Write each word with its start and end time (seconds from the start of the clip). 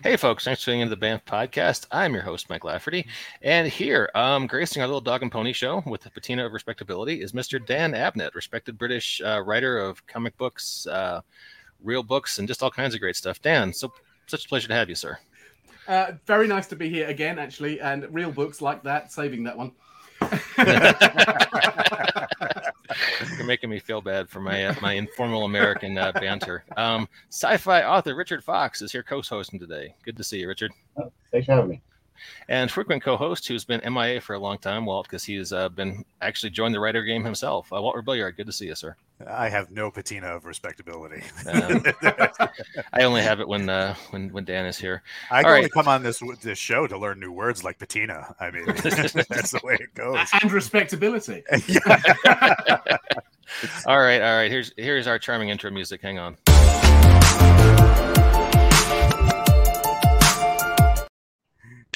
Hey, 0.00 0.16
folks, 0.16 0.44
thanks 0.44 0.62
for 0.62 0.66
tuning 0.66 0.82
into 0.82 0.90
the 0.90 0.96
Banff 0.96 1.24
podcast. 1.24 1.88
I'm 1.90 2.14
your 2.14 2.22
host, 2.22 2.48
Mike 2.48 2.62
Lafferty. 2.62 3.04
And 3.42 3.66
here, 3.66 4.08
um, 4.14 4.46
gracing 4.46 4.80
our 4.80 4.86
little 4.86 5.00
dog 5.00 5.22
and 5.22 5.32
pony 5.32 5.52
show 5.52 5.82
with 5.86 6.02
the 6.02 6.10
patina 6.10 6.46
of 6.46 6.52
respectability 6.52 7.20
is 7.20 7.32
Mr. 7.32 7.64
Dan 7.64 7.94
Abnett, 7.94 8.36
respected 8.36 8.78
British 8.78 9.20
uh, 9.24 9.42
writer 9.44 9.76
of 9.76 10.06
comic 10.06 10.36
books, 10.36 10.86
uh, 10.86 11.20
real 11.82 12.04
books, 12.04 12.38
and 12.38 12.46
just 12.46 12.62
all 12.62 12.70
kinds 12.70 12.94
of 12.94 13.00
great 13.00 13.16
stuff. 13.16 13.42
Dan, 13.42 13.72
so 13.72 13.92
such 14.28 14.44
a 14.44 14.48
pleasure 14.48 14.68
to 14.68 14.74
have 14.74 14.88
you, 14.88 14.94
sir. 14.94 15.18
Uh, 15.88 16.12
very 16.26 16.46
nice 16.46 16.68
to 16.68 16.76
be 16.76 16.88
here 16.88 17.08
again, 17.08 17.40
actually, 17.40 17.80
and 17.80 18.06
real 18.14 18.30
books 18.30 18.62
like 18.62 18.84
that, 18.84 19.10
saving 19.10 19.42
that 19.44 19.58
one. 19.58 19.72
You're 23.36 23.46
making 23.46 23.70
me 23.70 23.78
feel 23.78 24.00
bad 24.00 24.28
for 24.28 24.40
my 24.40 24.66
uh, 24.66 24.74
my 24.80 24.94
informal 24.94 25.44
American 25.44 25.98
uh, 25.98 26.12
banter. 26.12 26.64
Um, 26.76 27.08
sci-fi 27.30 27.82
author 27.82 28.14
Richard 28.14 28.44
Fox 28.44 28.82
is 28.82 28.92
here 28.92 29.02
co-hosting 29.02 29.58
today. 29.58 29.94
Good 30.04 30.16
to 30.16 30.24
see 30.24 30.40
you, 30.40 30.48
Richard. 30.48 30.72
Oh, 30.96 31.10
thanks 31.32 31.46
for 31.46 31.52
having 31.52 31.70
me. 31.70 31.82
And 32.48 32.70
frequent 32.70 33.02
co-host 33.02 33.46
who's 33.48 33.64
been 33.64 33.80
MIA 33.92 34.20
for 34.20 34.34
a 34.34 34.38
long 34.38 34.58
time, 34.58 34.86
Walt, 34.86 35.06
because 35.06 35.24
he's 35.24 35.52
uh, 35.52 35.68
been 35.68 36.04
actually 36.20 36.50
joined 36.50 36.74
the 36.74 36.80
writer 36.80 37.02
game 37.02 37.24
himself. 37.24 37.72
Uh, 37.72 37.80
Walt 37.82 37.96
Rebelliard, 37.96 38.36
good 38.36 38.46
to 38.46 38.52
see 38.52 38.66
you, 38.66 38.74
sir. 38.74 38.96
I 39.26 39.48
have 39.48 39.70
no 39.70 39.90
patina 39.90 40.28
of 40.28 40.44
respectability. 40.44 41.24
Um, 41.46 41.82
I 42.92 43.02
only 43.02 43.22
have 43.22 43.40
it 43.40 43.48
when 43.48 43.68
uh, 43.68 43.94
when 44.10 44.28
when 44.32 44.44
Dan 44.44 44.64
is 44.66 44.78
here. 44.78 45.02
I 45.30 45.38
All 45.38 45.42
can 45.42 45.50
only 45.50 45.62
right. 45.62 45.72
come 45.72 45.88
on 45.88 46.02
this 46.04 46.22
this 46.40 46.58
show 46.58 46.86
to 46.86 46.96
learn 46.96 47.18
new 47.18 47.32
words 47.32 47.64
like 47.64 47.78
patina. 47.78 48.34
I 48.38 48.50
mean, 48.52 48.66
that's 48.66 49.50
the 49.50 49.60
way 49.64 49.76
it 49.80 49.92
goes. 49.94 50.18
and 50.40 50.52
respectability. 50.52 51.42
All 53.86 53.98
right, 53.98 54.20
all 54.20 54.36
right. 54.36 54.50
Here's 54.50 54.72
here's 54.76 55.06
our 55.06 55.18
charming 55.18 55.48
intro 55.48 55.70
music. 55.70 56.02
Hang 56.02 56.18
on. 56.18 56.36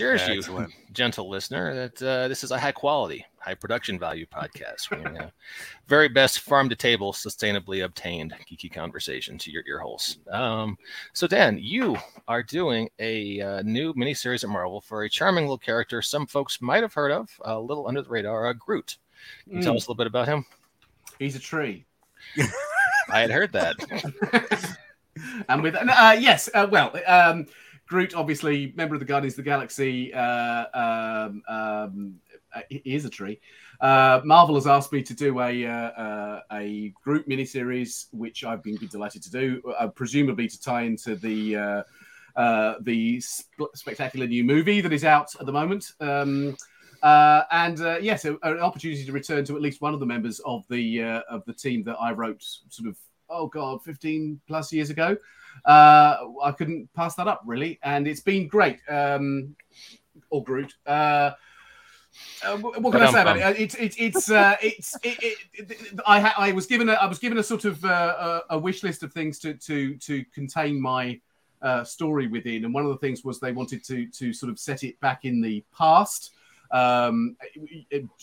Cheers, 0.02 0.46
you 0.48 0.66
gentle 0.92 1.28
listener. 1.28 1.74
That 1.74 2.02
uh, 2.02 2.26
this 2.28 2.42
is 2.42 2.50
a 2.50 2.58
high 2.58 2.72
quality, 2.72 3.24
high 3.38 3.54
production 3.54 3.98
value 4.00 4.26
podcast. 4.26 4.88
bringing, 4.88 5.16
uh, 5.16 5.30
very 5.86 6.08
best 6.08 6.40
farm 6.40 6.68
to 6.70 6.74
table, 6.74 7.12
sustainably 7.12 7.84
obtained 7.84 8.34
geeky 8.50 8.72
conversation 8.72 9.38
to 9.38 9.52
your 9.52 9.62
ear 9.68 9.78
holes. 9.78 10.18
Um, 10.28 10.76
so, 11.12 11.28
Dan, 11.28 11.56
you 11.60 11.96
are 12.26 12.42
doing 12.42 12.88
a 12.98 13.40
uh, 13.40 13.62
new 13.62 13.94
miniseries 13.94 14.42
at 14.42 14.50
Marvel 14.50 14.80
for 14.80 15.04
a 15.04 15.08
charming 15.08 15.44
little 15.44 15.56
character 15.58 16.02
some 16.02 16.26
folks 16.26 16.60
might 16.60 16.82
have 16.82 16.94
heard 16.94 17.12
of, 17.12 17.30
a 17.42 17.58
little 17.58 17.86
under 17.86 18.02
the 18.02 18.10
radar, 18.10 18.48
uh, 18.48 18.52
Groot. 18.54 18.96
Can 19.44 19.58
you 19.58 19.62
tell 19.62 19.74
Mm. 19.74 19.76
us 19.76 19.86
a 19.86 19.90
little 19.90 19.94
bit 19.94 20.08
about 20.08 20.26
him? 20.26 20.44
He's 21.20 21.36
a 21.36 21.40
tree. 21.40 21.84
I 23.08 23.20
had 23.20 23.30
heard 23.30 23.52
that. 23.52 23.76
and 25.48 25.62
with 25.62 25.76
uh, 25.76 26.16
yes, 26.18 26.48
uh, 26.54 26.66
well, 26.68 26.92
um, 27.06 27.46
Groot, 27.92 28.14
obviously 28.14 28.72
member 28.74 28.94
of 28.94 29.00
the 29.00 29.04
Guardians 29.04 29.34
of 29.34 29.44
the 29.44 29.50
Galaxy, 29.50 30.14
uh, 30.14 30.64
um, 30.72 31.42
um, 31.46 32.14
he 32.70 32.80
is 32.86 33.04
a 33.04 33.10
tree. 33.10 33.38
Uh, 33.82 34.22
Marvel 34.24 34.54
has 34.54 34.66
asked 34.66 34.94
me 34.94 35.02
to 35.02 35.12
do 35.12 35.38
a 35.40 35.66
uh, 35.66 35.70
uh, 35.72 36.40
a 36.52 36.94
Groot 37.04 37.28
miniseries, 37.28 38.06
which 38.12 38.44
I've 38.44 38.62
been 38.62 38.76
delighted 38.76 39.22
to 39.24 39.30
do, 39.30 39.60
uh, 39.78 39.88
presumably 39.88 40.48
to 40.48 40.58
tie 40.58 40.84
into 40.84 41.16
the 41.16 41.84
uh, 42.34 42.74
the 42.80 43.20
sp- 43.20 43.74
spectacular 43.74 44.26
new 44.26 44.42
movie 44.42 44.80
that 44.80 44.94
is 44.94 45.04
out 45.04 45.34
at 45.38 45.44
the 45.44 45.52
moment. 45.52 45.92
Um, 46.00 46.56
uh, 47.02 47.42
and 47.50 47.78
uh, 47.82 47.98
yes, 48.00 48.24
an 48.24 48.38
opportunity 48.42 49.04
to 49.04 49.12
return 49.12 49.44
to 49.44 49.54
at 49.54 49.60
least 49.60 49.82
one 49.82 49.92
of 49.92 50.00
the 50.00 50.06
members 50.06 50.40
of 50.46 50.64
the 50.70 51.02
uh, 51.02 51.20
of 51.28 51.44
the 51.44 51.52
team 51.52 51.82
that 51.84 51.96
I 52.00 52.12
wrote 52.12 52.42
sort 52.42 52.88
of 52.88 52.96
oh 53.32 53.46
god, 53.46 53.82
fifteen 53.82 54.40
plus 54.46 54.72
years 54.72 54.90
ago. 54.90 55.16
Uh, 55.64 56.16
I 56.42 56.52
couldn't 56.52 56.92
pass 56.94 57.14
that 57.16 57.28
up 57.28 57.42
really, 57.44 57.78
and 57.82 58.06
it's 58.06 58.20
been 58.20 58.48
great. 58.48 58.78
Um, 58.88 59.54
or 60.30 60.42
Groot. 60.42 60.74
Uh, 60.86 61.32
uh, 62.44 62.56
what 62.58 62.92
can 62.92 63.02
I 63.02 63.10
say 63.10 63.22
about 63.22 63.36
it? 63.38 63.42
Uh, 63.42 63.54
It's 63.56 63.74
it's 63.74 63.96
it's 63.98 64.30
uh, 64.30 64.56
it's 64.62 64.94
it, 65.02 65.18
it, 65.22 65.38
it, 65.70 66.00
I 66.06 66.20
ha- 66.20 66.34
I 66.36 66.52
was 66.52 66.66
given 66.66 66.88
a 66.88 66.92
I 66.94 67.06
was 67.06 67.18
given 67.18 67.38
a 67.38 67.42
sort 67.42 67.64
of 67.64 67.84
uh, 67.84 68.42
a, 68.50 68.56
a 68.56 68.58
wish 68.58 68.82
list 68.82 69.02
of 69.02 69.12
things 69.12 69.38
to 69.40 69.54
to 69.54 69.96
to 69.96 70.24
contain 70.34 70.80
my 70.80 71.20
uh, 71.62 71.84
story 71.84 72.26
within, 72.26 72.64
and 72.64 72.74
one 72.74 72.84
of 72.84 72.90
the 72.90 72.98
things 72.98 73.24
was 73.24 73.40
they 73.40 73.52
wanted 73.52 73.84
to 73.84 74.06
to 74.08 74.32
sort 74.32 74.50
of 74.50 74.58
set 74.58 74.84
it 74.84 74.98
back 75.00 75.24
in 75.24 75.40
the 75.40 75.64
past 75.76 76.32
um, 76.72 77.36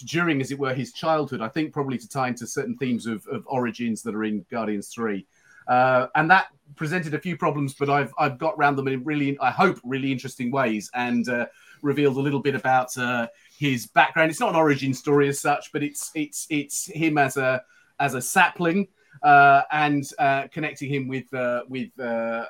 during, 0.06 0.42
as 0.42 0.52
it 0.52 0.60
were, 0.60 0.74
his 0.74 0.92
childhood. 0.92 1.42
I 1.42 1.48
think 1.48 1.72
probably 1.72 1.98
to 1.98 2.10
tie 2.10 2.28
into 2.28 2.46
certain 2.48 2.76
themes 2.78 3.06
of, 3.06 3.26
of 3.28 3.44
origins 3.46 4.02
that 4.04 4.16
are 4.16 4.24
in 4.24 4.46
Guardians 4.52 4.90
Three, 4.90 5.26
uh, 5.68 6.08
and 6.16 6.30
that 6.32 6.48
presented 6.76 7.14
a 7.14 7.20
few 7.20 7.38
problems, 7.38 7.74
but 7.74 7.90
I've 7.90 8.14
I've 8.18 8.38
got 8.38 8.56
around 8.58 8.76
them 8.76 8.88
in 8.88 9.04
really, 9.04 9.38
I 9.40 9.52
hope, 9.52 9.80
really 9.84 10.12
interesting 10.12 10.52
ways, 10.52 10.90
and 10.94 11.28
uh, 11.30 11.46
revealed 11.82 12.18
a 12.18 12.22
little 12.22 12.42
bit 12.42 12.56
about 12.56 12.98
uh, 12.98 13.28
his 13.58 13.88
background. 13.88 14.32
It's 14.32 14.40
not 14.40 14.50
an 14.50 14.56
origin 14.56 14.94
story 14.94 15.30
as 15.30 15.40
such, 15.40 15.72
but 15.72 15.84
it's 15.84 16.12
it's 16.16 16.48
it's 16.50 16.88
him 16.88 17.18
as 17.18 17.38
a 17.38 17.62
as 18.00 18.16
a 18.16 18.22
sapling 18.22 18.88
uh, 19.24 19.64
and 19.72 20.10
uh, 20.18 20.48
connecting 20.52 20.92
him 20.92 21.08
with 21.08 21.32
uh, 21.34 21.64
with 21.68 21.90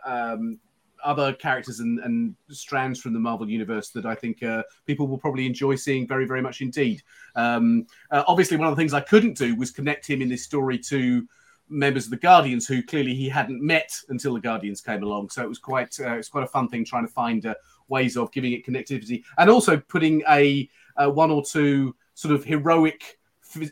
um, 0.06 0.60
other 1.04 1.34
characters 1.34 1.80
and, 1.80 2.00
and 2.00 2.36
strands 2.50 3.00
from 3.00 3.14
the 3.14 3.20
Marvel 3.20 3.50
universe 3.50 3.90
that 3.90 4.06
I 4.06 4.16
think 4.16 4.44
uh, 4.44 4.64
people 4.86 5.08
will 5.08 5.18
probably 5.18 5.46
enjoy 5.46 5.76
seeing 5.76 6.08
very 6.08 6.26
very 6.26 6.42
much 6.42 6.62
indeed. 6.62 7.02
Um, 7.36 7.88
uh, 8.12 8.24
obviously, 8.28 8.58
one 8.58 8.68
of 8.68 8.76
the 8.76 8.80
things 8.80 8.94
I 8.94 9.02
couldn't 9.02 9.38
do 9.38 9.56
was 9.56 9.72
connect 9.72 10.10
him 10.10 10.22
in 10.22 10.30
this 10.30 10.44
story 10.44 10.78
to 10.80 11.28
members 11.70 12.06
of 12.06 12.12
the 12.12 12.18
Guardians 12.18 12.68
who 12.68 12.82
clearly 12.82 13.14
he 13.14 13.30
hadn't 13.30 13.62
met 13.62 13.92
until 14.10 14.34
the 14.34 14.40
Guardians 14.40 14.82
came 14.82 15.04
along. 15.04 15.30
So 15.30 15.44
it 15.44 15.50
was 15.50 15.60
quite 15.60 16.00
uh, 16.00 16.14
it's 16.14 16.30
quite 16.30 16.44
a 16.44 16.48
fun 16.48 16.68
thing 16.68 16.86
trying 16.86 17.06
to 17.06 17.14
find 17.14 17.46
uh, 17.46 17.56
ways 17.88 18.18
of 18.18 18.32
giving 18.32 18.54
it 18.54 18.66
connectivity 18.66 19.24
and 19.38 19.50
also 19.50 19.78
putting 19.78 20.24
a, 20.30 20.70
uh 20.98 21.10
one 21.10 21.32
or 21.32 21.44
two 21.44 21.96
sort 22.14 22.34
of 22.34 22.44
heroic 22.44 23.20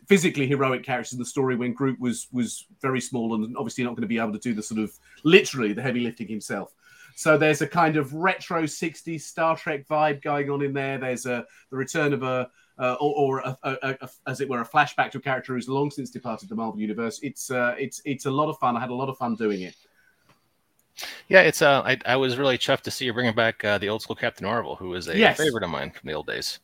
physically 0.08 0.48
heroic 0.48 0.84
characters 0.84 1.14
in 1.14 1.20
the 1.20 1.26
story 1.26 1.56
when 1.56 1.72
Groot 1.72 2.00
was 2.00 2.28
was 2.32 2.66
very 2.82 3.00
small 3.00 3.36
and 3.36 3.56
obviously 3.58 3.84
not 3.84 3.92
going 3.92 4.02
to 4.02 4.08
be 4.08 4.18
able 4.18 4.34
to 4.34 4.40
do 4.40 4.56
the 4.56 4.64
sort 4.64 4.80
of 4.80 4.92
literally 5.24 5.72
the 5.74 5.82
heavy 5.82 6.00
lifting 6.00 6.28
himself. 6.28 6.74
So 7.18 7.36
there's 7.36 7.64
a 7.64 7.68
kind 7.68 7.98
of 7.98 8.14
retro 8.14 8.64
'60s 8.64 9.22
Star 9.22 9.58
Trek 9.58 9.88
vibe 9.88 10.22
going 10.22 10.52
on 10.52 10.62
in 10.62 10.72
there. 10.72 11.00
There's 11.00 11.26
a 11.26 11.48
the 11.72 11.76
return 11.76 12.14
of 12.14 12.22
a 12.22 12.48
uh, 12.78 12.96
or, 13.00 13.40
or 13.40 13.40
a, 13.40 13.58
a, 13.64 13.98
a, 14.02 14.10
as 14.28 14.40
it 14.40 14.48
were 14.48 14.62
a 14.62 14.68
flashback 14.68 15.10
to 15.12 15.18
a 15.18 15.22
character 15.22 15.56
who's 15.56 15.68
long 15.68 15.90
since 15.90 16.12
departed 16.12 16.48
the 16.48 16.54
Marvel 16.54 16.80
universe. 16.80 17.20
It's 17.24 17.50
uh, 17.50 17.74
it's 17.80 18.04
it's 18.06 18.28
a 18.28 18.32
lot 18.32 18.50
of 18.50 18.60
fun. 18.60 18.78
I 18.78 18.80
had 18.82 18.92
a 18.92 18.94
lot 18.94 19.10
of 19.10 19.18
fun 19.18 19.34
doing 19.34 19.62
it. 19.64 19.76
Yeah, 21.28 21.42
it's 21.42 21.64
uh, 21.64 21.82
I, 21.84 21.98
I 22.06 22.18
was 22.18 22.38
really 22.38 22.60
chuffed 22.60 22.82
to 22.82 22.92
see 22.92 23.06
you 23.06 23.14
bringing 23.14 23.34
back 23.34 23.64
uh, 23.66 23.80
the 23.80 23.90
old 23.90 24.04
school 24.04 24.16
Captain 24.16 24.46
Marvel, 24.46 24.76
who 24.76 24.94
is 24.94 25.08
a 25.08 25.18
Yes. 25.18 25.38
favorite 25.38 25.64
of 25.64 25.72
mine 25.72 25.90
from 25.90 26.08
the 26.08 26.14
old 26.14 26.28
days. 26.28 26.60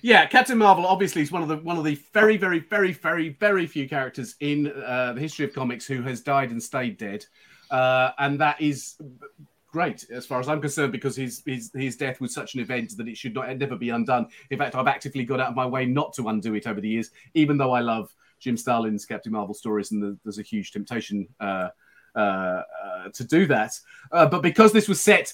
Yeah, 0.00 0.24
Captain 0.24 0.56
Marvel 0.56 0.86
obviously 0.86 1.20
is 1.20 1.30
one 1.30 1.42
of 1.42 1.48
the 1.48 1.58
one 1.58 1.76
of 1.76 1.84
the 1.84 2.00
very 2.14 2.38
very 2.38 2.60
very 2.60 2.92
very 2.92 3.28
very 3.38 3.66
few 3.66 3.86
characters 3.86 4.34
in 4.40 4.68
uh, 4.68 5.12
the 5.12 5.20
history 5.20 5.44
of 5.44 5.52
comics 5.52 5.86
who 5.86 6.00
has 6.02 6.22
died 6.22 6.50
and 6.52 6.62
stayed 6.62 6.96
dead, 6.96 7.26
uh, 7.70 8.12
and 8.18 8.40
that 8.40 8.58
is 8.62 8.96
great 9.72 10.06
as 10.10 10.26
far 10.26 10.40
as 10.40 10.48
I'm 10.48 10.60
concerned 10.60 10.92
because 10.92 11.16
his 11.16 11.42
his 11.46 11.70
his 11.74 11.96
death 11.96 12.20
was 12.20 12.34
such 12.34 12.54
an 12.54 12.60
event 12.60 12.96
that 12.96 13.08
it 13.08 13.16
should 13.16 13.34
not 13.34 13.56
never 13.56 13.76
be 13.76 13.90
undone. 13.90 14.28
In 14.50 14.58
fact, 14.58 14.74
I've 14.74 14.86
actively 14.86 15.24
got 15.24 15.40
out 15.40 15.50
of 15.50 15.56
my 15.56 15.66
way 15.66 15.86
not 15.86 16.12
to 16.14 16.28
undo 16.28 16.54
it 16.54 16.66
over 16.66 16.80
the 16.80 16.88
years, 16.88 17.10
even 17.34 17.56
though 17.56 17.72
I 17.72 17.80
love 17.80 18.14
Jim 18.38 18.56
Starlin's 18.56 19.04
Captain 19.04 19.32
Marvel 19.32 19.54
stories, 19.54 19.92
and 19.92 20.02
the, 20.02 20.18
there's 20.24 20.38
a 20.38 20.42
huge 20.42 20.72
temptation 20.72 21.28
uh, 21.40 21.68
uh, 22.16 22.18
uh, 22.18 23.08
to 23.12 23.24
do 23.24 23.46
that. 23.46 23.78
Uh, 24.10 24.26
but 24.26 24.42
because 24.42 24.72
this 24.72 24.88
was 24.88 25.00
set 25.00 25.32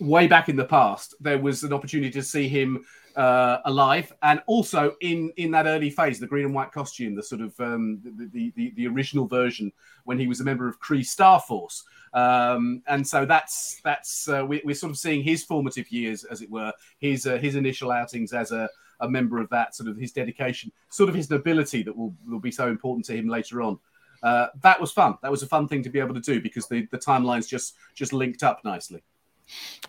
way 0.00 0.26
back 0.26 0.48
in 0.48 0.56
the 0.56 0.64
past, 0.64 1.14
there 1.20 1.38
was 1.38 1.62
an 1.62 1.72
opportunity 1.72 2.10
to 2.10 2.22
see 2.22 2.48
him 2.48 2.84
uh, 3.18 3.60
alive, 3.64 4.12
and 4.22 4.40
also 4.46 4.94
in 5.00 5.32
in 5.36 5.50
that 5.50 5.66
early 5.66 5.90
phase, 5.90 6.20
the 6.20 6.26
green 6.26 6.44
and 6.44 6.54
white 6.54 6.70
costume, 6.70 7.16
the 7.16 7.22
sort 7.22 7.40
of 7.40 7.58
um, 7.58 8.00
the, 8.04 8.26
the, 8.32 8.52
the 8.54 8.70
the 8.76 8.86
original 8.86 9.26
version 9.26 9.72
when 10.04 10.18
he 10.18 10.28
was 10.28 10.40
a 10.40 10.44
member 10.44 10.68
of 10.68 10.80
Kree 10.80 11.04
Star 11.04 11.40
Force. 11.40 11.84
Um, 12.14 12.80
and 12.86 13.06
so 13.06 13.26
that's 13.26 13.80
that's 13.82 14.28
uh, 14.28 14.46
we, 14.46 14.62
we're 14.64 14.74
sort 14.74 14.92
of 14.92 14.98
seeing 14.98 15.24
his 15.24 15.42
formative 15.42 15.90
years, 15.90 16.22
as 16.22 16.42
it 16.42 16.50
were, 16.50 16.72
his 17.00 17.26
uh, 17.26 17.38
his 17.38 17.56
initial 17.56 17.90
outings 17.90 18.32
as 18.32 18.52
a, 18.52 18.68
a 19.00 19.08
member 19.08 19.40
of 19.40 19.50
that 19.50 19.74
sort 19.74 19.88
of 19.88 19.96
his 19.96 20.12
dedication, 20.12 20.70
sort 20.88 21.08
of 21.08 21.14
his 21.16 21.28
nobility 21.28 21.82
that 21.82 21.96
will 21.96 22.14
will 22.24 22.38
be 22.38 22.52
so 22.52 22.68
important 22.68 23.04
to 23.06 23.16
him 23.16 23.28
later 23.28 23.62
on. 23.62 23.80
Uh, 24.22 24.46
that 24.62 24.80
was 24.80 24.92
fun. 24.92 25.16
That 25.22 25.30
was 25.30 25.42
a 25.42 25.46
fun 25.48 25.66
thing 25.66 25.82
to 25.82 25.90
be 25.90 25.98
able 25.98 26.14
to 26.14 26.20
do 26.20 26.40
because 26.40 26.68
the, 26.68 26.86
the 26.92 26.98
timelines 26.98 27.48
just 27.48 27.74
just 27.94 28.12
linked 28.12 28.44
up 28.44 28.64
nicely. 28.64 29.02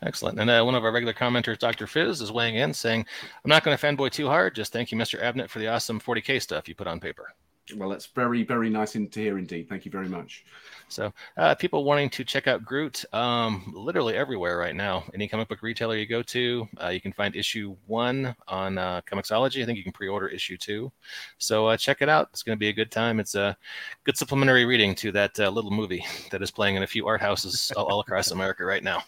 Excellent. 0.02 0.40
And 0.40 0.50
uh, 0.50 0.64
one 0.64 0.76
of 0.76 0.84
our 0.84 0.92
regular 0.92 1.14
commenters, 1.14 1.58
Dr. 1.58 1.88
Fizz, 1.88 2.22
is 2.22 2.32
weighing 2.32 2.56
in 2.56 2.74
saying, 2.74 3.06
I'm 3.44 3.50
not 3.50 3.64
going 3.64 3.78
to 3.78 3.86
fanboy 3.86 4.12
too 4.12 4.28
hard. 4.28 4.56
Just 4.56 4.72
thank 4.72 4.92
you, 4.92 4.98
Mr. 4.98 5.22
Abnett, 5.22 5.50
for 5.50 5.60
the 5.60 5.68
awesome 5.68 6.00
40K 6.00 6.42
stuff 6.42 6.68
you 6.68 6.76
put 6.76 6.88
on 6.88 7.00
paper. 7.00 7.34
Well, 7.76 7.90
that's 7.90 8.08
very 8.08 8.44
very 8.44 8.70
nice 8.70 8.96
in, 8.96 9.10
to 9.10 9.20
hear 9.20 9.38
indeed. 9.38 9.70
Thank 9.70 9.86
you 9.86 9.92
very 9.92 10.10
much. 10.10 10.46
So, 10.88 11.14
uh, 11.38 11.56
people 11.56 11.84
wanting 11.84 12.10
to 12.12 12.24
check 12.24 12.48
out 12.48 12.66
Groot, 12.66 13.06
um, 13.14 13.72
literally 13.76 14.16
everywhere 14.16 14.58
right 14.58 14.76
now. 14.76 15.04
Any 15.14 15.28
comic 15.28 15.50
book 15.50 15.62
retailer 15.62 15.96
you 15.96 16.08
go 16.08 16.24
to, 16.24 16.68
uh, 16.82 16.88
you 16.88 17.02
can 17.02 17.14
find 17.14 17.36
issue 17.36 17.76
one 17.86 18.36
on 18.48 18.78
uh, 18.78 19.02
Comixology. 19.02 19.62
I 19.62 19.66
think 19.66 19.78
you 19.78 19.84
can 19.84 19.92
pre-order 19.92 20.28
issue 20.28 20.58
two. 20.58 20.92
So 21.38 21.68
uh, 21.68 21.78
check 21.78 22.02
it 22.02 22.10
out. 22.10 22.30
It's 22.32 22.44
going 22.44 22.56
to 22.56 22.60
be 22.60 22.70
a 22.70 22.74
good 22.74 22.92
time. 22.92 23.20
It's 23.20 23.36
a 23.36 23.56
good 24.04 24.18
supplementary 24.18 24.66
reading 24.66 24.96
to 24.96 25.12
that 25.12 25.40
uh, 25.40 25.50
little 25.50 25.72
movie 25.72 26.06
that 26.32 26.42
is 26.42 26.52
playing 26.52 26.76
in 26.76 26.84
a 26.84 26.88
few 26.88 27.08
art 27.08 27.22
houses 27.22 27.72
all, 27.76 27.86
all 27.86 28.00
across 28.00 28.32
America 28.32 28.66
right 28.66 28.84
now. 28.84 29.04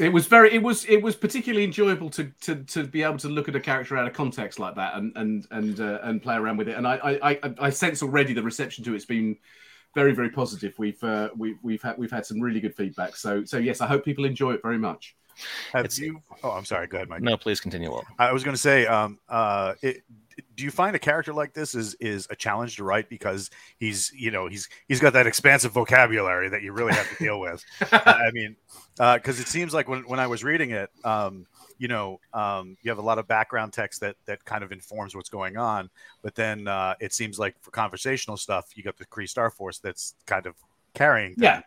It 0.00 0.12
was 0.12 0.26
very. 0.26 0.52
It 0.54 0.62
was. 0.62 0.84
It 0.84 1.02
was 1.02 1.16
particularly 1.16 1.64
enjoyable 1.64 2.10
to 2.10 2.32
to 2.42 2.62
to 2.64 2.84
be 2.84 3.02
able 3.02 3.18
to 3.18 3.28
look 3.28 3.48
at 3.48 3.56
a 3.56 3.60
character 3.60 3.96
out 3.96 4.06
of 4.06 4.12
context 4.12 4.58
like 4.58 4.74
that 4.76 4.94
and 4.94 5.12
and 5.16 5.46
and 5.50 5.80
uh, 5.80 5.98
and 6.02 6.22
play 6.22 6.36
around 6.36 6.56
with 6.56 6.68
it. 6.68 6.76
And 6.76 6.86
I, 6.86 7.18
I 7.22 7.54
I 7.60 7.70
sense 7.70 8.02
already 8.02 8.32
the 8.32 8.42
reception 8.42 8.84
to 8.84 8.94
it's 8.94 9.04
been 9.04 9.36
very 9.94 10.12
very 10.12 10.30
positive. 10.30 10.74
We've 10.78 11.02
uh, 11.02 11.30
we, 11.36 11.56
we've 11.62 11.82
had 11.82 11.98
we've 11.98 12.10
had 12.10 12.24
some 12.24 12.40
really 12.40 12.60
good 12.60 12.76
feedback. 12.76 13.16
So 13.16 13.44
so 13.44 13.58
yes, 13.58 13.80
I 13.80 13.86
hope 13.86 14.04
people 14.04 14.24
enjoy 14.24 14.52
it 14.52 14.62
very 14.62 14.78
much. 14.78 15.16
Have 15.72 15.84
It's- 15.84 15.98
you? 15.98 16.22
Oh, 16.42 16.50
I'm 16.50 16.64
sorry. 16.64 16.86
Go 16.86 16.96
ahead, 16.98 17.08
Mike. 17.08 17.22
No, 17.22 17.36
please 17.36 17.60
continue. 17.60 17.90
Will. 17.90 18.04
I 18.18 18.32
was 18.32 18.44
going 18.44 18.54
to 18.54 18.60
say, 18.60 18.86
um, 18.86 19.18
uh, 19.28 19.74
it, 19.82 20.02
do 20.54 20.64
you 20.64 20.70
find 20.70 20.94
a 20.94 20.98
character 20.98 21.32
like 21.32 21.52
this 21.52 21.74
is 21.74 21.94
is 21.94 22.26
a 22.30 22.36
challenge 22.36 22.76
to 22.76 22.84
write 22.84 23.08
because 23.08 23.50
he's 23.78 24.12
you 24.14 24.30
know 24.30 24.46
he's 24.46 24.68
he's 24.86 25.00
got 25.00 25.12
that 25.14 25.26
expansive 25.26 25.72
vocabulary 25.72 26.48
that 26.48 26.62
you 26.62 26.72
really 26.72 26.92
have 26.92 27.08
to 27.16 27.24
deal 27.24 27.40
with. 27.40 27.64
I 27.92 28.30
mean, 28.32 28.56
because 28.96 29.40
it 29.40 29.48
seems 29.48 29.74
like 29.74 29.88
when 29.88 30.02
when 30.02 30.20
I 30.20 30.26
was 30.26 30.44
reading 30.44 30.70
it, 30.70 30.90
um, 31.04 31.46
you 31.78 31.88
know, 31.88 32.20
um, 32.34 32.76
you 32.82 32.90
have 32.90 32.98
a 32.98 33.02
lot 33.02 33.18
of 33.18 33.26
background 33.26 33.72
text 33.72 34.00
that 34.00 34.16
that 34.26 34.44
kind 34.44 34.62
of 34.62 34.70
informs 34.72 35.14
what's 35.16 35.28
going 35.28 35.56
on, 35.56 35.90
but 36.22 36.34
then 36.34 36.68
uh, 36.68 36.94
it 37.00 37.12
seems 37.12 37.38
like 37.38 37.56
for 37.60 37.70
conversational 37.72 38.36
stuff, 38.36 38.76
you 38.76 38.82
got 38.82 38.96
the 38.96 39.06
Kree 39.06 39.28
Star 39.28 39.50
Force 39.50 39.78
that's 39.78 40.14
kind 40.26 40.46
of 40.46 40.54
carrying. 40.94 41.34
Yeah. 41.36 41.62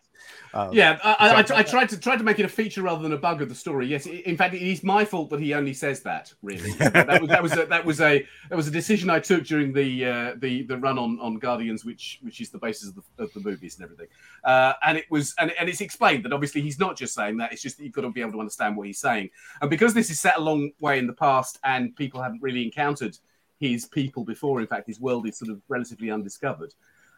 Um, 0.53 0.73
Yeah, 0.73 0.99
I, 1.03 1.15
I, 1.19 1.41
I, 1.41 1.59
I 1.59 1.63
tried 1.63 1.89
to 1.89 1.99
try 1.99 2.15
to 2.15 2.23
make 2.23 2.39
it 2.39 2.45
a 2.45 2.49
feature 2.49 2.81
rather 2.81 3.01
than 3.01 3.13
a 3.13 3.17
bug 3.17 3.41
of 3.41 3.49
the 3.49 3.55
story. 3.55 3.87
Yes, 3.87 4.05
in 4.05 4.35
fact, 4.35 4.53
it 4.53 4.61
is 4.61 4.83
my 4.83 5.05
fault 5.05 5.29
that 5.29 5.39
he 5.39 5.53
only 5.53 5.73
says 5.73 6.01
that. 6.01 6.33
Really, 6.41 6.71
that 6.79 7.21
was 7.21 7.29
that 7.29 7.43
was 7.43 7.53
a, 7.53 7.65
that 7.65 7.85
was 7.85 8.01
a 8.01 8.25
that 8.49 8.55
was 8.55 8.67
a 8.67 8.71
decision 8.71 9.09
I 9.09 9.19
took 9.19 9.45
during 9.45 9.73
the 9.73 10.05
uh, 10.05 10.33
the 10.37 10.63
the 10.63 10.77
run 10.77 10.97
on 10.97 11.19
on 11.19 11.35
Guardians, 11.35 11.85
which 11.85 12.19
which 12.21 12.41
is 12.41 12.49
the 12.49 12.57
basis 12.57 12.89
of 12.89 12.95
the, 12.95 13.23
of 13.23 13.33
the 13.33 13.39
movies 13.39 13.75
and 13.75 13.85
everything. 13.85 14.07
Uh, 14.43 14.73
and 14.83 14.97
it 14.97 15.05
was 15.09 15.33
and, 15.39 15.51
and 15.59 15.69
it's 15.69 15.81
explained 15.81 16.25
that 16.25 16.33
obviously 16.33 16.61
he's 16.61 16.79
not 16.79 16.97
just 16.97 17.13
saying 17.13 17.37
that; 17.37 17.53
it's 17.53 17.61
just 17.61 17.77
that 17.77 17.83
you've 17.83 17.93
got 17.93 18.01
to 18.01 18.09
be 18.09 18.21
able 18.21 18.33
to 18.33 18.39
understand 18.39 18.75
what 18.75 18.87
he's 18.87 18.99
saying. 18.99 19.29
And 19.61 19.69
because 19.69 19.93
this 19.93 20.09
is 20.09 20.19
set 20.19 20.37
a 20.37 20.41
long 20.41 20.71
way 20.79 20.99
in 20.99 21.07
the 21.07 21.13
past, 21.13 21.59
and 21.63 21.95
people 21.95 22.21
haven't 22.21 22.41
really 22.41 22.63
encountered 22.65 23.17
his 23.59 23.85
people 23.85 24.25
before, 24.25 24.59
in 24.59 24.67
fact, 24.67 24.87
his 24.87 24.99
world 24.99 25.27
is 25.27 25.37
sort 25.37 25.51
of 25.51 25.61
relatively 25.69 26.09
undiscovered. 26.09 26.73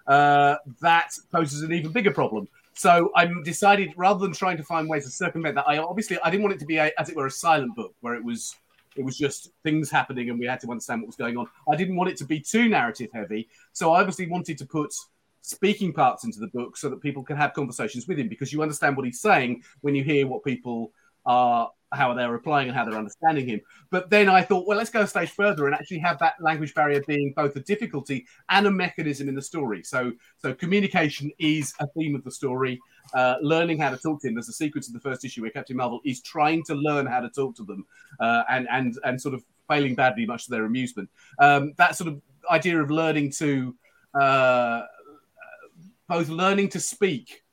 Uh, 0.05 0.57
that 0.81 1.13
poses 1.31 1.61
an 1.61 1.71
even 1.71 1.91
bigger 1.91 2.11
problem. 2.11 2.47
So 2.75 3.12
I 3.16 3.30
decided 3.44 3.94
rather 3.96 4.20
than 4.20 4.34
trying 4.34 4.58
to 4.58 4.64
find 4.64 4.90
ways 4.90 5.06
to 5.06 5.12
circumvent 5.12 5.56
that, 5.56 5.68
I 5.68 5.78
obviously 5.78 6.18
I 6.24 6.30
didn't 6.30 6.44
want 6.44 6.56
it 6.56 6.60
to 6.60 6.66
be 6.66 6.78
a, 6.78 6.92
as 6.98 7.10
it 7.10 7.16
were 7.16 7.28
a 7.28 7.31
silent 7.31 7.75
book 7.75 7.94
where 8.02 8.16
it 8.16 8.24
was 8.24 8.56
it 8.96 9.04
was 9.04 9.18
just 9.18 9.52
things 9.64 9.90
happening 9.90 10.30
and 10.30 10.38
we 10.40 10.46
had 10.46 10.60
to 10.60 10.70
understand 10.70 11.02
what 11.02 11.08
was 11.08 11.16
going 11.16 11.36
on. 11.36 11.48
I 11.72 11.75
didn't 11.75 11.96
want 11.96 12.12
it 12.12 12.18
to 12.18 12.25
be 12.25 12.40
too 12.40 12.70
narrative 12.70 13.10
heavy, 13.14 13.50
so 13.72 13.92
I 13.92 14.00
obviously 14.00 14.28
wanted 14.28 14.58
to 14.60 14.66
put 14.66 14.94
speaking 15.42 15.92
parts 15.92 16.24
into 16.24 16.40
the 16.40 16.48
book 16.48 16.78
so 16.78 16.90
that 16.90 17.02
people 17.02 17.24
can 17.24 17.36
have 17.36 17.54
conversations 17.54 18.08
with 18.08 18.18
him 18.18 18.30
because 18.30 18.54
you 18.54 18.62
understand 18.62 18.96
what 18.96 19.06
he's 19.06 19.20
saying 19.20 19.62
when 19.81 19.94
you 19.94 20.04
hear 20.04 20.25
what 20.25 20.44
people 20.44 20.94
are 21.25 21.70
how 21.94 22.13
they're 22.13 22.31
replying 22.31 22.68
and 22.68 22.78
how 22.78 22.86
they're 22.86 22.98
understanding 22.98 23.48
him. 23.48 23.62
But 23.90 24.10
then 24.10 24.30
I 24.30 24.42
thought, 24.42 24.68
well, 24.68 24.78
let's 24.78 24.90
go 24.90 25.01
a 25.01 25.07
stage 25.07 25.31
further 25.31 25.66
and 25.66 25.75
actually 25.75 26.00
have 26.00 26.19
that 26.19 26.36
language 26.40 26.74
barrier 26.74 27.01
being 27.07 27.34
both 27.36 27.56
a 27.56 27.60
difficulty 27.62 28.25
and 28.50 28.68
a 28.68 28.72
mechanism 28.72 29.30
in 29.30 29.36
the 29.36 29.42
story. 29.42 29.84
So, 29.84 30.12
so 30.40 30.54
communication 30.54 31.31
is 31.40 31.74
a 31.80 31.88
theme 31.98 32.16
of 32.16 32.24
the 32.24 32.31
story. 32.31 32.80
Uh, 33.13 33.36
learning 33.42 33.78
how 33.78 33.90
to 33.90 33.98
talk 33.98 34.22
to 34.22 34.28
him. 34.28 34.34
There's 34.34 34.50
a 34.50 34.54
sequence 34.54 34.88
in 34.88 34.94
the 34.94 35.00
first 35.00 35.24
issue 35.24 35.42
where 35.42 35.51
Captain 35.51 35.75
Marvel 35.75 36.00
is 36.04 36.22
trying 36.22 36.63
to 36.63 36.74
learn 36.74 37.06
how 37.06 37.19
to 37.19 37.30
talk 37.30 37.56
to 37.57 37.63
them, 37.63 37.86
uh, 38.19 38.44
and 38.50 38.68
and 38.72 38.98
and 39.04 39.22
sort 39.22 39.36
of 39.36 39.44
failing 39.68 39.94
badly, 39.94 40.25
much 40.25 40.46
to 40.46 40.51
their 40.51 40.66
amusement. 40.66 41.10
Um, 41.38 41.74
that 41.78 41.96
sort 41.96 42.07
of 42.07 42.22
idea 42.50 42.81
of 42.81 42.89
learning 42.89 43.31
to 43.34 43.75
uh, 44.19 44.84
both 46.07 46.30
learning 46.30 46.69
to 46.69 46.80
speak 46.80 47.44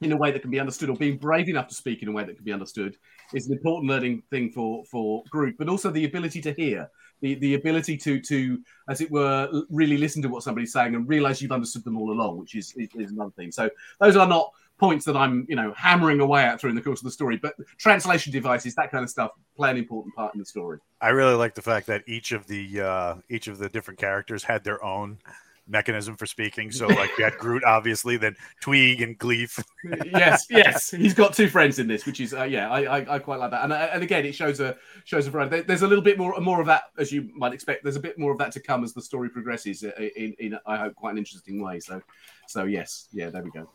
in 0.00 0.12
a 0.12 0.16
way 0.16 0.30
that 0.30 0.42
can 0.42 0.50
be 0.50 0.60
understood 0.60 0.90
or 0.90 0.96
being 0.96 1.16
brave 1.16 1.48
enough 1.48 1.68
to 1.68 1.74
speak 1.74 2.02
in 2.02 2.08
a 2.08 2.12
way 2.12 2.24
that 2.24 2.34
can 2.34 2.44
be 2.44 2.52
understood 2.52 2.96
is 3.34 3.46
an 3.46 3.52
important 3.52 3.90
learning 3.90 4.22
thing 4.30 4.50
for 4.50 4.84
for 4.84 5.22
Groot 5.30 5.56
but 5.58 5.68
also 5.68 5.90
the 5.90 6.04
ability 6.04 6.40
to 6.42 6.52
hear 6.52 6.90
the 7.20 7.34
the 7.36 7.54
ability 7.54 7.96
to 7.98 8.20
to 8.20 8.60
as 8.88 9.00
it 9.00 9.10
were 9.10 9.48
really 9.70 9.96
listen 9.96 10.22
to 10.22 10.28
what 10.28 10.42
somebody's 10.42 10.72
saying 10.72 10.94
and 10.94 11.08
realize 11.08 11.40
you've 11.40 11.52
understood 11.52 11.84
them 11.84 11.98
all 11.98 12.12
along 12.12 12.38
which 12.38 12.54
is 12.54 12.74
is, 12.76 13.10
another 13.10 13.30
thing. 13.32 13.50
So 13.52 13.70
those 14.00 14.16
are 14.16 14.26
not 14.26 14.50
points 14.78 15.04
that 15.04 15.16
i'm 15.16 15.46
you 15.48 15.54
know 15.54 15.72
hammering 15.76 16.18
away 16.18 16.42
at 16.42 16.60
through 16.60 16.70
in 16.70 16.74
the 16.74 16.82
course 16.82 16.98
of 16.98 17.04
the 17.04 17.10
story 17.10 17.36
but 17.36 17.54
translation 17.78 18.32
devices 18.32 18.74
that 18.74 18.90
kind 18.90 19.04
of 19.04 19.10
stuff 19.10 19.30
play 19.56 19.70
an 19.70 19.76
important 19.76 20.14
part 20.14 20.34
in 20.34 20.40
the 20.40 20.46
story. 20.46 20.78
I 21.00 21.10
really 21.10 21.34
like 21.34 21.54
the 21.54 21.62
fact 21.62 21.86
that 21.88 22.02
each 22.06 22.32
of 22.32 22.46
the 22.46 22.80
uh, 22.80 23.14
each 23.28 23.48
of 23.48 23.58
the 23.58 23.68
different 23.68 24.00
characters 24.00 24.42
had 24.44 24.64
their 24.64 24.82
own 24.82 25.18
mechanism 25.66 26.16
for 26.16 26.26
speaking. 26.26 26.70
So, 26.70 26.86
like, 26.88 27.16
we 27.16 27.24
had 27.24 27.34
Groot, 27.34 27.64
obviously, 27.64 28.16
then 28.16 28.36
Tweeg 28.62 29.02
and 29.02 29.18
Gleef. 29.18 29.62
yes, 30.04 30.46
yes, 30.50 30.90
he's 30.90 31.14
got 31.14 31.34
two 31.34 31.48
friends 31.48 31.78
in 31.78 31.86
this, 31.86 32.06
which 32.06 32.20
is 32.20 32.34
uh, 32.34 32.44
yeah, 32.44 32.70
I, 32.70 32.98
I 32.98 33.14
I 33.14 33.18
quite 33.18 33.38
like 33.38 33.50
that, 33.50 33.64
and 33.64 33.72
uh, 33.72 33.90
and 33.92 34.02
again, 34.02 34.24
it 34.24 34.34
shows 34.34 34.60
a 34.60 34.76
shows 35.04 35.26
a 35.26 35.30
variety. 35.30 35.62
There's 35.62 35.82
a 35.82 35.86
little 35.86 36.04
bit 36.04 36.18
more 36.18 36.38
more 36.40 36.60
of 36.60 36.66
that 36.66 36.84
as 36.98 37.12
you 37.12 37.30
might 37.34 37.52
expect. 37.52 37.82
There's 37.82 37.96
a 37.96 38.00
bit 38.00 38.18
more 38.18 38.32
of 38.32 38.38
that 38.38 38.52
to 38.52 38.60
come 38.60 38.84
as 38.84 38.92
the 38.92 39.02
story 39.02 39.28
progresses 39.28 39.84
uh, 39.84 39.90
in 40.16 40.34
in 40.38 40.58
I 40.66 40.76
hope 40.76 40.94
quite 40.94 41.12
an 41.12 41.18
interesting 41.18 41.62
way. 41.62 41.80
So, 41.80 42.02
so 42.48 42.64
yes, 42.64 43.08
yeah, 43.12 43.30
there 43.30 43.42
we 43.42 43.50
go. 43.50 43.70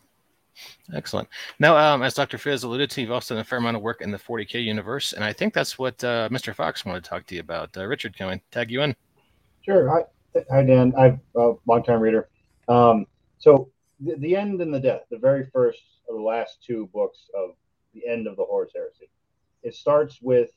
Excellent. 0.94 1.28
Now, 1.60 1.78
um, 1.78 2.02
as 2.02 2.16
Dr. 2.16 2.38
Fizz 2.38 2.64
alluded 2.64 2.90
to, 2.92 3.02
you've 3.02 3.12
also 3.12 3.36
done 3.36 3.42
a 3.42 3.44
fair 3.44 3.60
amount 3.60 3.78
of 3.78 3.84
work 3.84 4.02
in 4.02 4.12
the 4.12 4.18
40K 4.18 4.64
universe, 4.64 5.14
and 5.14 5.24
I 5.24 5.32
think 5.32 5.54
that's 5.54 5.78
what 5.78 6.04
uh, 6.04 6.30
Mr. 6.32 6.54
Fox 6.54 6.84
wanted 6.84 7.04
to 7.04 7.10
talk 7.10 7.28
to 7.28 7.36
you 7.36 7.42
about. 7.42 7.76
Uh, 7.78 7.86
Richard, 7.86 8.18
can 8.18 8.28
I 8.28 8.42
tag 8.52 8.72
you 8.72 8.82
in? 8.82 8.96
Sure. 9.62 10.08
Hi, 10.36 10.64
Dan. 10.64 10.94
I'm 10.98 11.22
a 11.36 11.54
longtime 11.66 12.00
reader. 12.00 12.30
Um, 12.68 13.06
so 13.40 13.70
the, 14.00 14.16
the 14.18 14.36
end 14.36 14.62
and 14.62 14.74
the 14.74 14.80
death, 14.80 15.02
the 15.10 15.18
very 15.18 15.46
first 15.52 15.82
of 16.10 16.16
the 16.16 16.22
last 16.22 16.62
two 16.64 16.90
books 16.94 17.30
of 17.36 17.52
the 17.94 18.08
end 18.08 18.28
of 18.28 18.36
the 18.38 18.44
Horus 18.44 18.72
Heresy. 18.76 19.10
It 19.64 19.74
starts 19.74 20.20
with, 20.22 20.52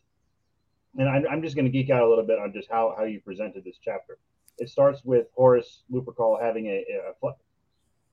and 0.98 1.08
I'm, 1.08 1.24
I'm 1.30 1.42
just 1.42 1.56
going 1.56 1.64
to 1.64 1.70
geek 1.70 1.88
out 1.90 2.02
a 2.02 2.08
little 2.08 2.26
bit 2.26 2.38
on 2.38 2.52
just 2.52 2.68
how, 2.70 2.94
how 2.96 3.04
you 3.04 3.20
presented 3.20 3.64
this 3.64 3.78
chapter. 3.82 4.18
It 4.58 4.68
starts 4.68 5.02
with 5.04 5.28
Horus 5.34 5.82
Lupercal 5.90 6.40
having 6.40 6.66
a, 6.66 6.84
a, 7.10 7.14
fl- 7.18 7.38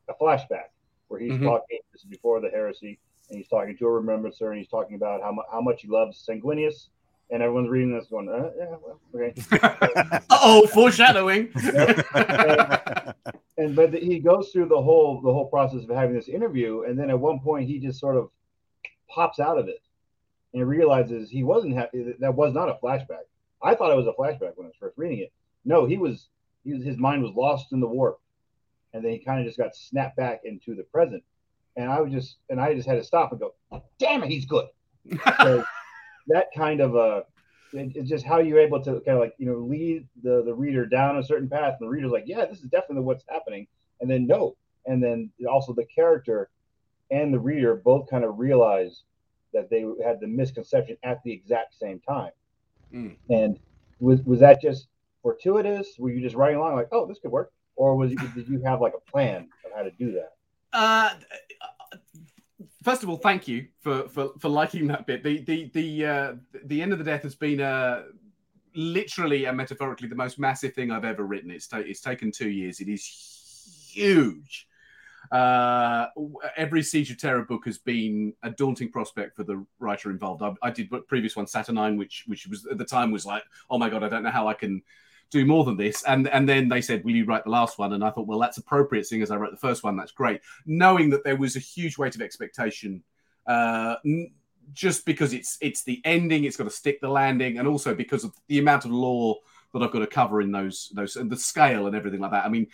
a 0.10 0.14
flashback 0.22 0.70
where 1.10 1.20
he's 1.20 1.34
Mhm. 1.34 1.44
talking, 1.44 1.80
this 1.92 2.02
is 2.04 2.08
before 2.10 2.40
the 2.40 2.50
heresy, 2.50 3.00
and 3.30 3.38
he's 3.38 3.48
talking 3.48 3.76
to 3.78 3.86
a 3.88 3.92
remembrancer, 3.92 4.52
and 4.52 4.60
he's 4.60 4.70
talking 4.70 4.96
about 4.96 5.22
how, 5.22 5.32
mu- 5.32 5.44
how 5.52 5.60
much 5.62 5.82
he 5.82 5.88
loves 5.90 6.26
Sanguinius. 6.26 6.88
And 7.30 7.44
everyone's 7.44 7.70
reading 7.70 7.94
this 7.94 8.08
going, 8.08 8.30
uh, 8.30 8.52
yeah, 8.58 8.76
well, 8.82 9.00
okay. 9.14 9.34
oh, 10.30 10.66
foreshadowing. 10.68 11.50
and 13.58 13.76
but 13.76 13.94
he 13.94 14.20
goes 14.20 14.50
through 14.52 14.68
the 14.68 14.82
whole 14.82 15.22
the 15.22 15.32
whole 15.32 15.48
process 15.48 15.84
of 15.84 15.90
having 15.90 16.16
this 16.16 16.28
interview 16.28 16.84
and 16.84 16.98
then 16.98 17.10
at 17.10 17.20
one 17.20 17.40
point 17.40 17.68
he 17.68 17.80
just 17.80 18.00
sort 18.00 18.16
of 18.16 18.30
pops 19.10 19.40
out 19.40 19.58
of 19.58 19.68
it 19.68 19.82
and 20.54 20.68
realizes 20.68 21.30
he 21.30 21.44
wasn't 21.44 21.74
happy 21.74 22.14
that 22.20 22.34
was 22.34 22.54
not 22.54 22.70
a 22.70 22.78
flashback. 22.84 23.26
I 23.62 23.76
thought 23.76 23.92
it 23.92 23.98
was 23.98 24.08
a 24.08 24.14
flashback 24.14 24.56
when 24.56 24.66
i 24.66 24.70
was 24.70 24.76
first 24.80 24.98
reading 24.98 25.20
it. 25.20 25.32
No 25.66 25.86
he 25.86 25.98
was, 25.98 26.28
he 26.64 26.74
was 26.74 26.84
his 26.84 26.98
mind 26.98 27.24
was 27.24 27.34
lost 27.36 27.74
in 27.74 27.80
the 27.80 27.88
warp. 27.88 28.20
And 28.94 29.04
then 29.04 29.12
he 29.12 29.20
kind 29.20 29.40
of 29.40 29.46
just 29.46 29.58
got 29.58 29.76
snapped 29.76 30.16
back 30.16 30.42
into 30.46 30.76
the 30.76 30.84
present. 30.84 31.24
And 31.76 31.90
i 31.90 32.00
was 32.00 32.12
just 32.12 32.38
and 32.50 32.62
i 32.62 32.74
just 32.74 32.88
had 32.88 32.96
to 32.96 33.04
stop 33.04 33.32
and 33.32 33.40
go 33.40 33.54
damn 34.00 34.24
it 34.24 34.30
he's 34.30 34.46
good. 34.46 34.68
So 35.42 35.64
that 36.28 36.48
kind 36.56 36.82
of 36.82 36.96
uh 36.96 37.22
it, 37.74 37.92
it's 37.96 38.10
just 38.10 38.26
how 38.26 38.40
you're 38.40 38.60
able 38.60 38.82
to 38.82 39.02
kind 39.02 39.18
of 39.18 39.20
like 39.20 39.34
you 39.38 39.46
know 39.46 39.58
lead 39.58 40.08
the 40.24 40.44
the 40.44 40.54
reader 40.54 40.86
down 40.86 41.18
a 41.18 41.24
certain 41.24 41.50
path 41.50 41.76
and 41.80 41.88
the 41.88 41.92
reader's 41.92 42.12
like 42.12 42.24
yeah 42.26 42.46
this 42.46 42.60
is 42.60 42.70
definitely 42.70 43.04
what's 43.04 43.24
happening 43.30 43.68
and 44.02 44.10
then 44.10 44.28
no. 44.28 44.56
And 44.86 45.04
then 45.04 45.32
also 45.50 45.74
the 45.74 45.86
character 45.86 46.50
and 47.12 47.34
the 47.34 47.40
reader 47.40 47.76
both 47.76 48.10
kind 48.10 48.24
of 48.24 48.40
realize 48.40 49.04
that 49.54 49.70
they 49.70 49.86
had 50.04 50.20
the 50.20 50.28
misconception 50.28 50.98
at 51.04 51.22
the 51.24 51.32
exact 51.32 51.78
same 51.78 52.00
time. 52.00 52.32
Mm. 52.94 53.18
and 53.30 53.60
was 54.00 54.22
was 54.22 54.40
that 54.40 54.62
just 54.62 54.88
fortuitous? 55.22 55.96
Were 56.00 56.10
you 56.10 56.22
just 56.22 56.38
writing 56.38 56.58
along 56.58 56.76
like 56.76 56.88
oh 56.94 57.06
this 57.06 57.20
could 57.20 57.32
work 57.32 57.52
or 57.76 57.98
was 57.98 58.12
you, 58.12 58.18
did 58.34 58.48
you 58.48 58.62
have 58.62 58.80
like 58.80 58.94
a 58.96 59.12
plan 59.12 59.50
of 59.66 59.72
how 59.76 59.84
to 59.84 59.92
do 59.92 60.14
that? 60.14 60.32
Uh, 60.72 61.10
first 62.84 63.04
of 63.04 63.10
all, 63.10 63.18
thank 63.18 63.48
you 63.48 63.68
for, 63.80 64.08
for, 64.10 64.30
for 64.40 64.50
liking 64.50 64.88
that 64.88 65.06
bit. 65.06 65.24
The 65.24 65.42
the 65.42 65.70
the 65.74 66.06
uh, 66.06 66.34
the 66.66 66.82
end 66.82 66.94
of 66.94 67.00
the 67.00 67.06
death 67.06 67.24
has 67.24 67.36
been 67.36 67.62
uh, 67.62 68.04
literally 68.76 69.46
and 69.46 69.58
metaphorically 69.58 70.08
the 70.08 70.16
most 70.16 70.40
massive 70.40 70.74
thing 70.74 70.92
I've 70.92 71.06
ever 71.06 71.24
written. 71.24 71.52
It's 71.52 71.68
ta- 71.68 71.78
it's 71.78 72.02
taken 72.02 72.32
two 72.32 72.50
years. 72.50 72.80
It 72.80 72.90
is 72.90 73.06
huge. 73.92 74.68
Uh, 75.32 76.08
every 76.56 76.82
Siege 76.82 77.12
of 77.12 77.18
Terra 77.18 77.44
book 77.44 77.66
has 77.66 77.78
been 77.78 78.34
a 78.44 78.50
daunting 78.50 78.90
prospect 78.90 79.36
for 79.36 79.44
the 79.44 79.66
writer 79.80 80.10
involved. 80.10 80.42
I, 80.42 80.54
I 80.62 80.72
did 80.72 80.90
previous 81.08 81.36
one, 81.36 81.48
Saturnine, 81.48 81.98
which 81.98 82.24
which 82.28 82.48
was 82.48 82.66
at 82.66 82.78
the 82.78 82.86
time 82.86 83.12
was 83.12 83.26
like, 83.26 83.44
oh 83.70 83.78
my 83.78 83.90
god, 83.90 84.04
I 84.04 84.10
don't 84.10 84.24
know 84.24 84.32
how 84.32 84.48
I 84.48 84.54
can 84.54 84.82
do 85.30 85.46
more 85.46 85.66
than 85.66 85.78
this. 85.78 86.04
And 86.04 86.28
and 86.30 86.48
then 86.48 86.70
they 86.70 86.82
said, 86.82 87.04
will 87.04 87.16
you 87.16 87.26
write 87.26 87.44
the 87.44 87.50
last 87.50 87.78
one? 87.78 87.94
And 87.94 88.04
I 88.04 88.10
thought, 88.10 88.28
well, 88.28 88.40
that's 88.40 88.58
appropriate, 88.58 89.06
seeing 89.06 89.22
as 89.22 89.32
I 89.32 89.36
wrote 89.36 89.52
the 89.52 89.58
first 89.58 89.84
one. 89.84 89.98
That's 89.98 90.12
great, 90.12 90.42
knowing 90.66 91.10
that 91.12 91.24
there 91.24 91.36
was 91.36 91.56
a 91.56 91.60
huge 91.60 91.98
weight 91.98 92.16
of 92.16 92.22
expectation. 92.22 93.04
Uh, 93.46 93.96
n- 94.06 94.32
just 94.74 95.06
because 95.06 95.34
it's 95.34 95.58
it's 95.62 95.84
the 95.84 96.02
ending, 96.04 96.44
it's 96.44 96.58
got 96.58 96.66
to 96.66 96.70
stick 96.70 97.00
the 97.00 97.10
landing, 97.10 97.58
and 97.58 97.68
also 97.68 97.96
because 97.96 98.24
of 98.24 98.34
the 98.48 98.60
amount 98.60 98.86
of 98.86 98.92
lore 98.92 99.38
that 99.74 99.82
I've 99.82 99.92
got 99.92 100.00
to 100.00 100.08
cover 100.08 100.42
in 100.42 100.52
those 100.52 100.92
those 100.94 101.16
and 101.16 101.32
the 101.32 101.38
scale 101.38 101.88
and 101.88 101.96
everything 101.96 102.20
like 102.20 102.32
that. 102.32 102.46
I 102.46 102.50
mean, 102.50 102.68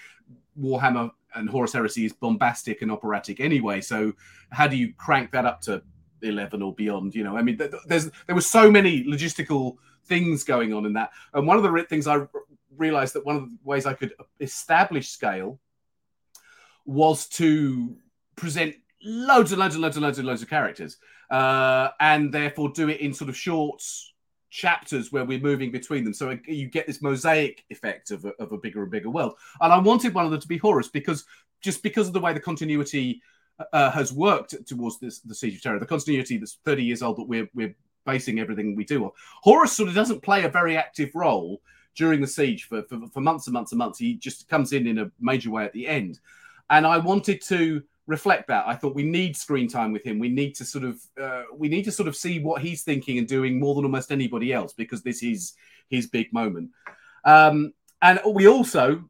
Warhammer 0.60 1.12
and 1.36 1.50
Horus 1.50 1.74
Heresy 1.74 2.06
is 2.06 2.14
bombastic 2.14 2.82
and 2.82 2.92
operatic 2.92 3.40
anyway. 3.40 3.82
So 3.82 4.14
how 4.52 4.68
do 4.68 4.76
you 4.76 4.94
crank 4.96 5.32
that 5.32 5.46
up 5.46 5.62
to 5.62 5.84
eleven 6.24 6.62
or 6.62 6.74
beyond. 6.74 7.16
You 7.16 7.24
know, 7.24 7.38
I 7.38 7.42
mean, 7.42 7.60
there's 7.86 8.10
there 8.26 8.36
were 8.36 8.42
so 8.42 8.72
many 8.72 9.04
logistical 9.04 9.78
things 10.06 10.44
going 10.44 10.74
on 10.74 10.86
in 10.86 10.94
that, 10.94 11.12
and 11.34 11.48
one 11.48 11.58
of 11.58 11.64
the 11.64 11.86
things 11.90 12.08
I 12.08 12.26
realized 12.78 13.14
that 13.16 13.26
one 13.26 13.36
of 13.36 13.44
the 13.44 13.58
ways 13.64 13.86
I 13.86 13.94
could 13.94 14.14
establish 14.40 15.10
scale 15.10 15.60
was 16.86 17.28
to 17.30 17.96
present 18.36 18.76
loads 19.04 19.52
and 19.52 19.60
loads 19.60 19.76
and 19.76 19.82
loads 19.82 19.98
and 19.98 20.06
loads 20.06 20.20
and 20.20 20.28
loads 20.28 20.42
of 20.42 20.50
characters, 20.50 20.98
uh, 21.30 21.90
and 22.00 22.34
therefore 22.34 22.70
do 22.70 22.90
it 22.90 23.00
in 23.00 23.14
sort 23.14 23.30
of 23.30 23.38
short 23.38 23.82
chapters 24.50 25.12
where 25.12 25.26
we're 25.26 25.40
moving 25.40 25.72
between 25.72 26.04
them. 26.04 26.14
So 26.14 26.38
you 26.48 26.68
get 26.68 26.86
this 26.86 27.02
mosaic 27.02 27.66
effect 27.72 28.12
of 28.12 28.24
a, 28.24 28.30
of 28.40 28.52
a 28.52 28.58
bigger 28.58 28.84
and 28.84 28.92
bigger 28.92 29.10
world. 29.10 29.34
And 29.60 29.74
I 29.74 29.80
wanted 29.80 30.14
one 30.14 30.26
of 30.26 30.32
them 30.32 30.40
to 30.40 30.48
be 30.48 30.58
Horus 30.58 30.90
because 30.90 31.26
just 31.62 31.82
because 31.82 32.08
of 32.08 32.14
the 32.14 32.20
way 32.20 32.34
the 32.34 32.40
continuity 32.40 33.22
uh, 33.72 33.90
has 33.90 34.14
worked 34.14 34.56
towards 34.68 35.00
this, 35.00 35.20
the 35.20 35.34
Siege 35.34 35.56
of 35.56 35.64
Terra, 35.64 35.80
the 35.80 35.86
continuity 35.88 36.38
that's 36.38 36.60
30 36.66 36.84
years 36.84 37.02
old 37.02 37.18
that 37.18 37.28
we're, 37.28 37.50
we're 37.56 37.76
basing 38.06 38.40
everything 38.40 38.76
we 38.76 38.86
do 38.86 39.06
on. 39.06 39.12
Horus 39.42 39.74
sort 39.74 39.90
of 39.90 39.96
doesn't 39.96 40.24
play 40.24 40.44
a 40.44 40.50
very 40.50 40.78
active 40.78 41.12
role 41.14 41.62
during 41.96 42.22
the 42.22 42.28
siege 42.28 42.66
for, 42.66 42.84
for, 42.84 43.00
for 43.14 43.22
months 43.22 43.48
and 43.48 43.54
months 43.54 43.72
and 43.72 43.80
months. 43.80 44.00
He 44.00 44.16
just 44.16 44.48
comes 44.50 44.74
in 44.74 44.88
in 44.88 45.00
a 45.00 45.12
major 45.20 45.52
way 45.52 45.66
at 45.66 45.74
the 45.74 45.88
end. 45.88 46.20
And 46.70 46.88
I 46.88 46.98
wanted 46.98 47.42
to 47.44 47.84
reflect 48.08 48.48
that. 48.48 48.68
I 48.68 48.76
thought 48.76 48.96
we 48.96 49.04
need 49.04 49.38
screen 49.38 49.68
time 49.68 49.92
with 49.92 50.04
him. 50.04 50.20
We 50.20 50.30
need 50.30 50.56
to 50.56 50.66
sort 50.66 50.84
of 50.84 51.00
uh, 51.22 51.44
we 51.56 51.68
need 51.68 51.84
to 51.84 51.92
sort 51.92 52.08
of 52.08 52.16
see 52.16 52.40
what 52.40 52.62
he's 52.62 52.84
thinking 52.84 53.18
and 53.18 53.28
doing 53.28 53.60
more 53.60 53.76
than 53.76 53.86
almost 53.86 54.12
anybody 54.12 54.52
else 54.52 54.74
because 54.74 55.04
this 55.04 55.24
is 55.24 55.54
his 55.90 56.08
big 56.08 56.32
moment. 56.34 56.72
Um, 57.26 57.74
and 58.02 58.20
we 58.26 58.48
also, 58.48 59.04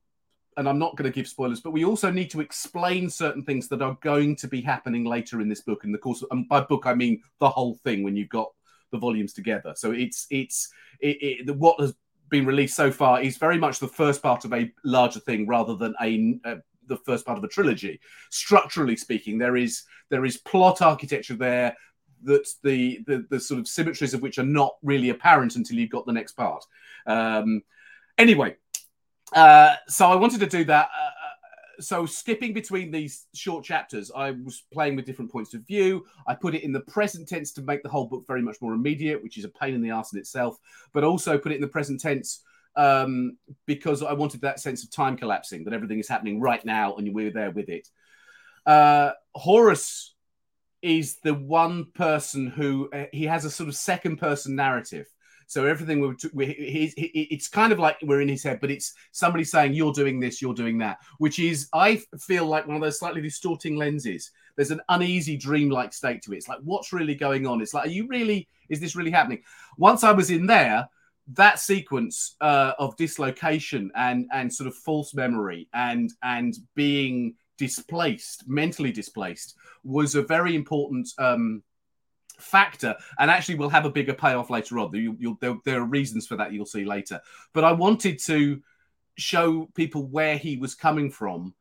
and 0.58 0.70
I'm 0.70 0.78
not 0.78 0.96
going 0.96 1.12
to 1.12 1.16
give 1.16 1.28
spoilers, 1.28 1.62
but 1.62 1.72
we 1.72 1.86
also 1.86 2.12
need 2.12 2.30
to 2.32 2.42
explain 2.42 3.10
certain 3.10 3.44
things 3.44 3.68
that 3.70 3.82
are 3.82 3.98
going 4.02 4.36
to 4.38 4.48
be 4.48 4.62
happening 4.62 5.06
later 5.06 5.42
in 5.42 5.50
this 5.50 5.62
book. 5.62 5.84
In 5.84 5.92
the 5.92 5.98
course, 5.98 6.22
of, 6.22 6.28
and 6.32 6.48
by 6.48 6.62
book 6.62 6.86
I 6.86 6.94
mean 6.94 7.22
the 7.40 7.50
whole 7.50 7.76
thing 7.76 8.04
when 8.04 8.16
you've 8.16 8.30
got 8.30 8.52
the 8.94 8.98
volumes 8.98 9.34
together. 9.34 9.74
So 9.76 9.92
it's 9.92 10.26
it's 10.30 10.72
it, 11.02 11.48
it, 11.50 11.58
what 11.58 11.80
has 11.82 11.94
been 12.30 12.46
released 12.46 12.76
so 12.76 12.92
far 12.92 13.22
is 13.22 13.38
very 13.38 13.58
much 13.58 13.80
the 13.80 13.88
first 13.88 14.24
part 14.24 14.46
of 14.46 14.54
a 14.54 14.72
larger 14.86 15.20
thing 15.20 15.46
rather 15.46 15.76
than 15.76 15.94
a, 16.02 16.40
a 16.46 16.58
the 16.88 16.98
first 16.98 17.26
part 17.26 17.38
of 17.38 17.44
a 17.44 17.48
trilogy. 17.48 18.00
Structurally 18.30 18.96
speaking, 18.96 19.38
there 19.38 19.58
is 19.58 19.84
there 20.10 20.26
is 20.26 20.38
plot 20.38 20.82
architecture 20.82 21.36
there 21.36 21.76
that 22.24 22.48
the, 22.64 23.00
the 23.08 23.26
the 23.30 23.40
sort 23.40 23.60
of 23.60 23.68
symmetries 23.68 24.14
of 24.14 24.22
which 24.22 24.38
are 24.38 24.46
not 24.46 24.76
really 24.82 25.10
apparent 25.10 25.56
until 25.56 25.78
you've 25.78 25.90
got 25.90 26.06
the 26.06 26.14
next 26.14 26.34
part. 26.34 26.64
Um, 27.06 27.62
anyway, 28.18 28.56
uh, 29.34 29.76
so 29.88 30.08
I 30.08 30.16
wanted 30.16 30.40
to 30.42 30.48
do 30.48 30.64
that. 30.66 30.90
Uh, 30.98 31.06
uh, 31.06 31.23
so 31.80 32.06
skipping 32.06 32.54
between 32.54 32.92
these 32.92 33.28
short 33.34 33.64
chapters, 33.64 34.12
I 34.16 34.32
was 34.32 34.64
playing 34.72 34.96
with 34.96 35.06
different 35.06 35.32
points 35.32 35.54
of 35.54 35.66
view. 35.66 36.06
I 36.28 36.36
put 36.36 36.56
it 36.56 36.64
in 36.64 36.72
the 36.72 36.82
present 36.82 37.28
tense 37.28 37.52
to 37.54 37.62
make 37.62 37.84
the 37.84 37.90
whole 37.90 38.08
book 38.08 38.26
very 38.28 38.42
much 38.42 38.58
more 38.62 38.74
immediate, 38.74 39.22
which 39.24 39.38
is 39.38 39.46
a 39.46 39.50
pain 39.50 39.74
in 39.74 39.82
the 39.82 39.90
ass 39.90 40.14
in 40.14 40.20
itself, 40.20 40.58
but 40.94 41.04
also 41.04 41.38
put 41.38 41.52
it 41.52 41.56
in 41.56 41.62
the 41.62 41.68
present 41.68 42.00
tense 42.00 42.44
um, 42.76 43.38
because 43.66 44.04
I 44.04 44.14
wanted 44.14 44.42
that 44.42 44.60
sense 44.60 44.84
of 44.84 44.92
time 44.92 45.18
collapsing, 45.18 45.64
that 45.66 45.74
everything 45.74 46.00
is 46.00 46.08
happening 46.08 46.40
right 46.42 46.64
now 46.66 46.96
and 46.96 47.14
we're 47.14 47.32
there 47.32 47.52
with 47.52 47.70
it. 47.70 47.90
Uh, 48.66 49.12
Horus 49.36 50.14
is 50.82 51.18
the 51.24 51.34
one 51.34 51.86
person 51.94 52.48
who 52.48 52.90
uh, 52.92 53.06
he 53.12 53.26
has 53.26 53.46
a 53.46 53.50
sort 53.50 53.70
of 53.70 53.76
second 53.76 54.18
person 54.18 54.56
narrative. 54.56 55.08
So 55.54 55.68
everything 55.68 56.00
we're, 56.00 56.16
we 56.34 56.48
he, 56.48 56.92
he, 56.98 57.28
it's 57.30 57.48
kind 57.48 57.72
of 57.72 57.78
like 57.78 57.98
we're 58.02 58.22
in 58.22 58.28
his 58.28 58.42
head, 58.42 58.60
but 58.60 58.72
it's 58.72 58.96
somebody 59.12 59.44
saying 59.44 59.76
you're 59.76 59.94
doing 59.94 60.20
this, 60.20 60.42
you're 60.42 60.56
doing 60.56 60.80
that, 60.80 60.98
which 61.20 61.38
is 61.38 61.70
I 61.74 62.02
feel 62.20 62.48
like 62.48 62.66
one 62.66 62.76
of 62.76 62.82
those 62.82 62.98
slightly 62.98 63.22
distorting 63.22 63.76
lenses. 63.76 64.32
There's 64.56 64.72
an 64.72 64.82
uneasy, 64.90 65.38
dreamlike 65.38 65.94
state 65.94 66.24
to 66.24 66.34
it. 66.34 66.38
It's 66.38 66.48
like 66.48 66.58
what's 66.64 66.92
really 66.92 67.14
going 67.14 67.46
on? 67.46 67.62
It's 67.62 67.76
like, 67.76 67.86
are 67.86 67.92
you 67.92 68.08
really? 68.08 68.48
Is 68.70 68.80
this 68.80 68.96
really 68.96 69.12
happening? 69.12 69.44
Once 69.78 70.04
I 70.04 70.12
was 70.12 70.32
in 70.32 70.48
there, 70.48 70.90
that 71.34 71.60
sequence 71.60 72.36
uh, 72.42 72.72
of 72.80 72.98
dislocation 72.98 73.92
and 73.94 74.28
and 74.34 74.52
sort 74.52 74.68
of 74.68 74.74
false 74.74 75.14
memory 75.14 75.70
and 75.76 76.10
and 76.24 76.56
being 76.74 77.36
displaced, 77.60 78.48
mentally 78.48 78.92
displaced, 78.92 79.54
was 79.84 80.16
a 80.16 80.24
very 80.24 80.56
important 80.56 81.10
um, 81.20 81.62
factor, 82.40 82.96
and 83.20 83.30
actually 83.30 83.56
will 83.56 83.70
have 83.70 83.86
a 83.86 83.90
bigger 83.90 84.14
payoff 84.14 84.50
later 84.50 84.80
on. 84.80 84.94
You, 84.94 85.16
you'll, 85.20 85.38
there, 85.42 85.58
there 85.66 85.82
are 85.82 85.86
reasons 85.86 86.28
for 86.28 86.36
that 86.38 86.54
you'll 86.54 86.66
see 86.66 86.86
later. 86.86 87.20
But 87.54 87.64
I 87.64 87.72
wanted 87.72 88.20
to 88.26 88.62
show 89.18 89.70
people 89.76 90.08
where 90.08 90.38
he 90.38 90.58
was 90.58 90.76
coming 90.76 91.12
from 91.12 91.54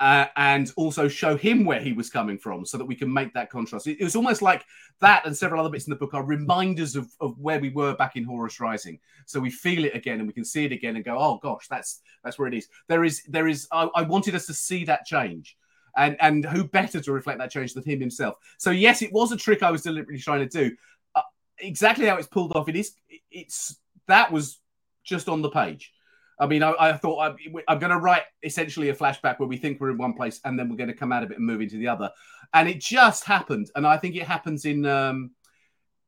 uh, 0.00 0.26
and 0.36 0.72
also 0.76 1.08
show 1.08 1.36
him 1.36 1.64
where 1.64 1.80
he 1.80 1.92
was 1.92 2.08
coming 2.08 2.38
from 2.38 2.64
so 2.64 2.78
that 2.78 2.86
we 2.86 2.94
can 2.94 3.12
make 3.12 3.34
that 3.34 3.50
contrast. 3.50 3.86
It, 3.86 4.00
it, 4.00 4.04
was 4.04 4.16
almost 4.16 4.40
like 4.40 4.64
that 5.00 5.26
and 5.26 5.36
several 5.36 5.60
other 5.60 5.70
bits 5.70 5.86
in 5.86 5.90
the 5.90 5.96
book 5.96 6.14
are 6.14 6.24
reminders 6.24 6.96
of, 6.96 7.12
of 7.20 7.38
where 7.38 7.60
we 7.60 7.68
were 7.68 7.94
back 7.94 8.16
in 8.16 8.24
Horus 8.24 8.60
Rising. 8.60 8.98
So 9.26 9.38
we 9.38 9.50
feel 9.50 9.84
it 9.84 9.94
again 9.94 10.18
and 10.18 10.26
we 10.26 10.32
can 10.32 10.44
see 10.44 10.64
it 10.64 10.72
again 10.72 10.96
and 10.96 11.04
go, 11.04 11.18
oh 11.18 11.38
gosh, 11.42 11.68
that's 11.68 12.00
that's 12.24 12.38
where 12.38 12.48
it 12.48 12.54
is. 12.54 12.68
There 12.88 13.04
is 13.04 13.22
there 13.28 13.46
is 13.46 13.68
I, 13.72 13.90
I 13.94 14.02
wanted 14.02 14.34
us 14.34 14.46
to 14.46 14.54
see 14.54 14.84
that 14.86 15.04
change. 15.04 15.58
And 15.96 16.16
and 16.20 16.44
who 16.44 16.64
better 16.64 17.00
to 17.00 17.12
reflect 17.12 17.38
that 17.38 17.50
change 17.50 17.74
than 17.74 17.84
him 17.84 18.00
himself? 18.00 18.36
So 18.58 18.70
yes, 18.70 19.02
it 19.02 19.12
was 19.12 19.32
a 19.32 19.36
trick 19.36 19.62
I 19.62 19.70
was 19.70 19.82
deliberately 19.82 20.20
trying 20.20 20.48
to 20.48 20.68
do. 20.68 20.76
Uh, 21.14 21.22
exactly 21.58 22.06
how 22.06 22.16
it's 22.16 22.28
pulled 22.28 22.54
off, 22.56 22.68
it 22.68 22.76
is 22.76 22.94
it's 23.30 23.76
that 24.06 24.32
was 24.32 24.58
just 25.04 25.28
on 25.28 25.42
the 25.42 25.50
page 25.50 25.92
I 26.40 26.46
mean, 26.46 26.62
I, 26.62 26.72
I 26.78 26.92
thought 26.94 27.20
I'm, 27.20 27.36
I'm 27.68 27.78
going 27.78 27.90
to 27.90 27.98
write 27.98 28.22
essentially 28.42 28.88
a 28.88 28.94
flashback 28.94 29.38
where 29.38 29.48
we 29.48 29.58
think 29.58 29.78
we're 29.78 29.90
in 29.90 29.98
one 29.98 30.14
place 30.14 30.40
and 30.44 30.58
then 30.58 30.70
we're 30.70 30.76
going 30.76 30.88
to 30.88 30.94
come 30.94 31.12
out 31.12 31.22
of 31.22 31.30
it 31.30 31.36
and 31.36 31.46
move 31.46 31.60
into 31.60 31.76
the 31.76 31.88
other, 31.88 32.10
and 32.54 32.68
it 32.68 32.80
just 32.80 33.24
happened. 33.24 33.70
And 33.76 33.86
I 33.86 33.98
think 33.98 34.16
it 34.16 34.22
happens 34.22 34.64
in 34.64 34.86
um, 34.86 35.32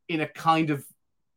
in 0.09 0.23
a 0.23 0.27
kind 0.27 0.71
of 0.71 0.85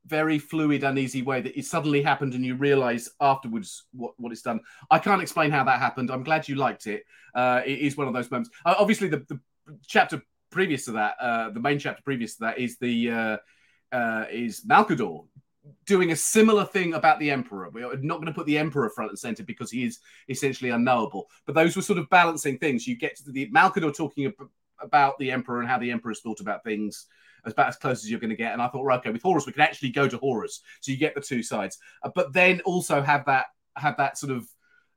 very 0.05 0.39
fluid, 0.39 0.83
and 0.83 0.97
easy 0.99 1.21
way 1.21 1.41
that 1.41 1.57
it 1.57 1.65
suddenly 1.65 2.01
happened 2.01 2.33
and 2.33 2.45
you 2.45 2.55
realize 2.55 3.09
afterwards 3.19 3.85
what, 3.91 4.13
what 4.17 4.31
it's 4.31 4.41
done. 4.41 4.59
I 4.91 4.99
can't 4.99 5.21
explain 5.21 5.51
how 5.51 5.63
that 5.63 5.79
happened. 5.79 6.11
I'm 6.11 6.23
glad 6.23 6.47
you 6.47 6.55
liked 6.55 6.87
it. 6.87 7.03
Uh, 7.33 7.61
it 7.65 7.79
is 7.79 7.97
one 7.97 8.07
of 8.07 8.13
those 8.13 8.29
moments. 8.29 8.51
Uh, 8.65 8.75
obviously, 8.77 9.07
the, 9.07 9.25
the, 9.27 9.39
chapter 9.87 10.21
previous 10.51 10.85
to 10.85 10.91
that, 10.91 11.15
uh, 11.19 11.49
the 11.49 11.59
main 11.59 11.79
chapter 11.79 12.01
previous 12.03 12.35
to 12.35 12.41
that, 12.41 12.59
is 12.59 12.77
the 12.77 13.11
uh, 13.11 13.37
uh, 13.91 14.25
is 14.31 14.63
Malcador 14.65 15.25
doing 15.87 16.11
a 16.11 16.15
similar 16.15 16.65
thing 16.65 16.93
about 16.93 17.19
the 17.19 17.31
emperor. 17.31 17.69
We're 17.73 17.95
not 17.97 18.17
going 18.17 18.27
to 18.27 18.33
put 18.33 18.45
the 18.45 18.57
emperor 18.57 18.89
front 18.91 19.09
and 19.11 19.19
center 19.19 19.43
because 19.43 19.71
he 19.71 19.83
is 19.83 19.99
essentially 20.29 20.69
unknowable. 20.69 21.25
But 21.47 21.55
those 21.55 21.75
were 21.75 21.81
sort 21.81 21.97
of 21.97 22.09
balancing 22.09 22.59
things. 22.59 22.87
You 22.87 22.95
get 22.95 23.15
to 23.17 23.31
the 23.31 23.49
Malcador 23.49 23.95
talking 23.95 24.31
about 24.79 25.17
the 25.17 25.31
emperor 25.31 25.61
and 25.61 25.67
how 25.67 25.79
the 25.79 25.91
emperor's 25.91 26.21
thought 26.21 26.39
about 26.39 26.63
things 26.63 27.07
about 27.53 27.67
as 27.67 27.77
close 27.77 28.03
as 28.03 28.09
you're 28.09 28.19
going 28.19 28.29
to 28.29 28.35
get. 28.35 28.53
And 28.53 28.61
I 28.61 28.67
thought, 28.67 28.83
right, 28.83 28.99
okay, 28.99 29.11
with 29.11 29.21
Horus, 29.21 29.45
we 29.45 29.53
can 29.53 29.61
actually 29.61 29.89
go 29.89 30.07
to 30.07 30.17
Horus, 30.17 30.61
so 30.81 30.91
you 30.91 30.97
get 30.97 31.15
the 31.15 31.21
two 31.21 31.43
sides, 31.43 31.77
uh, 32.03 32.09
but 32.13 32.33
then 32.33 32.61
also 32.61 33.01
have 33.01 33.25
that 33.25 33.45
have 33.77 33.97
that 33.97 34.17
sort 34.17 34.31
of 34.31 34.47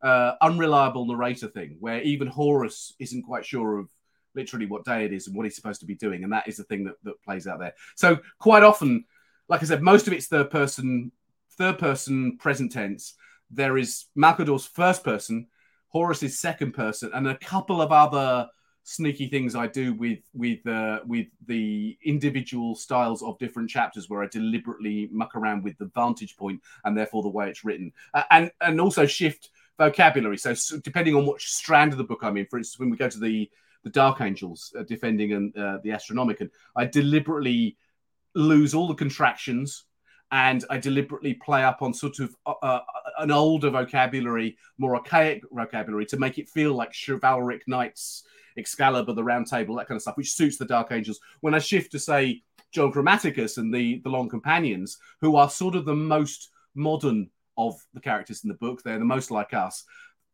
uh, 0.02 0.34
unreliable 0.40 1.04
narrator 1.06 1.48
thing 1.48 1.76
where 1.80 2.00
even 2.02 2.28
Horus 2.28 2.94
isn't 2.98 3.22
quite 3.22 3.44
sure 3.44 3.78
of 3.78 3.88
literally 4.34 4.66
what 4.66 4.84
day 4.84 5.04
it 5.04 5.12
is 5.12 5.26
and 5.26 5.36
what 5.36 5.44
he's 5.44 5.56
supposed 5.56 5.80
to 5.80 5.86
be 5.86 5.94
doing, 5.94 6.24
and 6.24 6.32
that 6.32 6.46
is 6.46 6.56
the 6.56 6.64
thing 6.64 6.84
that, 6.84 6.94
that 7.02 7.22
plays 7.22 7.46
out 7.46 7.58
there. 7.58 7.74
So 7.96 8.18
quite 8.38 8.62
often 8.62 9.04
like 9.48 9.62
I 9.62 9.66
said, 9.66 9.82
most 9.82 10.06
of 10.06 10.12
it's 10.12 10.26
third 10.26 10.50
person, 10.50 11.10
third 11.56 11.78
person 11.78 12.36
present 12.36 12.72
tense. 12.72 13.14
There 13.50 13.78
is 13.78 14.06
Malcador's 14.14 14.66
first 14.66 15.02
person, 15.02 15.46
Horus's 15.88 16.38
second 16.38 16.72
person, 16.72 17.10
and 17.14 17.26
a 17.26 17.38
couple 17.38 17.80
of 17.80 17.90
other 17.90 18.48
sneaky 18.88 19.28
things 19.28 19.54
I 19.54 19.66
do 19.66 19.92
with 19.92 20.20
with 20.32 20.66
uh, 20.66 21.00
with 21.06 21.26
the 21.46 21.98
individual 22.02 22.74
styles 22.74 23.22
of 23.22 23.38
different 23.38 23.68
chapters, 23.68 24.08
where 24.08 24.22
I 24.22 24.26
deliberately 24.26 25.08
muck 25.12 25.36
around 25.36 25.62
with 25.62 25.76
the 25.78 25.90
vantage 25.94 26.36
point 26.36 26.60
and 26.84 26.96
therefore 26.96 27.22
the 27.22 27.28
way 27.28 27.48
it's 27.50 27.64
written, 27.64 27.92
uh, 28.14 28.24
and 28.30 28.50
and 28.60 28.80
also 28.80 29.04
shift 29.04 29.50
vocabulary. 29.78 30.38
So, 30.38 30.54
so, 30.54 30.78
depending 30.78 31.14
on 31.14 31.26
which 31.26 31.48
strand 31.52 31.92
of 31.92 31.98
the 31.98 32.04
book 32.04 32.20
I'm 32.22 32.36
in, 32.38 32.46
for 32.46 32.58
instance, 32.58 32.78
when 32.78 32.90
we 32.90 32.96
go 32.96 33.08
to 33.08 33.20
the 33.20 33.50
the 33.84 33.90
Dark 33.90 34.20
Angels 34.20 34.74
uh, 34.78 34.82
defending 34.82 35.32
and 35.34 35.56
uh, 35.56 35.78
the 35.82 35.90
Astronomican, 35.90 36.50
I 36.74 36.86
deliberately 36.86 37.76
lose 38.34 38.74
all 38.74 38.88
the 38.88 38.94
contractions 38.94 39.84
and 40.30 40.64
I 40.68 40.78
deliberately 40.78 41.34
play 41.34 41.62
up 41.62 41.80
on 41.80 41.94
sort 41.94 42.18
of 42.18 42.34
uh, 42.44 42.52
uh, 42.62 42.80
an 43.18 43.30
older 43.30 43.70
vocabulary, 43.70 44.58
more 44.76 44.96
archaic 44.96 45.42
vocabulary 45.50 46.06
to 46.06 46.18
make 46.18 46.38
it 46.38 46.48
feel 46.48 46.74
like 46.74 46.92
chivalric 46.92 47.66
knights, 47.66 48.24
Excalibur, 48.58 49.12
the 49.12 49.24
Round 49.24 49.46
Table, 49.46 49.76
that 49.76 49.88
kind 49.88 49.96
of 49.96 50.02
stuff, 50.02 50.16
which 50.16 50.32
suits 50.32 50.58
the 50.58 50.64
Dark 50.64 50.92
Angels. 50.92 51.20
When 51.40 51.54
I 51.54 51.58
shift 51.58 51.92
to 51.92 51.98
say 51.98 52.42
John 52.72 52.92
Grammaticus 52.92 53.56
and 53.58 53.72
the 53.72 54.00
the 54.00 54.10
Long 54.10 54.28
Companions, 54.28 54.98
who 55.20 55.36
are 55.36 55.48
sort 55.48 55.74
of 55.74 55.84
the 55.84 55.94
most 55.94 56.50
modern 56.74 57.30
of 57.56 57.74
the 57.94 58.00
characters 58.00 58.44
in 58.44 58.48
the 58.48 58.54
book, 58.54 58.82
they're 58.82 58.98
the 58.98 59.04
most 59.04 59.30
like 59.30 59.54
us. 59.54 59.84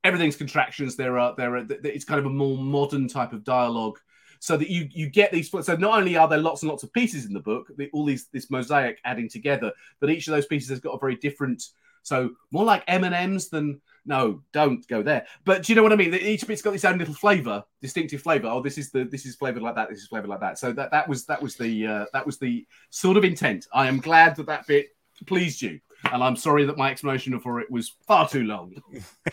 Everything's 0.02 0.36
contractions. 0.36 0.96
There 0.96 1.18
are 1.18 1.32
uh, 1.32 1.34
there 1.34 1.54
are. 1.54 1.58
Uh, 1.58 1.76
it's 1.84 2.04
kind 2.04 2.20
of 2.20 2.26
a 2.26 2.30
more 2.30 2.58
modern 2.58 3.08
type 3.08 3.32
of 3.32 3.44
dialogue 3.44 3.98
so 4.44 4.58
that 4.58 4.68
you 4.68 4.88
you 4.92 5.08
get 5.08 5.32
these. 5.32 5.50
So 5.50 5.76
not 5.76 5.98
only 5.98 6.16
are 6.16 6.28
there 6.28 6.38
lots 6.38 6.62
and 6.62 6.68
lots 6.70 6.82
of 6.82 6.92
pieces 6.92 7.24
in 7.24 7.32
the 7.32 7.40
book, 7.40 7.70
the, 7.78 7.88
all 7.94 8.04
these 8.04 8.26
this 8.26 8.50
mosaic 8.50 8.98
adding 9.04 9.28
together, 9.28 9.72
but 10.00 10.10
each 10.10 10.28
of 10.28 10.32
those 10.32 10.46
pieces 10.46 10.68
has 10.68 10.80
got 10.80 10.92
a 10.92 10.98
very 10.98 11.16
different 11.16 11.62
So 12.04 12.30
more 12.52 12.64
like 12.64 12.84
M 12.86 13.02
and 13.04 13.14
M's 13.14 13.48
than 13.48 13.80
no, 14.06 14.42
don't 14.52 14.86
go 14.86 15.02
there. 15.02 15.26
But 15.44 15.62
do 15.62 15.72
you 15.72 15.76
know 15.76 15.82
what 15.82 15.92
I 15.92 15.96
mean? 15.96 16.14
Each 16.14 16.46
bit's 16.46 16.62
got 16.62 16.74
its 16.74 16.84
own 16.84 16.98
little 16.98 17.14
flavor, 17.14 17.64
distinctive 17.80 18.20
flavor. 18.20 18.48
Oh, 18.48 18.62
this 18.62 18.76
is 18.76 18.90
the 18.90 19.04
this 19.04 19.24
is 19.24 19.34
flavored 19.34 19.62
like 19.62 19.74
that. 19.74 19.88
This 19.88 20.00
is 20.00 20.06
flavored 20.06 20.28
like 20.28 20.40
that. 20.40 20.58
So 20.58 20.72
that 20.72 20.90
that 20.90 21.08
was 21.08 21.24
that 21.26 21.42
was 21.42 21.56
the 21.56 21.86
uh, 21.86 22.04
that 22.12 22.26
was 22.26 22.38
the 22.38 22.66
sort 22.90 23.16
of 23.16 23.24
intent. 23.24 23.66
I 23.72 23.88
am 23.88 23.98
glad 23.98 24.36
that 24.36 24.46
that 24.46 24.66
bit 24.66 24.88
pleased 25.26 25.62
you, 25.62 25.80
and 26.12 26.22
I'm 26.22 26.36
sorry 26.36 26.66
that 26.66 26.76
my 26.76 26.90
explanation 26.90 27.38
for 27.40 27.60
it 27.60 27.70
was 27.70 27.94
far 28.06 28.28
too 28.28 28.44
long. 28.44 28.74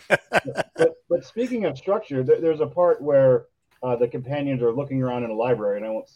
but, 0.08 0.94
but 1.08 1.24
speaking 1.24 1.66
of 1.66 1.76
structure, 1.76 2.22
there, 2.22 2.40
there's 2.40 2.60
a 2.60 2.66
part 2.66 3.02
where 3.02 3.46
uh, 3.82 3.96
the 3.96 4.08
companions 4.08 4.62
are 4.62 4.72
looking 4.72 5.02
around 5.02 5.24
in 5.24 5.30
a 5.30 5.34
library, 5.34 5.76
and 5.76 5.86
I 5.86 5.90
won't 5.90 6.10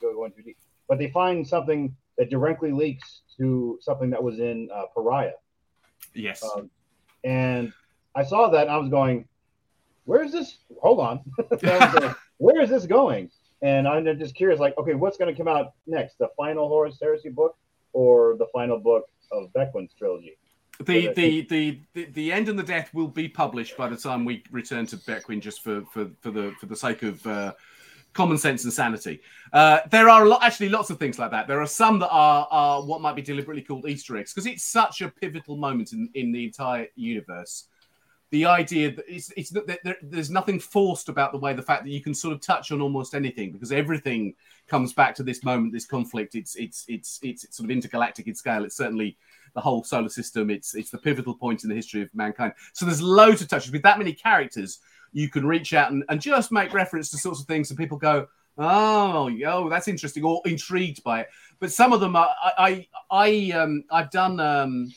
go 0.00 0.14
going 0.14 0.32
too 0.32 0.42
deep, 0.42 0.58
but 0.88 0.98
they 0.98 1.10
find 1.10 1.46
something 1.46 1.96
that 2.16 2.30
directly 2.30 2.70
leaks 2.70 3.22
to 3.38 3.78
something 3.80 4.10
that 4.10 4.22
was 4.22 4.38
in 4.38 4.68
uh, 4.72 4.84
Pariah. 4.94 5.32
Yes. 6.16 6.42
Um, 6.42 6.70
and 7.24 7.72
I 8.14 8.24
saw 8.24 8.48
that 8.50 8.62
and 8.62 8.70
I 8.70 8.76
was 8.78 8.88
going, 8.88 9.28
where 10.04 10.22
is 10.22 10.32
this? 10.32 10.58
Hold 10.80 11.00
on. 11.00 11.20
going, 11.60 12.14
where 12.38 12.60
is 12.60 12.70
this 12.70 12.86
going? 12.86 13.30
And 13.62 13.88
I'm 13.88 14.04
just 14.18 14.34
curious, 14.34 14.60
like, 14.60 14.76
okay, 14.78 14.94
what's 14.94 15.16
going 15.16 15.34
to 15.34 15.38
come 15.38 15.48
out 15.48 15.74
next? 15.86 16.18
The 16.18 16.28
final 16.36 16.68
Horus 16.68 16.98
Heresy 17.00 17.30
book 17.30 17.56
or 17.92 18.36
the 18.36 18.46
final 18.52 18.78
book 18.78 19.08
of 19.32 19.52
Bequin's 19.52 19.92
trilogy? 19.98 20.36
The, 20.84 21.08
the, 21.14 21.46
the, 21.48 21.80
the, 21.94 22.04
the 22.04 22.32
end 22.32 22.50
and 22.50 22.58
the 22.58 22.62
death 22.62 22.92
will 22.92 23.08
be 23.08 23.28
published 23.28 23.78
by 23.78 23.88
the 23.88 23.96
time 23.96 24.26
we 24.26 24.44
return 24.50 24.86
to 24.88 24.98
Bequin, 24.98 25.40
just 25.40 25.64
for, 25.64 25.82
for, 25.92 26.10
for 26.20 26.30
the 26.30 26.52
for 26.60 26.66
the 26.66 26.76
sake 26.76 27.02
of 27.02 27.26
uh, 27.26 27.54
common 28.16 28.38
sense 28.38 28.64
and 28.64 28.72
sanity. 28.72 29.20
Uh, 29.52 29.80
there 29.90 30.08
are 30.08 30.24
a 30.24 30.28
lot, 30.28 30.42
actually 30.42 30.70
lots 30.70 30.88
of 30.88 30.98
things 30.98 31.18
like 31.18 31.30
that. 31.30 31.46
There 31.46 31.60
are 31.60 31.66
some 31.66 31.98
that 31.98 32.08
are, 32.08 32.48
are 32.50 32.82
what 32.82 33.02
might 33.02 33.14
be 33.14 33.22
deliberately 33.22 33.62
called 33.62 33.86
Easter 33.86 34.16
eggs 34.16 34.32
because 34.32 34.46
it's 34.46 34.64
such 34.64 35.02
a 35.02 35.08
pivotal 35.08 35.56
moment 35.56 35.92
in, 35.92 36.08
in 36.14 36.32
the 36.32 36.44
entire 36.44 36.86
universe. 36.96 37.68
The 38.30 38.46
idea 38.46 38.90
that 38.96 39.04
it's, 39.06 39.30
it's 39.36 39.50
that 39.50 39.66
there, 39.84 39.96
there's 40.02 40.30
nothing 40.30 40.58
forced 40.58 41.08
about 41.08 41.30
the 41.30 41.38
way 41.38 41.52
the 41.52 41.62
fact 41.62 41.84
that 41.84 41.90
you 41.90 42.02
can 42.02 42.14
sort 42.14 42.34
of 42.34 42.40
touch 42.40 42.72
on 42.72 42.80
almost 42.80 43.14
anything 43.14 43.52
because 43.52 43.70
everything 43.70 44.34
comes 44.66 44.92
back 44.92 45.14
to 45.16 45.22
this 45.22 45.44
moment, 45.44 45.72
this 45.72 45.86
conflict. 45.86 46.34
It's 46.34 46.56
it's 46.56 46.84
it's 46.88 47.20
it's, 47.22 47.44
it's 47.44 47.56
sort 47.56 47.66
of 47.66 47.70
intergalactic 47.70 48.26
in 48.26 48.34
scale. 48.34 48.64
It's 48.64 48.76
certainly 48.76 49.16
the 49.54 49.60
whole 49.60 49.84
solar 49.84 50.08
system. 50.08 50.50
It's 50.50 50.74
it's 50.74 50.90
the 50.90 50.98
pivotal 50.98 51.34
point 51.34 51.62
in 51.62 51.68
the 51.68 51.76
history 51.76 52.02
of 52.02 52.12
mankind. 52.14 52.54
So 52.72 52.84
there's 52.84 53.00
loads 53.00 53.42
of 53.42 53.48
touches 53.48 53.70
with 53.70 53.82
that 53.82 53.98
many 53.98 54.12
characters 54.12 54.80
you 55.16 55.30
can 55.30 55.46
reach 55.46 55.72
out 55.72 55.90
and, 55.90 56.04
and 56.10 56.20
just 56.20 56.52
make 56.52 56.74
reference 56.74 57.10
to 57.10 57.16
sorts 57.16 57.40
of 57.40 57.46
things 57.46 57.70
and 57.70 57.78
people 57.78 57.96
go, 57.96 58.28
oh, 58.58 59.28
yo, 59.28 59.66
that's 59.70 59.88
interesting, 59.88 60.22
or 60.22 60.42
intrigued 60.44 61.02
by 61.04 61.20
it. 61.20 61.28
But 61.58 61.72
some 61.72 61.94
of 61.94 62.00
them, 62.00 62.14
are, 62.16 62.28
I, 62.42 62.52
I, 62.58 62.88
I 63.10 63.52
um, 63.52 63.84
I've 63.90 64.10
done 64.10 64.38
um, 64.40 64.92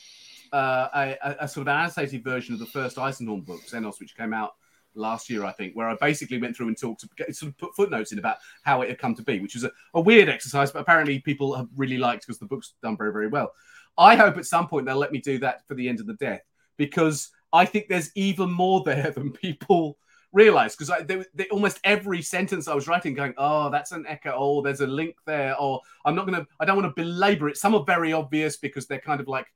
uh, 0.52 1.16
a, 1.24 1.36
a, 1.40 1.48
sort 1.48 1.70
of 1.70 1.74
annotated 1.74 2.22
version 2.22 2.54
of 2.54 2.60
the 2.60 2.66
first 2.66 2.98
Eisenhorn 2.98 3.46
book, 3.46 3.62
Xenos, 3.66 4.02
which 4.02 4.18
came 4.18 4.34
out 4.34 4.56
last 4.94 5.30
year, 5.30 5.46
I 5.46 5.54
think, 5.54 5.74
where 5.74 5.88
I 5.88 5.96
basically 6.02 6.38
went 6.38 6.54
through 6.54 6.68
and 6.68 6.78
talked 6.78 7.00
to 7.02 7.34
sort 7.34 7.54
of 7.54 7.58
put 7.58 7.74
footnotes 7.78 8.12
in 8.12 8.20
about 8.20 8.38
how 8.64 8.82
it 8.82 8.90
had 8.90 9.00
come 9.00 9.16
to 9.16 9.24
be, 9.24 9.40
which 9.40 9.54
was 9.54 9.64
a, 9.64 9.72
a 9.94 10.02
weird 10.02 10.28
exercise, 10.28 10.70
but 10.70 10.80
apparently 10.80 11.20
people 11.20 11.56
have 11.56 11.70
really 11.78 11.98
liked 11.98 12.28
because 12.28 12.40
the 12.40 12.46
book's 12.46 12.74
done 12.84 12.98
very, 12.98 13.14
very 13.14 13.28
well. 13.28 13.54
I 13.98 14.18
hope 14.18 14.38
at 14.38 14.46
some 14.46 14.68
point 14.68 14.86
they'll 14.86 14.98
let 14.98 15.14
me 15.14 15.22
do 15.22 15.38
that 15.40 15.66
for 15.66 15.76
the 15.76 15.88
end 15.88 16.02
of 16.02 16.08
the 16.08 16.16
death 16.16 16.42
because 16.76 17.30
I 17.54 17.64
think 17.64 17.88
there's 17.88 18.12
even 18.16 18.52
more 18.52 18.84
there 18.84 19.12
than 19.12 19.32
people 19.32 19.98
realize 20.32 20.76
because 20.76 21.06
they, 21.06 21.24
they, 21.34 21.48
almost 21.48 21.80
every 21.84 22.22
sentence 22.22 22.68
I 22.68 22.76
was 22.76 22.88
writing, 22.88 23.14
going, 23.14 23.34
"Oh, 23.38 23.70
that's 23.70 23.92
an 23.92 24.06
echo. 24.08 24.34
Oh, 24.36 24.62
there's 24.62 24.82
a 24.82 24.88
link 24.88 25.16
there." 25.26 25.56
Or 25.58 25.82
I'm 26.06 26.16
not 26.16 26.26
gonna. 26.26 26.46
I 26.60 26.66
don't 26.66 26.78
want 26.78 26.96
to 26.96 27.02
belabor 27.02 27.50
it. 27.50 27.58
Some 27.58 27.76
are 27.76 27.84
very 27.84 28.14
obvious 28.14 28.58
because 28.58 28.88
they're 28.88 29.00
kind 29.00 29.22
of 29.22 29.28
like 29.28 29.48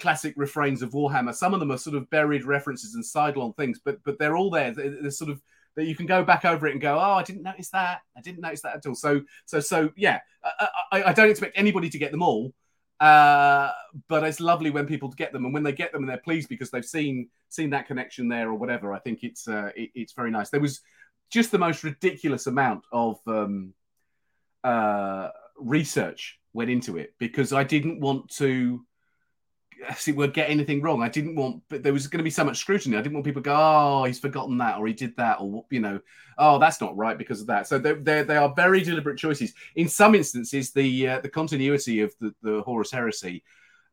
classic 0.00 0.34
refrains 0.36 0.82
of 0.82 0.90
Warhammer. 0.90 1.34
Some 1.34 1.54
of 1.54 1.60
them 1.60 1.70
are 1.70 1.78
sort 1.78 1.96
of 1.96 2.08
buried 2.10 2.44
references 2.44 2.94
and 2.94 3.04
sidelong 3.04 3.52
things, 3.54 3.80
but 3.84 4.02
but 4.04 4.18
they're 4.18 4.36
all 4.36 4.50
there. 4.50 4.72
They're, 4.72 5.02
they're 5.02 5.10
sort 5.10 5.30
of 5.30 5.40
that 5.76 5.84
you 5.84 5.94
can 5.94 6.06
go 6.06 6.24
back 6.24 6.44
over 6.44 6.66
it 6.66 6.72
and 6.72 6.80
go, 6.80 6.96
"Oh, 6.98 7.12
I 7.12 7.22
didn't 7.22 7.42
notice 7.42 7.70
that. 7.70 8.00
I 8.16 8.20
didn't 8.20 8.40
notice 8.40 8.62
that 8.62 8.76
at 8.76 8.86
all." 8.86 8.94
So 8.94 9.22
so 9.46 9.60
so 9.60 9.90
yeah, 9.96 10.20
I, 10.42 10.68
I, 10.92 11.02
I 11.04 11.12
don't 11.12 11.30
expect 11.30 11.56
anybody 11.56 11.88
to 11.90 11.98
get 11.98 12.10
them 12.10 12.22
all. 12.22 12.52
Uh, 13.00 13.70
but 14.08 14.22
it's 14.24 14.40
lovely 14.40 14.70
when 14.70 14.86
people 14.86 15.08
get 15.08 15.32
them, 15.32 15.44
and 15.44 15.54
when 15.54 15.62
they 15.62 15.72
get 15.72 15.90
them 15.92 16.02
and 16.02 16.10
they're 16.10 16.18
pleased 16.18 16.48
because 16.48 16.70
they've 16.70 16.84
seen 16.84 17.28
seen 17.48 17.70
that 17.70 17.86
connection 17.86 18.28
there 18.28 18.48
or 18.48 18.54
whatever. 18.54 18.92
I 18.92 18.98
think 18.98 19.22
it's 19.22 19.48
uh, 19.48 19.70
it, 19.74 19.90
it's 19.94 20.12
very 20.12 20.30
nice. 20.30 20.50
There 20.50 20.60
was 20.60 20.80
just 21.30 21.50
the 21.50 21.58
most 21.58 21.82
ridiculous 21.82 22.46
amount 22.46 22.84
of 22.92 23.18
um, 23.26 23.72
uh, 24.62 25.28
research 25.56 26.38
went 26.52 26.70
into 26.70 26.98
it 26.98 27.14
because 27.18 27.52
I 27.52 27.64
didn't 27.64 28.00
want 28.00 28.28
to 28.36 28.84
we'll 30.08 30.28
get 30.28 30.50
anything 30.50 30.82
wrong. 30.82 31.02
I 31.02 31.08
didn't 31.08 31.36
want, 31.36 31.62
but 31.68 31.82
there 31.82 31.92
was 31.92 32.06
going 32.06 32.18
to 32.18 32.24
be 32.24 32.30
so 32.30 32.44
much 32.44 32.58
scrutiny. 32.58 32.96
I 32.96 33.02
didn't 33.02 33.14
want 33.14 33.24
people 33.24 33.42
to 33.42 33.46
go, 33.46 33.56
oh, 33.56 34.04
he's 34.04 34.18
forgotten 34.18 34.58
that, 34.58 34.78
or 34.78 34.86
he 34.86 34.92
did 34.92 35.16
that, 35.16 35.38
or 35.40 35.64
you 35.70 35.80
know, 35.80 36.00
oh, 36.38 36.58
that's 36.58 36.80
not 36.80 36.96
right 36.96 37.16
because 37.18 37.40
of 37.40 37.46
that. 37.48 37.66
So 37.66 37.78
they 37.78 37.94
they 37.94 38.22
they 38.22 38.36
are 38.36 38.52
very 38.54 38.82
deliberate 38.82 39.18
choices. 39.18 39.54
In 39.76 39.88
some 39.88 40.14
instances, 40.14 40.72
the 40.72 41.08
uh, 41.08 41.20
the 41.20 41.28
continuity 41.28 42.00
of 42.00 42.14
the 42.20 42.34
the 42.42 42.62
Horus 42.62 42.90
Heresy 42.90 43.42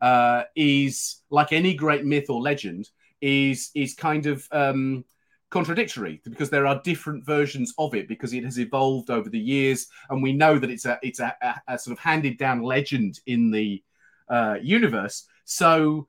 uh, 0.02 0.44
is 0.56 1.22
like 1.30 1.52
any 1.52 1.74
great 1.74 2.06
myth 2.06 2.30
or 2.30 2.42
legend 2.42 2.90
is 3.22 3.72
is 3.76 3.96
kind 3.96 4.26
of 4.26 4.48
um, 4.52 5.06
contradictory 5.50 6.22
because 6.24 6.50
there 6.50 6.68
are 6.68 6.82
different 6.84 7.26
versions 7.26 7.74
of 7.78 7.96
it 7.96 8.08
because 8.08 8.34
it 8.34 8.44
has 8.44 8.60
evolved 8.60 9.10
over 9.10 9.30
the 9.30 9.40
years, 9.40 9.88
and 10.10 10.22
we 10.22 10.34
know 10.34 10.60
that 10.60 10.70
it's 10.70 10.86
a 10.86 11.00
it's 11.02 11.20
a, 11.20 11.36
a, 11.42 11.74
a 11.76 11.80
sort 11.80 11.98
of 11.98 12.00
handed 12.00 12.38
down 12.38 12.62
legend 12.62 13.20
in 13.26 13.52
the 13.52 13.82
uh, 14.30 14.56
universe 14.62 15.28
so 15.48 16.08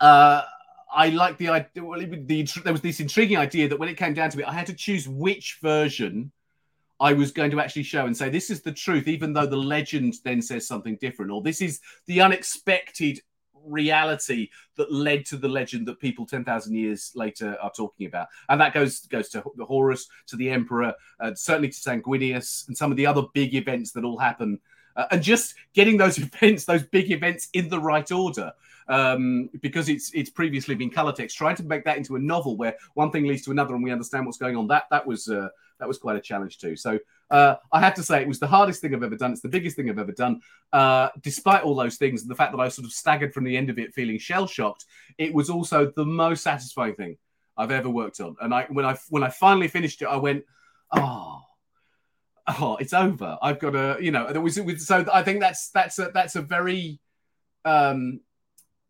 uh, 0.00 0.42
I 0.92 1.10
like 1.10 1.36
the 1.36 1.50
idea. 1.50 1.84
Well, 1.84 2.00
the, 2.00 2.48
there 2.64 2.72
was 2.72 2.80
this 2.80 2.98
intriguing 2.98 3.36
idea 3.36 3.68
that 3.68 3.78
when 3.78 3.90
it 3.90 3.98
came 3.98 4.14
down 4.14 4.30
to 4.30 4.40
it, 4.40 4.48
I 4.48 4.54
had 4.54 4.66
to 4.66 4.74
choose 4.74 5.06
which 5.06 5.58
version 5.60 6.32
I 6.98 7.12
was 7.12 7.30
going 7.30 7.50
to 7.50 7.60
actually 7.60 7.82
show 7.82 8.06
and 8.06 8.16
say 8.16 8.30
this 8.30 8.48
is 8.48 8.62
the 8.62 8.72
truth, 8.72 9.06
even 9.06 9.34
though 9.34 9.44
the 9.44 9.56
legend 9.56 10.14
then 10.24 10.40
says 10.40 10.66
something 10.66 10.96
different, 10.98 11.30
or 11.30 11.42
this 11.42 11.60
is 11.60 11.80
the 12.06 12.22
unexpected 12.22 13.20
reality 13.66 14.48
that 14.76 14.90
led 14.90 15.26
to 15.26 15.36
the 15.36 15.48
legend 15.48 15.86
that 15.86 16.00
people 16.00 16.24
10,000 16.26 16.74
years 16.74 17.12
later 17.14 17.56
are 17.60 17.70
talking 17.76 18.06
about. 18.06 18.28
And 18.48 18.58
that 18.62 18.72
goes 18.72 19.00
goes 19.06 19.28
to 19.30 19.44
Horus, 19.60 20.08
to 20.28 20.36
the 20.36 20.48
Emperor, 20.48 20.94
uh, 21.20 21.34
certainly 21.34 21.68
to 21.68 21.74
Sanguinius, 21.74 22.66
and 22.66 22.76
some 22.76 22.90
of 22.90 22.96
the 22.96 23.06
other 23.06 23.24
big 23.34 23.54
events 23.54 23.92
that 23.92 24.04
all 24.04 24.18
happen 24.18 24.58
uh, 24.96 25.06
and 25.10 25.22
just 25.22 25.54
getting 25.74 25.96
those 25.96 26.18
events, 26.18 26.64
those 26.64 26.82
big 26.82 27.10
events, 27.10 27.48
in 27.52 27.68
the 27.68 27.78
right 27.78 28.10
order. 28.10 28.52
Um, 28.88 29.48
because 29.60 29.88
it's 29.88 30.12
it's 30.12 30.28
previously 30.28 30.74
been 30.74 30.90
color 30.90 31.12
text. 31.12 31.36
Trying 31.36 31.56
to 31.56 31.62
make 31.62 31.84
that 31.84 31.96
into 31.96 32.16
a 32.16 32.18
novel 32.18 32.56
where 32.56 32.76
one 32.94 33.10
thing 33.10 33.26
leads 33.26 33.42
to 33.42 33.52
another 33.52 33.74
and 33.74 33.82
we 33.82 33.92
understand 33.92 34.26
what's 34.26 34.38
going 34.38 34.56
on. 34.56 34.66
That 34.66 34.84
that 34.90 35.06
was 35.06 35.28
uh, 35.28 35.48
that 35.78 35.86
was 35.86 35.98
quite 35.98 36.16
a 36.16 36.20
challenge 36.20 36.58
too. 36.58 36.76
So 36.76 36.98
uh, 37.30 37.56
I 37.70 37.80
have 37.80 37.94
to 37.94 38.02
say 38.02 38.20
it 38.20 38.28
was 38.28 38.40
the 38.40 38.46
hardest 38.46 38.80
thing 38.80 38.94
I've 38.94 39.02
ever 39.02 39.16
done. 39.16 39.32
It's 39.32 39.40
the 39.40 39.48
biggest 39.48 39.76
thing 39.76 39.88
I've 39.88 39.98
ever 39.98 40.12
done. 40.12 40.40
Uh, 40.72 41.10
despite 41.22 41.62
all 41.62 41.74
those 41.74 41.96
things, 41.96 42.22
and 42.22 42.30
the 42.30 42.34
fact 42.34 42.52
that 42.52 42.60
I 42.60 42.68
sort 42.68 42.86
of 42.86 42.92
staggered 42.92 43.32
from 43.32 43.44
the 43.44 43.56
end 43.56 43.70
of 43.70 43.78
it 43.78 43.94
feeling 43.94 44.18
shell 44.18 44.46
shocked, 44.46 44.84
it 45.16 45.32
was 45.32 45.48
also 45.48 45.92
the 45.94 46.04
most 46.04 46.42
satisfying 46.42 46.94
thing 46.94 47.16
I've 47.56 47.70
ever 47.70 47.88
worked 47.88 48.20
on. 48.20 48.36
And 48.40 48.52
I 48.52 48.66
when 48.68 48.84
I 48.84 48.96
when 49.10 49.22
I 49.22 49.28
finally 49.28 49.68
finished 49.68 50.02
it, 50.02 50.06
I 50.06 50.16
went, 50.16 50.44
oh 50.90 51.42
oh, 52.46 52.76
it's 52.76 52.92
over. 52.92 53.38
I've 53.42 53.58
got 53.58 53.74
a, 53.74 53.98
you 54.00 54.10
know, 54.10 54.32
there 54.32 54.40
was 54.40 54.58
so 54.86 55.04
I 55.12 55.22
think 55.22 55.40
that's 55.40 55.70
that's 55.70 55.98
a 55.98 56.10
that's 56.12 56.36
a 56.36 56.42
very 56.42 57.00
um 57.64 58.20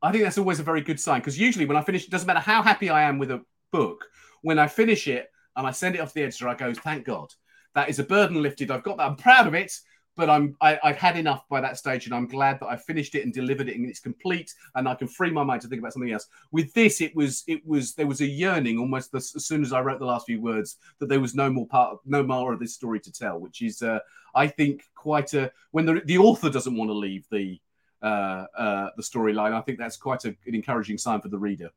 I 0.02 0.10
think 0.10 0.24
that's 0.24 0.38
always 0.38 0.60
a 0.60 0.64
very 0.64 0.80
good 0.80 0.98
sign 0.98 1.20
because 1.20 1.38
usually 1.38 1.66
when 1.66 1.76
I 1.76 1.82
finish, 1.82 2.04
it 2.04 2.10
doesn't 2.10 2.26
matter 2.26 2.40
how 2.40 2.62
happy 2.62 2.90
I 2.90 3.02
am 3.02 3.18
with 3.18 3.30
a 3.30 3.44
book, 3.70 4.06
when 4.42 4.58
I 4.58 4.66
finish 4.66 5.06
it 5.06 5.30
and 5.56 5.66
I 5.66 5.70
send 5.70 5.94
it 5.94 6.00
off 6.00 6.08
to 6.08 6.14
the 6.14 6.22
editor, 6.22 6.48
I 6.48 6.54
go, 6.54 6.74
thank 6.74 7.04
God. 7.04 7.32
That 7.74 7.88
is 7.88 7.98
a 7.98 8.04
burden 8.04 8.42
lifted. 8.42 8.70
I've 8.70 8.82
got 8.82 8.98
that. 8.98 9.06
I'm 9.06 9.16
proud 9.16 9.46
of 9.46 9.54
it 9.54 9.72
but 10.16 10.28
I'm 10.28 10.56
I, 10.60 10.78
have 10.82 10.96
had 10.96 11.16
enough 11.16 11.48
by 11.48 11.60
that 11.60 11.78
stage, 11.78 12.06
and 12.06 12.14
I'm 12.14 12.26
glad 12.26 12.60
that 12.60 12.66
I 12.66 12.76
finished 12.76 13.14
it 13.14 13.24
and 13.24 13.32
delivered 13.32 13.68
it, 13.68 13.76
and 13.76 13.88
it's 13.88 14.00
complete, 14.00 14.54
and 14.74 14.88
I 14.88 14.94
can 14.94 15.08
free 15.08 15.30
my 15.30 15.42
mind 15.42 15.62
to 15.62 15.68
think 15.68 15.80
about 15.80 15.92
something 15.92 16.12
else. 16.12 16.28
With 16.50 16.72
this, 16.74 17.00
it 17.00 17.14
was 17.16 17.44
it 17.46 17.66
was 17.66 17.94
there 17.94 18.06
was 18.06 18.20
a 18.20 18.26
yearning 18.26 18.78
almost 18.78 19.14
as, 19.14 19.32
as 19.34 19.46
soon 19.46 19.62
as 19.62 19.72
I 19.72 19.80
wrote 19.80 19.98
the 19.98 20.06
last 20.06 20.26
few 20.26 20.40
words 20.40 20.76
that 20.98 21.08
there 21.08 21.20
was 21.20 21.34
no 21.34 21.50
more 21.50 21.66
part, 21.66 21.98
no 22.04 22.22
more 22.22 22.52
of 22.52 22.60
this 22.60 22.74
story 22.74 23.00
to 23.00 23.12
tell, 23.12 23.38
which 23.38 23.62
is 23.62 23.82
uh, 23.82 24.00
I 24.34 24.46
think 24.46 24.84
quite 24.94 25.34
a 25.34 25.50
when 25.70 25.86
the 25.86 26.02
the 26.04 26.18
author 26.18 26.50
doesn't 26.50 26.76
want 26.76 26.90
to 26.90 26.94
leave 26.94 27.26
the 27.30 27.58
uh, 28.02 28.46
uh, 28.56 28.90
the 28.96 29.02
storyline. 29.02 29.52
I 29.52 29.60
think 29.60 29.78
that's 29.78 29.96
quite 29.96 30.24
a, 30.24 30.34
an 30.46 30.54
encouraging 30.54 30.98
sign 30.98 31.20
for 31.20 31.28
the 31.28 31.38
reader. 31.38 31.70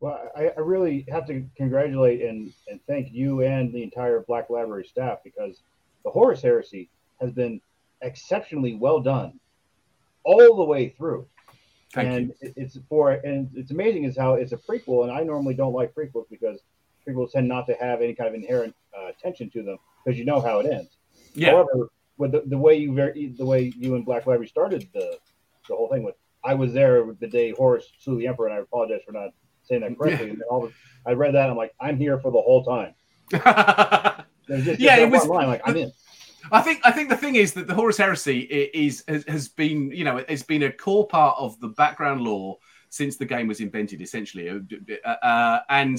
Well, 0.00 0.30
I, 0.36 0.48
I 0.56 0.60
really 0.60 1.06
have 1.10 1.26
to 1.26 1.44
congratulate 1.56 2.20
and, 2.22 2.52
and 2.68 2.80
thank 2.86 3.12
you 3.12 3.42
and 3.42 3.72
the 3.72 3.82
entire 3.82 4.20
Black 4.20 4.50
Library 4.50 4.84
staff 4.84 5.20
because 5.24 5.62
the 6.04 6.10
Horus 6.10 6.42
Heresy 6.42 6.90
has 7.20 7.32
been 7.32 7.60
exceptionally 8.02 8.74
well 8.74 9.00
done 9.00 9.38
all 10.24 10.56
the 10.56 10.64
way 10.64 10.88
through. 10.90 11.26
Thank 11.92 12.08
and 12.08 12.34
you. 12.42 12.52
it's 12.56 12.78
for 12.88 13.12
and 13.12 13.48
it's 13.54 13.70
amazing 13.70 14.04
is 14.04 14.16
how 14.16 14.34
it's 14.34 14.52
a 14.52 14.56
prequel, 14.56 15.04
and 15.04 15.12
I 15.12 15.22
normally 15.22 15.54
don't 15.54 15.72
like 15.72 15.94
prequels 15.94 16.28
because 16.30 16.60
prequels 17.06 17.32
tend 17.32 17.48
not 17.48 17.66
to 17.68 17.74
have 17.74 18.02
any 18.02 18.14
kind 18.14 18.28
of 18.28 18.34
inherent 18.34 18.74
uh, 18.96 19.12
tension 19.22 19.48
to 19.50 19.62
them 19.62 19.78
because 20.04 20.18
you 20.18 20.24
know 20.24 20.40
how 20.40 20.60
it 20.60 20.66
ends. 20.70 20.96
Yeah. 21.34 21.52
However, 21.52 21.88
with 22.18 22.32
the, 22.32 22.42
the 22.46 22.58
way 22.58 22.76
you 22.76 22.92
very 22.92 23.28
the 23.28 23.44
way 23.46 23.72
you 23.76 23.94
and 23.94 24.04
Black 24.04 24.26
Library 24.26 24.48
started 24.48 24.88
the 24.92 25.18
the 25.68 25.76
whole 25.76 25.88
thing 25.88 26.02
with, 26.02 26.16
I 26.44 26.54
was 26.54 26.72
there 26.72 27.04
the 27.20 27.26
day 27.26 27.52
Horace 27.52 27.86
slew 27.98 28.18
the 28.18 28.26
Emperor, 28.26 28.46
and 28.46 28.54
I 28.54 28.58
apologize 28.58 29.00
for 29.06 29.12
not 29.12 29.30
saying 29.64 29.82
that 29.82 29.96
correctly. 29.98 30.30
And 30.30 30.40
then 30.40 30.48
all 30.50 30.64
of, 30.64 30.74
I 31.06 31.12
read 31.12 31.34
that, 31.34 31.50
I'm 31.50 31.56
like, 31.56 31.74
I'm 31.80 31.98
here 31.98 32.18
for 32.18 32.30
the 32.30 32.40
whole 32.40 32.64
time. 32.64 32.94
Just, 34.48 34.80
Yeah, 34.80 34.96
it 34.98 35.10
was- 35.10 35.26
line, 35.26 35.48
like 35.48 35.62
I'm 35.64 35.76
in. 35.76 35.92
I 36.52 36.62
think 36.62 36.80
I 36.84 36.92
think 36.92 37.08
the 37.08 37.16
thing 37.16 37.36
is 37.36 37.52
that 37.54 37.66
the 37.66 37.74
Horus 37.74 37.96
Heresy 37.96 38.40
is 38.40 39.04
has, 39.08 39.48
been 39.48 39.90
you 39.90 40.04
know 40.04 40.18
it's 40.18 40.42
been 40.42 40.64
a 40.64 40.72
core 40.72 41.06
part 41.06 41.36
of 41.38 41.58
the 41.60 41.68
background 41.68 42.20
lore 42.20 42.58
since 42.88 43.16
the 43.16 43.24
game 43.24 43.46
was 43.46 43.60
invented, 43.60 44.00
essentially, 44.00 44.48
uh, 44.48 45.08
uh, 45.08 45.60
and 45.68 45.98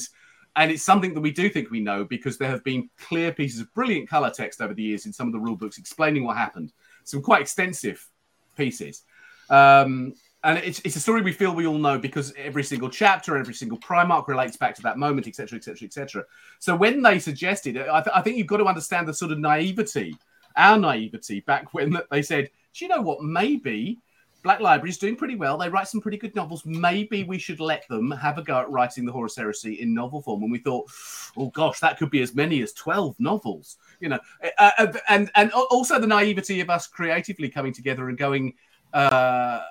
and 0.56 0.72
it's 0.72 0.84
something 0.84 1.14
that 1.14 1.22
we 1.22 1.32
do 1.32 1.50
think 1.50 1.70
we 1.70 1.80
know 1.80 2.04
because 2.04 2.38
there 2.38 2.50
have 2.50 2.64
been 2.64 2.90
clear 2.98 3.32
pieces 3.32 3.60
of 3.60 3.74
brilliant 3.74 4.10
color 4.10 4.32
text 4.32 4.62
over 4.62 4.74
the 4.74 4.82
years 4.82 5.06
in 5.06 5.14
some 5.14 5.28
of 5.28 5.34
the 5.34 5.40
rule 5.40 5.56
books 5.56 5.78
explaining 5.78 6.24
what 6.24 6.36
happened. 6.36 6.74
Some 7.04 7.22
quite 7.22 7.42
extensive 7.42 8.10
pieces. 8.56 9.04
Um, 9.50 10.14
and 10.44 10.58
it's, 10.60 10.80
it's 10.84 10.96
a 10.96 11.00
story 11.00 11.22
we 11.22 11.32
feel 11.32 11.54
we 11.54 11.68
all 11.68 11.78
know 11.78 12.00
because 12.00 12.34
every 12.38 12.64
single 12.64 12.90
chapter, 12.90 13.38
every 13.38 13.54
single 13.54 13.78
Primarch 13.78 14.28
relates 14.28 14.58
back 14.58 14.76
to 14.76 14.82
that 14.84 14.98
moment, 14.98 15.28
etc., 15.28 15.58
etc., 15.58 15.86
etc. 15.86 16.24
So 16.60 16.76
when 16.76 17.02
they 17.02 17.20
suggested, 17.20 17.78
I, 17.78 18.02
th- 18.02 18.16
I 18.16 18.22
think 18.22 18.38
you've 18.38 18.48
got 18.48 18.58
to 18.58 18.66
understand 18.66 19.08
the 19.08 19.14
sort 19.14 19.32
of 19.32 19.40
naivety, 19.40 20.16
our 20.58 20.78
naivety 20.78 21.42
back 21.42 21.74
when 21.74 21.98
they 22.12 22.22
said, 22.22 22.50
"Do 22.74 22.86
you 22.86 22.90
know 22.90 23.02
what? 23.02 23.22
Maybe 23.22 24.00
Black 24.44 24.60
Library 24.60 24.90
is 24.90 24.98
doing 24.98 25.16
pretty 25.16 25.36
well. 25.36 25.58
They 25.58 25.70
write 25.70 25.88
some 25.88 26.02
pretty 26.02 26.18
good 26.18 26.36
novels. 26.36 26.66
Maybe 26.66 27.24
we 27.24 27.38
should 27.38 27.60
let 27.60 27.88
them 27.88 28.12
have 28.12 28.38
a 28.38 28.44
go 28.44 28.60
at 28.60 28.70
writing 28.70 29.06
the 29.06 29.12
Horus 29.12 29.36
Heresy 29.36 29.82
in 29.82 29.94
novel 29.94 30.22
form." 30.22 30.44
And 30.44 30.52
we 30.52 30.60
thought, 30.60 30.90
"Oh 31.38 31.50
gosh, 31.50 31.80
that 31.80 31.98
could 31.98 32.10
be 32.10 32.22
as 32.22 32.36
many 32.36 32.62
as 32.62 32.74
twelve 32.74 33.16
novels." 33.20 33.78
You 34.00 34.10
know, 34.10 34.20
uh, 34.58 34.72
uh, 34.78 34.94
and 35.10 35.32
and 35.36 35.52
also 35.52 36.00
the 36.00 36.08
naivety 36.08 36.62
of 36.62 36.70
us 36.70 36.88
creatively 36.88 37.50
coming 37.50 37.74
together 37.74 38.10
and 38.10 38.18
going. 38.18 38.54
Uh, 38.94 39.62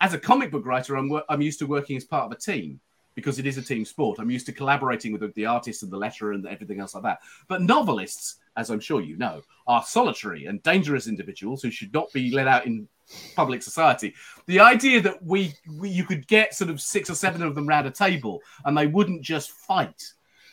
as 0.00 0.14
a 0.14 0.18
comic 0.18 0.50
book 0.50 0.66
writer, 0.66 0.96
I'm 0.96 1.10
I'm 1.28 1.40
used 1.40 1.60
to 1.60 1.66
working 1.66 1.96
as 1.96 2.04
part 2.04 2.26
of 2.26 2.32
a 2.32 2.40
team 2.40 2.80
because 3.14 3.40
it 3.40 3.46
is 3.46 3.58
a 3.58 3.62
team 3.62 3.84
sport. 3.84 4.20
I'm 4.20 4.30
used 4.30 4.46
to 4.46 4.52
collaborating 4.52 5.12
with 5.12 5.34
the 5.34 5.46
artists 5.46 5.82
and 5.82 5.90
the 5.90 5.96
letter 5.96 6.32
and 6.32 6.46
everything 6.46 6.78
else 6.78 6.94
like 6.94 7.02
that. 7.02 7.18
But 7.48 7.62
novelists, 7.62 8.36
as 8.58 8.70
I'm 8.70 8.80
sure 8.80 9.00
you 9.00 9.16
know, 9.16 9.42
are 9.66 9.84
solitary 9.84 10.46
and 10.46 10.62
dangerous 10.62 11.06
individuals 11.06 11.62
who 11.62 11.70
should 11.70 11.94
not 11.94 12.12
be 12.12 12.32
let 12.32 12.48
out 12.48 12.66
in 12.66 12.88
public 13.36 13.62
society. 13.62 14.14
The 14.46 14.60
idea 14.60 15.00
that 15.00 15.22
we, 15.22 15.54
we 15.78 15.88
you 15.88 16.04
could 16.04 16.26
get 16.26 16.54
sort 16.54 16.68
of 16.68 16.80
six 16.80 17.08
or 17.08 17.14
seven 17.14 17.40
of 17.42 17.54
them 17.54 17.66
round 17.66 17.86
a 17.86 17.90
table 17.90 18.40
and 18.64 18.76
they 18.76 18.88
wouldn't 18.88 19.22
just 19.22 19.52
fight 19.52 20.02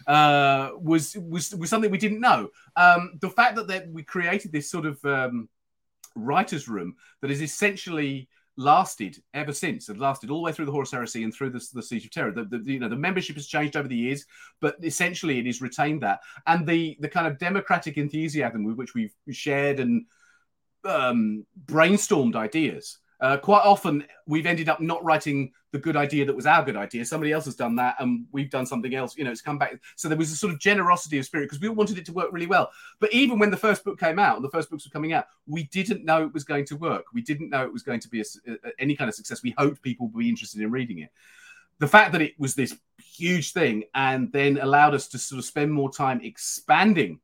uh, 0.08 0.70
was 0.80 1.18
was 1.18 1.54
was 1.56 1.70
something 1.70 1.90
we 1.90 1.98
didn't 1.98 2.22
know. 2.22 2.50
Um, 2.76 3.18
the 3.22 3.30
fact 3.30 3.56
that, 3.56 3.68
that 3.68 3.90
we 3.90 4.04
created 4.04 4.52
this 4.52 4.70
sort 4.70 4.86
of 4.86 5.04
um, 5.04 5.50
writers' 6.16 6.68
room 6.68 6.96
that 7.22 7.32
is 7.32 7.42
essentially 7.42 8.30
lasted 8.58 9.22
ever 9.34 9.54
since. 9.54 9.90
It 9.90 9.98
lasted 9.98 10.30
all 10.30 10.38
the 10.38 10.44
way 10.44 10.52
through 10.52 10.66
the 10.66 10.72
Horus 10.72 10.92
Heresy 10.92 11.24
and 11.24 11.34
through 11.34 11.52
the, 11.52 11.66
the 11.74 11.84
Siege 11.84 12.06
of 12.06 12.12
Terra. 12.12 12.32
The, 12.32 12.46
the, 12.46 12.72
you 12.72 12.80
know 12.80 12.90
the 12.90 12.96
membership 12.96 13.36
has 13.36 13.48
changed 13.48 13.76
over 13.76 13.88
the 13.88 13.96
years, 13.96 14.26
but 14.62 14.76
essentially 14.84 15.40
it 15.40 15.46
has 15.46 15.62
retained 15.62 16.02
that. 16.04 16.20
And 16.48 16.66
the 16.66 16.98
the 17.00 17.10
kind 17.10 17.28
of 17.28 17.38
democratic 17.38 17.98
enthusiasm 17.98 18.64
with 18.64 18.78
which 18.78 18.94
we've 18.94 19.14
shared 19.32 19.80
and 19.80 20.06
um, 20.86 21.46
brainstormed 21.66 22.36
ideas. 22.36 23.00
Uh, 23.20 23.38
quite 23.38 23.62
often, 23.64 24.04
we've 24.28 24.46
ended 24.46 24.70
up 24.70 24.82
not 24.82 25.04
writing 25.04 25.52
the 25.72 25.80
good 25.80 25.98
idea 25.98 26.26
that 26.26 26.36
was 26.36 26.46
our 26.46 26.64
good 26.64 26.76
idea. 26.76 27.04
Somebody 27.04 27.32
else 27.32 27.46
has 27.46 27.56
done 27.56 27.76
that, 27.76 27.96
and 28.00 28.26
we've 28.32 28.50
done 28.50 28.66
something 28.66 28.96
else. 28.96 29.18
You 29.18 29.24
know, 29.24 29.32
it's 29.32 29.42
come 29.42 29.58
back. 29.58 29.80
So 29.96 30.08
there 30.08 30.18
was 30.18 30.32
a 30.32 30.36
sort 30.36 30.54
of 30.54 30.60
generosity 30.60 31.18
of 31.18 31.26
spirit 31.26 31.46
because 31.46 31.62
we 31.62 31.70
wanted 31.70 31.98
it 31.98 32.06
to 32.06 32.14
work 32.14 32.32
really 32.32 32.48
well. 32.48 32.72
But 33.00 33.14
even 33.14 33.40
when 33.40 33.52
the 33.52 33.58
first 33.58 33.84
book 33.84 34.00
came 34.00 34.20
out 34.20 34.42
the 34.42 34.50
first 34.50 34.70
books 34.70 34.86
were 34.86 34.92
coming 34.92 35.14
out, 35.14 35.26
we 35.48 35.64
didn't 35.66 36.06
know 36.06 36.24
it 36.24 36.34
was 36.34 36.44
going 36.44 36.66
to 36.66 36.78
work. 36.78 37.06
We 37.14 37.22
didn't 37.22 37.50
know 37.50 37.64
it 37.64 37.74
was 37.74 37.84
going 37.84 38.00
to 38.02 38.10
be 38.10 38.22
a, 38.22 38.26
a, 38.48 38.72
any 38.80 38.96
kind 38.96 39.10
of 39.10 39.16
success. 39.16 39.44
We 39.44 39.56
hoped 39.58 39.82
people 39.82 40.08
would 40.08 40.20
be 40.20 40.30
interested 40.30 40.62
in 40.62 40.72
reading 40.72 41.00
it. 41.00 41.10
The 41.80 41.88
fact 41.88 42.14
that 42.14 42.22
it 42.22 42.40
was 42.40 42.56
this 42.56 42.78
huge 42.98 43.52
thing 43.52 43.84
and 43.94 44.32
then 44.32 44.60
allowed 44.60 44.94
us 44.94 45.08
to 45.10 45.18
sort 45.18 45.40
of 45.40 45.46
spend 45.46 45.72
more 45.72 45.92
time 45.92 46.22
expanding 46.22 47.20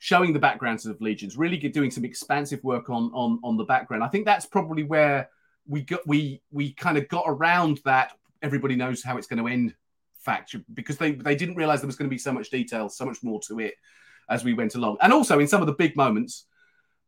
showing 0.00 0.32
the 0.32 0.38
backgrounds 0.38 0.86
of 0.86 1.00
legions, 1.00 1.36
really 1.36 1.58
doing 1.58 1.90
some 1.90 2.04
expansive 2.04 2.64
work 2.64 2.90
on 2.90 3.10
on 3.12 3.38
on 3.44 3.56
the 3.56 3.64
background. 3.64 4.02
I 4.02 4.08
think 4.08 4.24
that's 4.24 4.46
probably 4.46 4.82
where 4.82 5.28
we 5.68 5.82
got 5.82 6.00
we 6.06 6.42
we 6.50 6.72
kind 6.72 6.98
of 6.98 7.06
got 7.08 7.24
around 7.28 7.80
that. 7.84 8.12
Everybody 8.42 8.74
knows 8.74 9.04
how 9.04 9.18
it's 9.18 9.26
going 9.26 9.38
to 9.38 9.46
end 9.46 9.74
factor 10.16 10.62
because 10.74 10.96
they 10.96 11.12
they 11.12 11.36
didn't 11.36 11.54
realize 11.54 11.80
there 11.80 11.86
was 11.86 11.96
going 11.96 12.08
to 12.08 12.14
be 12.14 12.18
so 12.18 12.32
much 12.32 12.50
detail, 12.50 12.88
so 12.88 13.04
much 13.04 13.22
more 13.22 13.40
to 13.48 13.60
it 13.60 13.74
as 14.30 14.42
we 14.42 14.54
went 14.54 14.74
along. 14.74 14.96
And 15.02 15.12
also 15.12 15.38
in 15.38 15.46
some 15.46 15.60
of 15.60 15.66
the 15.66 15.74
big 15.74 15.96
moments, 15.96 16.46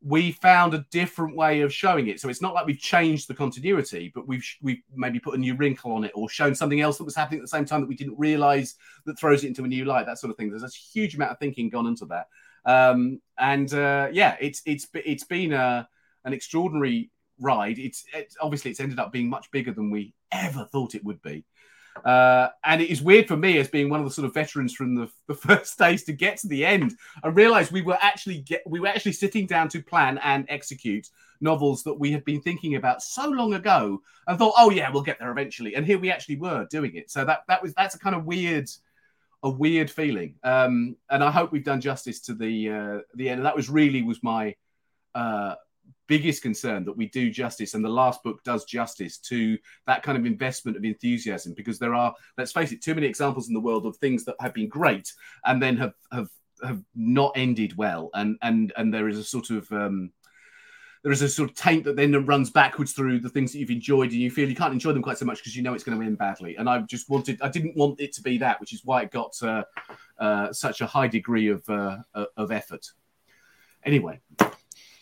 we 0.05 0.33
found 0.33 0.75
a 0.75 0.85
different 0.91 1.35
way 1.35 1.63
of 1.63 1.73
showing 1.73 2.09
it. 2.09 2.21
So 2.21 2.29
it's 2.29 2.43
not 2.43 2.53
like 2.53 2.67
we've 2.67 2.79
changed 2.79 3.27
the 3.27 3.35
continuity, 3.35 4.13
but 4.15 4.29
we've 4.29 4.47
we've 4.61 4.83
maybe 4.95 5.19
put 5.19 5.35
a 5.35 5.39
new 5.39 5.55
wrinkle 5.55 5.93
on 5.93 6.05
it 6.05 6.13
or 6.15 6.29
shown 6.29 6.55
something 6.55 6.83
else 6.83 6.99
that 6.99 7.05
was 7.05 7.17
happening 7.17 7.41
at 7.41 7.45
the 7.45 7.49
same 7.49 7.65
time 7.65 7.81
that 7.81 7.89
we 7.89 7.97
didn't 7.97 8.19
realize 8.19 8.75
that 9.07 9.19
throws 9.19 9.45
it 9.45 9.49
into 9.49 9.65
a 9.65 9.69
new 9.69 9.87
light. 9.87 10.05
That 10.05 10.19
sort 10.19 10.31
of 10.31 10.37
thing. 10.37 10.51
There's 10.51 10.63
a 10.63 10.69
huge 10.69 11.15
amount 11.15 11.31
of 11.31 11.39
thinking 11.39 11.71
gone 11.71 11.87
into 11.87 12.05
that. 12.07 12.27
Um, 12.65 13.21
and 13.39 13.73
uh, 13.73 14.09
yeah, 14.13 14.37
it's 14.41 14.63
it's 14.67 14.87
it's 14.95 15.25
been 15.25 15.53
a, 15.53 15.89
an 16.25 16.33
extraordinary 16.33 17.11
ride. 17.41 17.79
It's, 17.79 18.05
it's, 18.15 18.37
obviously 18.41 18.71
it's 18.71 18.81
ended 18.81 18.99
up 18.99 19.13
being 19.13 19.29
much 19.29 19.51
bigger 19.51 19.73
than 19.73 19.91
we 19.91 20.15
ever 20.31 20.65
thought 20.65 20.95
it 20.95 21.05
would 21.05 21.21
be. 21.23 21.45
Uh, 22.05 22.49
and 22.65 22.81
it 22.81 22.89
is 22.89 23.03
weird 23.03 23.29
for 23.29 23.37
me 23.37 23.59
as 23.59 23.69
being 23.69 23.91
one 23.91 24.01
of 24.01 24.07
the 24.07 24.13
sort 24.13 24.27
of 24.27 24.33
veterans 24.33 24.73
from 24.73 24.95
the, 24.95 25.11
the 25.29 25.35
first 25.49 25.79
days 25.79 26.05
to 26.05 26.13
get 26.13 26.39
to 26.39 26.49
the 26.49 26.65
end 26.65 26.95
and 27.23 27.37
realize 27.37 27.71
we 27.71 27.83
were 27.83 27.99
actually 28.01 28.39
get 28.39 28.63
we 28.67 28.81
were 28.81 28.87
actually 28.87 29.13
sitting 29.13 29.47
down 29.47 29.69
to 29.69 29.83
plan 29.83 30.19
and 30.23 30.47
execute 30.49 31.09
novels 31.41 31.83
that 31.83 31.95
we 31.95 32.11
had 32.11 32.25
been 32.25 32.41
thinking 32.41 32.77
about 32.77 33.03
so 33.03 33.29
long 33.29 33.55
ago 33.55 34.01
and 34.27 34.39
thought, 34.39 34.55
oh 34.57 34.71
yeah, 34.71 34.91
we'll 34.91 35.03
get 35.03 35.19
there 35.19 35.31
eventually. 35.31 35.75
And 35.75 35.85
here 35.85 35.99
we 35.99 36.11
actually 36.11 36.37
were 36.37 36.67
doing 36.71 36.95
it. 36.95 37.11
So 37.11 37.25
that 37.25 37.41
that 37.49 37.63
was 37.63 37.75
that's 37.75 37.95
a 37.95 37.99
kind 37.99 38.17
of 38.17 38.25
weird 38.25 38.71
a 39.43 39.51
weird 39.51 39.91
feeling. 39.91 40.35
Um, 40.43 40.97
and 41.11 41.23
I 41.23 41.31
hope 41.31 41.53
we've 41.53 41.65
done 41.65 41.81
justice 41.81 42.21
to 42.23 42.35
the 42.35 42.71
uh, 42.71 42.99
the 43.15 43.29
end. 43.29 43.45
That 43.45 43.57
was 43.57 43.69
really 43.69 44.03
was 44.03 44.23
my 44.23 44.55
uh, 45.15 45.55
biggest 46.07 46.43
concern 46.43 46.85
that 46.85 46.97
we 46.97 47.07
do 47.09 47.31
justice, 47.31 47.75
and 47.75 47.85
the 47.85 47.89
last 47.89 48.23
book 48.23 48.43
does 48.45 48.65
justice 48.65 49.19
to 49.19 49.59
that 49.87 50.03
kind 50.03 50.17
of 50.17 50.27
investment 50.27 50.77
of 50.77 50.85
enthusiasm. 50.85 51.55
Because 51.55 51.79
there 51.79 51.95
are, 51.95 52.15
let's 52.39 52.53
face 52.53 52.73
it, 52.73 52.83
too 52.83 52.95
many 52.95 53.07
examples 53.07 53.49
in 53.49 53.55
the 53.55 53.61
world 53.61 53.87
of 53.87 53.97
things 53.97 54.25
that 54.25 54.37
have 54.41 54.55
been 54.55 54.69
great 54.69 55.13
and 55.45 55.61
then 55.61 55.77
have 55.77 55.95
have 56.13 56.29
have 56.63 56.83
not 56.95 57.33
ended 57.35 57.77
well, 57.77 58.11
and 58.15 58.39
and 58.43 58.73
and 58.77 58.95
there 58.95 59.09
is 59.09 59.19
a 59.19 59.25
sort 59.25 59.51
of 59.51 59.71
um, 59.73 60.13
there 61.03 61.13
is 61.13 61.23
a 61.23 61.29
sort 61.29 61.51
of 61.51 61.57
taint 61.57 61.85
that 61.85 61.97
then 61.97 62.13
runs 62.27 62.51
backwards 62.51 62.93
through 62.93 63.21
the 63.21 63.29
things 63.29 63.53
that 63.53 63.59
you've 63.59 63.71
enjoyed 63.71 64.13
and 64.13 64.21
you 64.21 64.31
feel 64.31 64.49
you 64.49 64.55
can't 64.55 64.73
enjoy 64.73 64.93
them 64.93 65.03
quite 65.03 65.19
so 65.19 65.25
much 65.25 65.39
because 65.39 65.57
you 65.57 65.63
know 65.63 65.75
it's 65.75 65.85
going 65.85 65.99
to 65.99 66.05
end 66.05 66.19
badly. 66.19 66.57
And 66.57 66.69
i 66.69 66.79
just 66.81 67.11
wanted 67.11 67.41
i 67.43 67.49
didn't 67.49 67.77
want 67.77 68.01
it 68.01 68.13
to 68.15 68.23
be 68.23 68.39
that 68.39 68.61
which 68.61 68.73
is 68.73 68.85
why 68.85 69.03
it 69.03 69.11
got 69.11 69.41
uh, 69.43 69.65
uh, 70.19 70.53
such 70.53 70.81
a 70.81 70.87
high 70.87 71.09
degree 71.09 71.49
of 71.49 71.69
uh, 71.69 71.99
of 72.37 72.53
effort. 72.53 72.93
Anyway 73.85 74.21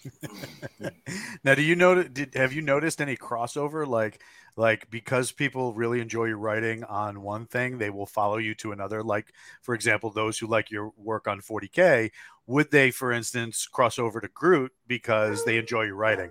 now 1.45 1.55
do 1.55 1.63
you 1.63 1.77
know 1.77 2.03
did 2.03 2.35
have 2.35 2.53
you 2.53 2.63
noticed 2.63 3.01
any 3.01 3.17
crossover? 3.17 3.87
Like 3.87 4.23
like 4.57 4.91
because 4.91 5.33
people 5.33 5.75
really 5.75 6.01
enjoy 6.01 6.27
your 6.27 6.39
writing 6.39 6.85
on 6.85 7.23
one 7.23 7.47
thing 7.47 7.79
they 7.79 7.91
will 7.91 8.07
follow 8.07 8.39
you 8.39 8.55
to 8.57 8.73
another. 8.73 9.03
Like 9.03 9.33
for 9.63 9.75
example 9.75 10.11
those 10.11 10.39
who 10.39 10.47
like 10.47 10.71
your 10.71 10.93
work 10.97 11.27
on 11.29 11.41
40k 11.41 12.11
would 12.47 12.71
they 12.71 12.91
for 12.91 13.13
instance 13.13 13.67
cross 13.67 13.99
over 13.99 14.21
to 14.21 14.29
groot 14.29 14.73
because 14.87 15.45
they 15.45 15.59
enjoy 15.59 15.83
your 15.83 15.97
writing? 15.97 16.31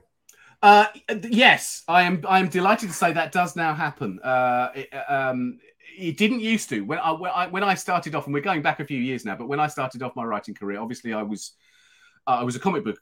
Uh, 0.61 0.87
yes 1.29 1.83
i 1.87 2.03
am 2.03 2.21
i 2.27 2.37
am 2.37 2.49
delighted 2.49 2.89
to 2.89 2.93
say 2.93 3.13
that 3.13 3.31
does 3.31 3.55
now 3.55 3.73
happen. 3.73 4.19
Uh, 4.19 4.69
it, 4.75 4.89
um, 5.07 5.57
it 5.97 6.17
didn't 6.17 6.41
used 6.41 6.69
to. 6.69 6.81
When 6.81 6.99
I, 6.99 7.11
when 7.11 7.31
I 7.31 7.47
when 7.47 7.63
i 7.63 7.73
started 7.75 8.13
off 8.13 8.25
and 8.25 8.33
we're 8.33 8.41
going 8.41 8.61
back 8.61 8.81
a 8.81 8.85
few 8.85 8.99
years 8.99 9.23
now 9.23 9.35
but 9.35 9.47
when 9.47 9.59
i 9.59 9.67
started 9.67 10.03
off 10.03 10.15
my 10.17 10.25
writing 10.25 10.53
career 10.53 10.79
obviously 10.79 11.13
i 11.13 11.23
was 11.23 11.53
uh, 12.27 12.37
i 12.41 12.43
was 12.43 12.57
a 12.57 12.59
comic 12.59 12.83
book 12.83 12.99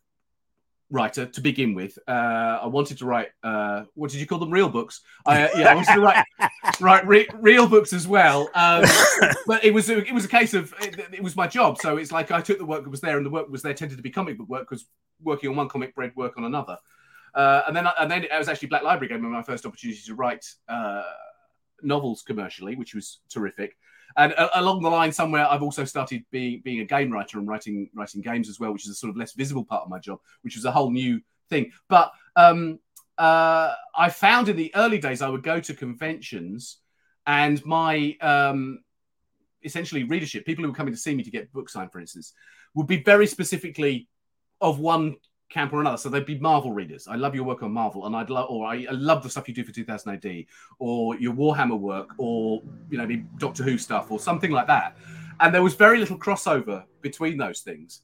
writer 0.90 1.26
to 1.26 1.42
begin 1.42 1.74
with. 1.74 1.98
Uh, 2.08 2.60
I 2.62 2.68
wanted 2.68 2.98
to 3.00 3.06
write 3.06 3.30
uh, 3.44 3.84
what 3.96 4.12
did 4.12 4.20
you 4.20 4.28
call 4.28 4.40
them? 4.40 4.52
Real 4.52 4.70
books. 4.70 5.02
I, 5.26 5.44
uh, 5.44 5.50
yeah, 5.58 5.72
I 5.72 5.76
wanted 5.76 5.94
to 5.94 6.02
write 6.02 6.26
write 6.80 7.08
re- 7.08 7.28
real 7.36 7.68
books 7.68 7.94
as 7.94 8.08
well. 8.08 8.50
Um, 8.54 8.86
but 9.46 9.64
it 9.64 9.74
was 9.74 9.90
a, 9.90 9.98
it 10.06 10.14
was 10.14 10.26
a 10.26 10.30
case 10.30 10.54
of 10.54 10.74
it, 10.82 11.00
it, 11.14 11.24
was 11.24 11.36
my 11.36 11.48
job. 11.48 11.78
So 11.80 11.98
it's 11.98 12.12
like 12.12 12.32
I 12.32 12.42
took 12.42 12.58
the 12.58 12.66
work 12.66 12.84
that 12.84 12.90
was 12.90 13.02
there, 13.02 13.18
and 13.18 13.26
the 13.26 13.30
work 13.30 13.50
was 13.50 13.62
there 13.62 13.74
tended 13.74 13.98
to 13.98 14.04
be 14.04 14.10
comic 14.10 14.38
book 14.38 14.50
work 14.50 14.70
because 14.70 14.86
working 15.22 15.50
on 15.50 15.56
one 15.56 15.70
comic 15.70 15.94
bred 15.96 16.16
work 16.16 16.38
on 16.38 16.46
another. 16.46 16.78
Uh, 17.34 17.64
and 17.68 17.76
then 17.76 17.88
and 18.00 18.10
then 18.10 18.24
it 18.24 18.32
was 18.38 18.48
actually 18.48 18.70
Black 18.70 18.84
Library 18.84 19.10
gave 19.10 19.22
me 19.22 19.28
my 19.28 19.44
first 19.44 19.66
opportunity 19.66 20.00
to 20.06 20.16
write 20.16 20.46
uh, 20.70 21.04
novels 21.82 22.24
commercially, 22.24 22.76
which 22.76 22.96
was 22.96 23.20
terrific 23.30 23.76
and 24.18 24.34
uh, 24.38 24.50
along 24.56 24.82
the 24.82 24.90
line 24.90 25.12
somewhere 25.12 25.48
i've 25.50 25.64
also 25.64 25.86
started 25.86 26.24
being 26.32 26.62
being 26.64 26.82
a 26.82 26.86
game 26.86 27.12
writer 27.12 27.40
and 27.40 27.48
writing 27.48 27.90
writing 27.96 28.22
games 28.22 28.50
as 28.50 28.60
well 28.60 28.74
which 28.74 28.86
is 28.86 28.92
a 28.92 28.96
sort 28.96 29.10
of 29.10 29.18
less 29.18 29.34
visible 29.34 29.64
part 29.64 29.84
of 29.84 29.90
my 29.90 30.00
job 30.00 30.20
which 30.42 30.56
was 30.56 30.66
a 30.66 30.72
whole 30.72 30.92
new 30.92 31.22
thing. 31.50 31.72
But 31.88 32.12
um, 32.36 32.80
uh, 33.18 33.74
i 33.96 34.10
found 34.10 34.48
in 34.48 34.56
the 34.56 34.72
early 34.76 35.00
days 35.00 35.24
i 35.24 35.30
would 35.30 35.42
go 35.42 35.60
to 35.60 35.74
conventions 35.74 36.78
and 37.26 37.66
my 37.66 38.16
um, 38.22 38.80
essentially 39.64 40.04
readership 40.04 40.46
people 40.46 40.64
who 40.64 40.70
were 40.70 40.76
coming 40.76 40.94
to 40.94 41.00
see 41.00 41.16
me 41.16 41.24
to 41.24 41.32
get 41.32 41.52
book 41.52 41.68
signed 41.68 41.92
for 41.92 42.00
instance 42.00 42.34
would 42.76 42.86
be 42.86 43.02
very 43.02 43.26
specifically 43.26 44.08
of 44.62 44.80
one 44.80 45.16
camp 45.50 45.74
or 45.74 45.82
another. 45.82 45.98
So 45.98 46.10
they'd 46.10 46.26
be 46.26 46.38
Marvel 46.40 46.72
readers. 46.72 47.08
I 47.08 47.16
love 47.16 47.36
your 47.36 47.44
work 47.44 47.64
on 47.64 47.72
Marvel, 47.72 48.06
and 48.06 48.16
I'd 48.16 48.30
love, 48.30 48.50
or 48.50 48.66
I, 48.66 48.86
I 48.90 48.94
love 48.94 49.24
the 49.24 49.30
stuff 49.30 49.48
you 49.48 49.54
do 49.54 49.64
for 49.64 49.72
2000 49.72 50.12
AD, 50.26 50.46
or 50.80 51.18
your 51.18 51.34
Warhammer 51.34 51.80
work, 51.80 52.10
or 52.18 52.62
you 52.90 52.98
know, 52.98 53.08
Doctor 53.38 53.64
Who 53.64 53.78
stuff, 53.78 54.12
or 54.12 54.20
something 54.20 54.52
like 54.52 54.68
that. 54.68 54.98
And 55.40 55.54
there 55.54 55.64
was 55.64 55.76
very 55.76 56.00
little 56.00 56.18
crossover 56.18 56.84
between 57.02 57.38
those 57.38 57.62
things. 57.62 58.02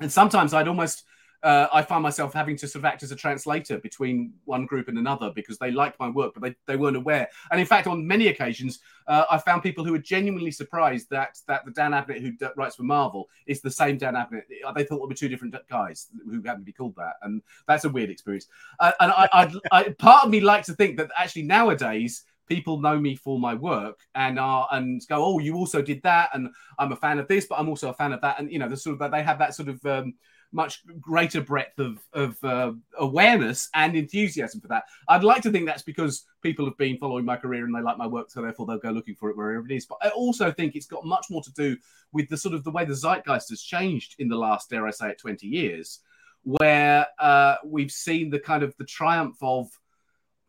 And 0.00 0.10
sometimes 0.10 0.54
I'd 0.54 0.68
almost 0.68 1.04
uh, 1.42 1.68
I 1.72 1.82
find 1.82 2.02
myself 2.02 2.34
having 2.34 2.56
to 2.56 2.68
sort 2.68 2.80
of 2.80 2.84
act 2.84 3.02
as 3.02 3.12
a 3.12 3.16
translator 3.16 3.78
between 3.78 4.32
one 4.44 4.66
group 4.66 4.88
and 4.88 4.98
another 4.98 5.32
because 5.34 5.58
they 5.58 5.70
liked 5.70 5.98
my 5.98 6.08
work, 6.08 6.34
but 6.34 6.42
they, 6.42 6.54
they 6.66 6.76
weren't 6.76 6.96
aware. 6.96 7.28
And 7.50 7.60
in 7.60 7.66
fact, 7.66 7.86
on 7.86 8.06
many 8.06 8.28
occasions, 8.28 8.80
uh, 9.06 9.24
I 9.30 9.38
found 9.38 9.62
people 9.62 9.84
who 9.84 9.92
were 9.92 9.98
genuinely 9.98 10.50
surprised 10.50 11.08
that 11.10 11.38
that 11.48 11.64
the 11.64 11.70
Dan 11.70 11.92
Abnett 11.92 12.20
who 12.20 12.32
writes 12.56 12.76
for 12.76 12.82
Marvel 12.82 13.28
is 13.46 13.60
the 13.60 13.70
same 13.70 13.96
Dan 13.96 14.14
Abnett. 14.14 14.42
They 14.48 14.84
thought 14.84 14.98
there 14.98 15.08
were 15.08 15.14
two 15.14 15.28
different 15.28 15.54
guys 15.68 16.08
who 16.24 16.42
happened 16.42 16.66
to 16.66 16.66
be 16.66 16.72
called 16.72 16.96
that, 16.96 17.14
and 17.22 17.42
that's 17.66 17.84
a 17.84 17.88
weird 17.88 18.10
experience. 18.10 18.46
Uh, 18.78 18.92
and 19.00 19.12
I, 19.12 19.28
I, 19.32 19.54
I, 19.72 19.82
part 19.98 20.24
of 20.24 20.30
me 20.30 20.40
likes 20.40 20.66
to 20.66 20.74
think 20.74 20.96
that 20.98 21.10
actually 21.16 21.42
nowadays 21.42 22.24
people 22.50 22.80
know 22.80 22.98
me 22.98 23.14
for 23.14 23.38
my 23.38 23.54
work 23.54 24.00
and 24.14 24.38
are 24.38 24.68
and 24.72 25.00
go, 25.08 25.24
oh, 25.24 25.38
you 25.38 25.54
also 25.54 25.80
did 25.80 26.02
that, 26.02 26.30
and 26.34 26.48
I'm 26.78 26.92
a 26.92 26.96
fan 26.96 27.18
of 27.18 27.28
this, 27.28 27.46
but 27.46 27.58
I'm 27.58 27.68
also 27.68 27.88
a 27.88 27.94
fan 27.94 28.12
of 28.12 28.20
that, 28.20 28.38
and 28.38 28.52
you 28.52 28.58
know, 28.58 28.68
the 28.68 28.76
sort 28.76 29.00
of 29.00 29.10
they 29.10 29.22
have 29.22 29.38
that 29.38 29.54
sort 29.54 29.68
of 29.68 29.86
um, 29.86 30.14
much 30.52 30.82
greater 31.00 31.40
breadth 31.40 31.78
of, 31.78 31.98
of 32.12 32.42
uh, 32.44 32.72
awareness 32.98 33.68
and 33.74 33.96
enthusiasm 33.96 34.60
for 34.60 34.68
that. 34.68 34.84
I'd 35.08 35.24
like 35.24 35.42
to 35.42 35.50
think 35.50 35.66
that's 35.66 35.82
because 35.82 36.24
people 36.42 36.64
have 36.64 36.76
been 36.76 36.98
following 36.98 37.24
my 37.24 37.36
career 37.36 37.64
and 37.64 37.74
they 37.74 37.82
like 37.82 37.98
my 37.98 38.06
work, 38.06 38.30
so 38.30 38.42
therefore 38.42 38.66
they'll 38.66 38.78
go 38.78 38.90
looking 38.90 39.14
for 39.14 39.30
it 39.30 39.36
wherever 39.36 39.64
it 39.64 39.72
is. 39.72 39.86
But 39.86 39.98
I 40.02 40.08
also 40.10 40.50
think 40.50 40.74
it's 40.74 40.86
got 40.86 41.04
much 41.04 41.26
more 41.30 41.42
to 41.42 41.52
do 41.52 41.76
with 42.12 42.28
the 42.28 42.36
sort 42.36 42.54
of 42.54 42.64
the 42.64 42.70
way 42.70 42.84
the 42.84 42.94
zeitgeist 42.94 43.50
has 43.50 43.62
changed 43.62 44.16
in 44.18 44.28
the 44.28 44.36
last, 44.36 44.70
dare 44.70 44.86
I 44.86 44.90
say 44.90 45.10
it, 45.10 45.18
20 45.18 45.46
years, 45.46 46.00
where 46.42 47.06
uh, 47.18 47.56
we've 47.64 47.92
seen 47.92 48.30
the 48.30 48.40
kind 48.40 48.62
of 48.62 48.76
the 48.76 48.84
triumph 48.84 49.36
of 49.42 49.68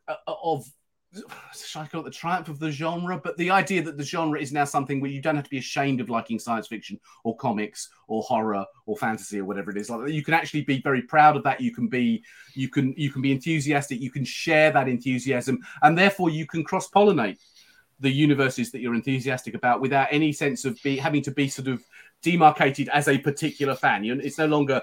uh, 0.08 0.16
of 0.28 0.66
should 1.54 1.80
I 1.80 1.88
call 1.88 2.02
it 2.02 2.06
the 2.06 2.12
triumph 2.12 2.48
of 2.50 2.60
the 2.60 2.72
genre? 2.72 3.20
But 3.22 3.38
the 3.38 3.50
idea 3.50 3.82
that 3.84 3.98
the 3.98 4.04
genre 4.04 4.40
is 4.40 4.52
now 4.52 4.66
something 4.66 5.00
where 5.00 5.12
you 5.12 5.22
don't 5.22 5.36
have 5.36 5.44
to 5.44 5.50
be 5.50 5.58
ashamed 5.58 6.00
of 6.00 6.10
liking 6.10 6.40
science 6.40 6.68
fiction 6.68 7.00
or 7.24 7.36
comics 7.38 7.90
or 8.08 8.22
horror 8.24 8.66
or 8.86 8.98
fantasy 8.98 9.40
or 9.40 9.46
whatever 9.46 9.72
it 9.72 9.78
is. 9.78 9.90
Like 9.90 10.10
you 10.10 10.24
can 10.24 10.34
actually 10.34 10.62
be 10.64 10.82
very 10.82 11.02
proud 11.02 11.36
of 11.36 11.44
that. 11.44 11.62
You 11.62 11.74
can 11.74 11.88
be 11.88 12.24
you 12.54 12.70
can 12.70 12.94
you 12.98 13.12
can 13.12 13.22
be 13.22 13.32
enthusiastic. 13.32 14.00
You 14.00 14.12
can 14.12 14.26
share 14.26 14.72
that 14.72 14.88
enthusiasm, 14.88 15.60
and 15.82 15.98
therefore 15.98 16.30
you 16.30 16.46
can 16.46 16.64
cross 16.64 16.90
pollinate 16.90 17.38
the 18.00 18.10
universes 18.10 18.72
that 18.72 18.82
you're 18.82 18.96
enthusiastic 18.96 19.54
about 19.54 19.80
without 19.80 20.08
any 20.10 20.32
sense 20.32 20.66
of 20.66 20.82
be 20.82 20.98
having 20.98 21.22
to 21.22 21.30
be 21.30 21.48
sort 21.48 21.68
of 21.68 21.86
demarcated 22.24 22.90
as 22.90 23.08
a 23.08 23.18
particular 23.18 23.76
fan. 23.76 24.04
You, 24.04 24.20
it's 24.20 24.40
no 24.40 24.48
longer 24.48 24.82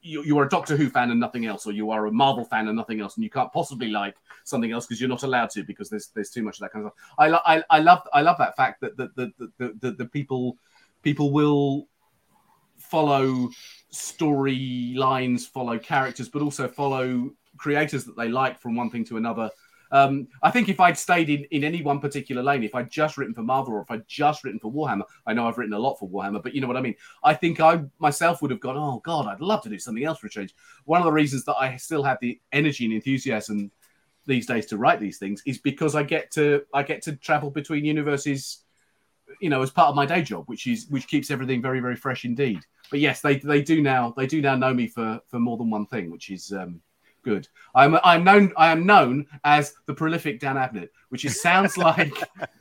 you, 0.00 0.22
you 0.22 0.38
are 0.38 0.46
a 0.46 0.48
Doctor 0.48 0.76
Who 0.76 0.88
fan 0.88 1.10
and 1.10 1.20
nothing 1.20 1.46
else, 1.46 1.66
or 1.66 1.72
you 1.72 1.90
are 1.90 2.06
a 2.06 2.12
Marvel 2.12 2.44
fan 2.44 2.68
and 2.68 2.76
nothing 2.76 3.00
else, 3.00 3.16
and 3.16 3.24
you 3.24 3.30
can't 3.30 3.52
possibly 3.52 3.88
like 3.88 4.16
something 4.44 4.72
else 4.72 4.86
because 4.86 5.00
you're 5.00 5.08
not 5.08 5.22
allowed 5.22 5.50
to 5.50 5.62
because 5.64 5.90
there's 5.90 6.08
there's 6.08 6.30
too 6.30 6.42
much 6.42 6.56
of 6.56 6.60
that 6.60 6.72
kind 6.72 6.86
of 6.86 6.92
stuff. 6.92 7.14
I, 7.18 7.28
lo- 7.28 7.40
I, 7.44 7.62
I 7.70 7.80
love 7.80 8.06
I 8.12 8.22
love 8.22 8.38
that 8.38 8.56
fact 8.56 8.80
that 8.80 8.96
the 8.96 9.10
the, 9.16 9.32
the, 9.58 9.74
the, 9.80 9.90
the 9.92 10.06
people 10.06 10.56
people 11.02 11.32
will 11.32 11.88
follow 12.78 13.50
storylines, 13.92 15.42
follow 15.46 15.78
characters, 15.78 16.28
but 16.28 16.42
also 16.42 16.68
follow 16.68 17.30
creators 17.56 18.04
that 18.04 18.16
they 18.16 18.28
like 18.28 18.60
from 18.60 18.76
one 18.76 18.90
thing 18.90 19.04
to 19.06 19.16
another 19.16 19.50
um, 19.90 20.28
I 20.42 20.50
think 20.50 20.68
if 20.68 20.80
I'd 20.80 20.98
stayed 20.98 21.30
in, 21.30 21.44
in 21.50 21.64
any 21.64 21.82
one 21.82 22.00
particular 22.00 22.42
lane, 22.42 22.62
if 22.62 22.74
I'd 22.74 22.90
just 22.90 23.16
written 23.16 23.34
for 23.34 23.42
Marvel 23.42 23.74
or 23.74 23.82
if 23.82 23.90
I'd 23.90 24.06
just 24.08 24.44
written 24.44 24.60
for 24.60 24.72
Warhammer, 24.72 25.04
I 25.26 25.32
know 25.32 25.46
I've 25.46 25.58
written 25.58 25.74
a 25.74 25.78
lot 25.78 25.98
for 25.98 26.08
Warhammer, 26.08 26.42
but 26.42 26.54
you 26.54 26.60
know 26.60 26.66
what 26.66 26.76
I 26.76 26.80
mean? 26.80 26.96
I 27.22 27.34
think 27.34 27.60
I 27.60 27.82
myself 27.98 28.42
would 28.42 28.50
have 28.50 28.60
gone, 28.60 28.76
oh 28.76 29.00
God, 29.04 29.26
I'd 29.26 29.40
love 29.40 29.62
to 29.62 29.68
do 29.68 29.78
something 29.78 30.04
else 30.04 30.18
for 30.18 30.26
a 30.26 30.30
change. 30.30 30.54
One 30.84 31.00
of 31.00 31.04
the 31.04 31.12
reasons 31.12 31.44
that 31.44 31.56
I 31.56 31.76
still 31.76 32.02
have 32.02 32.18
the 32.20 32.40
energy 32.52 32.84
and 32.84 32.94
enthusiasm 32.94 33.70
these 34.26 34.46
days 34.46 34.66
to 34.66 34.76
write 34.76 35.00
these 35.00 35.18
things 35.18 35.42
is 35.46 35.58
because 35.58 35.94
I 35.94 36.02
get 36.02 36.30
to 36.32 36.64
I 36.74 36.82
get 36.82 37.02
to 37.02 37.16
travel 37.16 37.50
between 37.50 37.84
universes, 37.84 38.64
you 39.40 39.50
know, 39.50 39.62
as 39.62 39.70
part 39.70 39.88
of 39.88 39.94
my 39.94 40.04
day 40.04 40.22
job, 40.22 40.44
which 40.46 40.66
is 40.66 40.86
which 40.88 41.06
keeps 41.06 41.30
everything 41.30 41.62
very 41.62 41.80
very 41.80 41.96
fresh 41.96 42.24
indeed. 42.24 42.60
But 42.90 43.00
yes, 43.00 43.20
they 43.20 43.38
they 43.38 43.62
do 43.62 43.82
now 43.82 44.12
they 44.16 44.26
do 44.26 44.42
now 44.42 44.56
know 44.56 44.74
me 44.74 44.88
for 44.88 45.20
for 45.28 45.38
more 45.38 45.56
than 45.56 45.70
one 45.70 45.86
thing, 45.86 46.10
which 46.10 46.30
is 46.30 46.52
um, 46.52 46.80
good. 47.26 47.48
I'm 47.74 47.98
I'm 48.04 48.24
known 48.24 48.52
I 48.56 48.70
am 48.70 48.86
known 48.86 49.26
as 49.44 49.74
the 49.86 49.92
prolific 49.94 50.40
Dan 50.40 50.56
Abnett, 50.56 50.88
which 51.10 51.24
is 51.24 51.42
sounds 51.42 51.76
like 51.88 52.14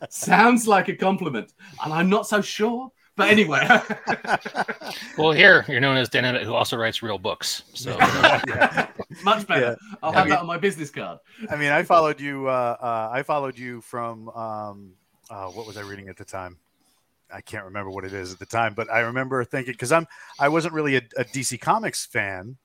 sounds 0.10 0.68
like 0.68 0.90
a 0.90 0.96
compliment, 0.96 1.54
and 1.84 1.94
I'm 1.94 2.10
not 2.10 2.28
so 2.28 2.42
sure. 2.42 2.92
But 3.16 3.30
anyway, 3.30 3.66
well, 5.18 5.32
here 5.32 5.64
you're 5.70 5.80
known 5.80 5.96
as 5.96 6.10
Dan 6.10 6.26
Abnett, 6.26 6.44
who 6.44 6.54
also 6.54 6.76
writes 6.76 7.02
real 7.02 7.18
books. 7.18 7.64
So 7.74 7.92
yeah. 8.00 8.88
much 9.24 9.48
better. 9.48 9.78
Yeah. 9.80 9.98
I'll 10.04 10.12
have 10.12 10.24
I 10.24 10.26
mean, 10.26 10.30
that 10.32 10.40
on 10.40 10.48
my 10.48 10.58
business 10.58 10.90
card. 10.90 11.20
I 11.50 11.56
mean, 11.56 11.72
I 11.72 11.84
followed 11.84 12.20
you. 12.20 12.50
Uh, 12.50 12.76
uh, 12.82 13.10
I 13.14 13.24
followed 13.24 13.58
you 13.58 13.80
from 13.82 14.28
um, 14.30 14.94
uh, 15.30 15.46
what 15.48 15.66
was 15.66 15.78
I 15.78 15.82
reading 15.82 16.10
at 16.10 16.18
the 16.18 16.26
time? 16.26 16.58
I 17.34 17.42
can't 17.42 17.66
remember 17.66 17.90
what 17.90 18.04
it 18.04 18.14
is 18.14 18.34
at 18.34 18.40
the 18.40 18.46
time, 18.46 18.74
but 18.74 18.92
I 18.92 19.00
remember 19.00 19.44
thinking 19.46 19.74
because 19.74 19.92
I'm 19.94 20.08
I 20.38 20.50
wasn't 20.50 20.74
really 20.74 20.98
a, 20.98 21.02
a 21.18 21.24
DC 21.24 21.62
Comics 21.62 22.06
fan, 22.06 22.58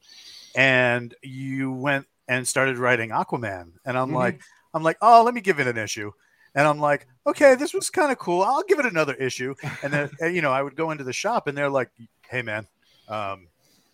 and 0.55 1.15
you 1.23 1.73
went 1.73 2.07
and 2.29 2.47
started 2.47 2.79
writing 2.79 3.11
Aquaman, 3.11 3.73
and 3.85 3.99
I'm 3.99 4.09
mm-hmm. 4.09 4.17
like, 4.17 4.41
I'm 4.73 4.83
like, 4.83 4.99
oh, 5.03 5.23
let 5.25 5.35
me 5.35 5.41
give 5.41 5.61
it 5.61 5.67
an 5.67 5.77
issue. 5.77 6.13
And 6.55 6.67
I'm 6.67 6.81
like, 6.81 7.07
okay, 7.27 7.55
this 7.55 7.73
was 7.73 7.91
kind 7.91 8.11
of 8.11 8.19
cool. 8.19 8.43
I'll 8.43 8.65
give 8.65 8.79
it 8.79 8.87
another 8.87 9.15
issue. 9.15 9.55
And 9.83 9.93
then, 9.93 10.11
you 10.35 10.43
know, 10.43 10.53
I 10.53 10.63
would 10.63 10.77
go 10.77 10.91
into 10.91 11.05
the 11.05 11.13
shop 11.13 11.47
and 11.47 11.57
they're 11.57 11.71
like, 11.71 11.91
hey, 12.29 12.43
man, 12.43 12.67
um, 13.09 13.49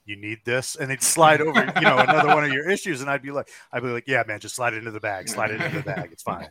you 0.06 0.16
need 0.16 0.38
this. 0.44 0.76
And 0.76 0.90
they'd 0.90 1.02
slide 1.02 1.40
over, 1.40 1.60
you 1.60 1.82
know, 1.82 1.98
another 1.98 2.28
one 2.28 2.44
of 2.44 2.52
your 2.52 2.70
issues. 2.70 3.00
And 3.00 3.10
I'd 3.10 3.22
be 3.22 3.30
like, 3.30 3.48
I'd 3.72 3.82
be 3.82 3.88
like, 3.88 4.04
yeah, 4.06 4.22
man, 4.26 4.40
just 4.40 4.54
slide 4.54 4.72
it 4.72 4.78
into 4.78 4.90
the 4.90 5.00
bag, 5.00 5.28
slide 5.28 5.50
it 5.50 5.60
into 5.60 5.78
the 5.78 5.82
bag. 5.82 6.10
It's 6.12 6.22
fine. 6.22 6.48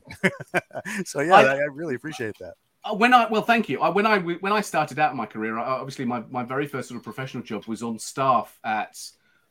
so, 1.05 1.21
yeah, 1.21 1.35
I, 1.35 1.55
I, 1.55 1.63
really 1.71 1.95
appreciate 1.95 2.35
that. 2.39 2.53
Uh, 2.83 2.93
when 2.93 3.13
I, 3.13 3.27
well, 3.27 3.41
thank 3.41 3.69
you. 3.69 3.81
I, 3.81 3.89
when 3.89 4.05
I, 4.05 4.19
when 4.19 4.53
I 4.53 4.61
started 4.61 4.99
out 4.99 5.11
in 5.11 5.17
my 5.17 5.25
career, 5.25 5.57
I, 5.57 5.63
obviously 5.63 6.05
my, 6.05 6.23
my 6.29 6.43
very 6.43 6.67
first 6.67 6.89
sort 6.89 6.97
of 6.97 7.03
professional 7.03 7.41
job 7.41 7.65
was 7.65 7.81
on 7.81 7.97
staff 7.97 8.59
at 8.63 8.95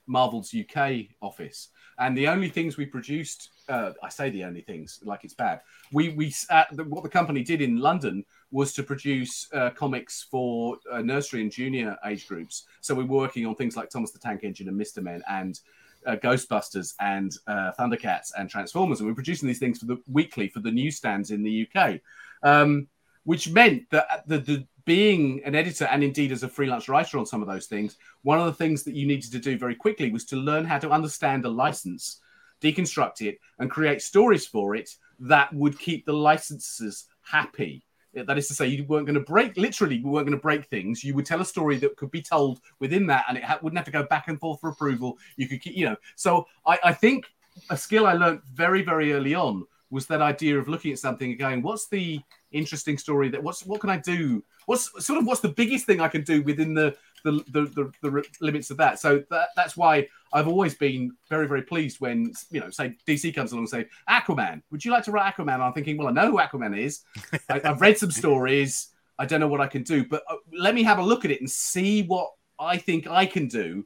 Marvel's 0.07 0.55
UK 0.55 1.07
office. 1.23 1.69
And 1.99 2.17
the 2.17 2.29
only 2.29 2.49
things 2.49 2.77
we 2.77 2.87
produced, 2.87 3.51
uh, 3.69 3.93
I 4.03 4.09
say 4.09 4.31
the 4.31 4.45
only 4.45 4.62
things 4.62 5.01
like 5.05 5.25
it's 5.25 5.35
bad. 5.35 5.61
We 5.93 6.11
we 6.11 6.35
the, 6.73 6.85
what 6.85 7.03
the 7.05 7.09
company 7.09 7.43
did 7.43 7.61
in 7.61 7.79
London 7.79 8.25
was 8.51 8.73
to 8.75 8.83
produce 8.83 9.49
uh, 9.53 9.71
comics 9.71 10.27
for 10.31 10.79
uh, 10.90 11.03
nursery 11.03 11.40
and 11.43 11.51
junior 11.51 11.97
age 12.05 12.27
groups. 12.27 12.64
So 12.81 12.95
we 12.95 13.05
were 13.05 13.17
working 13.17 13.47
on 13.47 13.55
things 13.55 13.77
like 13.77 13.90
Thomas 13.90 14.11
the 14.11 14.19
Tank 14.19 14.40
Engine 14.43 14.69
and 14.69 14.77
Mister 14.77 15.01
Men 15.01 15.23
and 15.29 15.61
uh, 16.07 16.17
Ghostbusters 16.17 16.95
and 17.01 17.37
uh, 17.47 17.73
Thundercats 17.79 18.33
and 18.37 18.51
Transformers, 18.51 19.01
and 19.01 19.07
we 19.07 19.12
are 19.12 19.17
producing 19.17 19.47
these 19.47 19.59
things 19.59 19.79
for 19.79 19.87
the 19.87 20.01
weekly 20.09 20.49
for 20.49 20.61
the 20.61 20.71
newsstands 20.71 21.31
in 21.31 21.43
the 21.43 21.69
UK, 21.69 22.01
um, 22.43 22.88
which 23.25 23.51
meant 23.51 23.88
that 23.90 24.25
the, 24.27 24.38
the 24.38 24.67
being 24.85 25.42
an 25.44 25.55
editor 25.55 25.87
and 25.87 26.05
indeed 26.05 26.33
as 26.33 26.42
a 26.42 26.49
freelance 26.49 26.88
writer 26.88 27.18
on 27.18 27.27
some 27.27 27.40
of 27.40 27.49
those 27.49 27.66
things, 27.66 27.97
one 28.23 28.38
of 28.38 28.47
the 28.47 28.53
things 28.53 28.83
that 28.85 28.94
you 28.94 29.07
needed 29.07 29.33
to 29.33 29.38
do 29.38 29.59
very 29.59 29.75
quickly 29.75 30.11
was 30.11 30.25
to 30.27 30.37
learn 30.37 30.64
how 30.64 30.79
to 30.79 30.90
understand 30.90 31.44
a 31.44 31.49
license, 31.49 32.20
deconstruct 32.61 33.23
it, 33.23 33.38
and 33.59 33.70
create 33.70 34.03
stories 34.03 34.47
for 34.47 34.75
it 34.75 34.90
that 35.20 35.53
would 35.55 35.79
keep 35.79 36.05
the 36.05 36.12
licensors 36.12 37.05
happy. 37.23 37.85
That 38.14 38.38
is 38.38 38.47
to 38.49 38.55
say, 38.55 38.68
you 38.68 38.85
weren't 38.85 39.07
going 39.07 39.14
to 39.14 39.20
break, 39.20 39.57
literally, 39.57 39.97
you 39.97 40.07
weren't 40.07 40.27
going 40.27 40.38
to 40.38 40.42
break 40.42 40.66
things. 40.66 41.03
You 41.03 41.14
would 41.14 41.27
tell 41.27 41.40
a 41.40 41.44
story 41.44 41.79
that 41.79 41.97
could 41.97 42.12
be 42.12 42.23
told 42.23 42.61
within 42.79 43.09
that, 43.09 43.25
and 43.29 43.37
it 43.37 43.42
ha- 43.42 43.59
wouldn't 43.61 43.77
have 43.79 43.87
to 43.87 43.90
go 43.90 44.05
back 44.05 44.29
and 44.29 44.38
forth 44.38 44.61
for 44.61 44.70
approval. 44.70 45.18
You 45.37 45.49
could 45.49 45.61
keep, 45.61 45.77
you 45.77 45.87
know. 45.87 45.97
So 46.14 46.47
I, 46.64 46.79
I 46.85 46.92
think 46.92 47.27
a 47.70 47.77
skill 47.77 48.07
I 48.07 48.12
learned 48.12 48.42
very, 48.44 48.83
very 48.83 49.12
early 49.12 49.35
on 49.35 49.66
was 49.90 50.07
that 50.07 50.23
idea 50.23 50.59
of 50.59 50.68
looking 50.68 50.92
at 50.92 50.99
something 50.99 51.31
and 51.31 51.38
going, 51.38 51.62
what's 51.62 51.88
the 51.88 52.20
interesting 52.55 52.97
story 52.99 53.29
that 53.31 53.43
what's 53.43 53.67
what 53.67 53.81
can 53.81 53.90
I 53.90 53.99
do? 53.99 54.43
What's 54.67 54.90
sort 55.05 55.19
of 55.19 55.27
what's 55.27 55.40
the 55.40 55.49
biggest 55.49 55.87
thing 55.87 56.01
I 56.01 56.09
can 56.09 56.23
do 56.23 56.43
within 56.43 56.75
the 56.75 56.97
the 57.25 57.33
the, 57.49 57.62
the, 57.75 57.93
the 58.03 58.25
limits 58.40 58.71
of 58.71 58.77
that? 58.79 58.99
So 58.99 59.23
that, 59.31 59.49
that's 59.57 59.77
why 59.77 60.09
I've 60.33 60.49
always 60.49 60.75
been 60.75 61.12
very 61.29 61.47
very 61.47 61.62
pleased 61.62 62.01
when 62.01 62.33
you 62.51 62.61
know 62.61 62.71
say 62.71 62.97
DC 63.07 63.35
comes 63.35 63.53
along 63.53 63.64
and 63.64 63.69
say 63.71 63.87
Aquaman, 64.09 64.62
would 64.71 64.85
you 64.85 64.90
like 64.90 65.05
to 65.05 65.12
write 65.12 65.35
Aquaman? 65.35 65.61
I'm 65.61 65.73
thinking, 65.73 65.97
well, 65.97 66.09
I 66.09 66.12
know 66.12 66.31
who 66.31 66.38
Aquaman 66.38 66.79
is. 66.79 67.03
I, 67.51 67.61
I've 67.64 67.81
read 67.81 67.99
some 67.99 68.11
stories. 68.11 68.88
I 69.19 69.27
don't 69.27 69.40
know 69.40 69.49
what 69.49 69.61
I 69.61 69.69
can 69.69 69.83
do, 69.83 70.05
but 70.05 70.25
uh, 70.29 70.37
let 70.53 70.75
me 70.75 70.83
have 70.83 70.99
a 70.99 71.03
look 71.03 71.25
at 71.25 71.31
it 71.31 71.40
and 71.40 71.51
see 71.51 72.03
what 72.03 72.31
I 72.59 72.79
think 72.79 73.07
I 73.07 73.27
can 73.27 73.47
do 73.49 73.85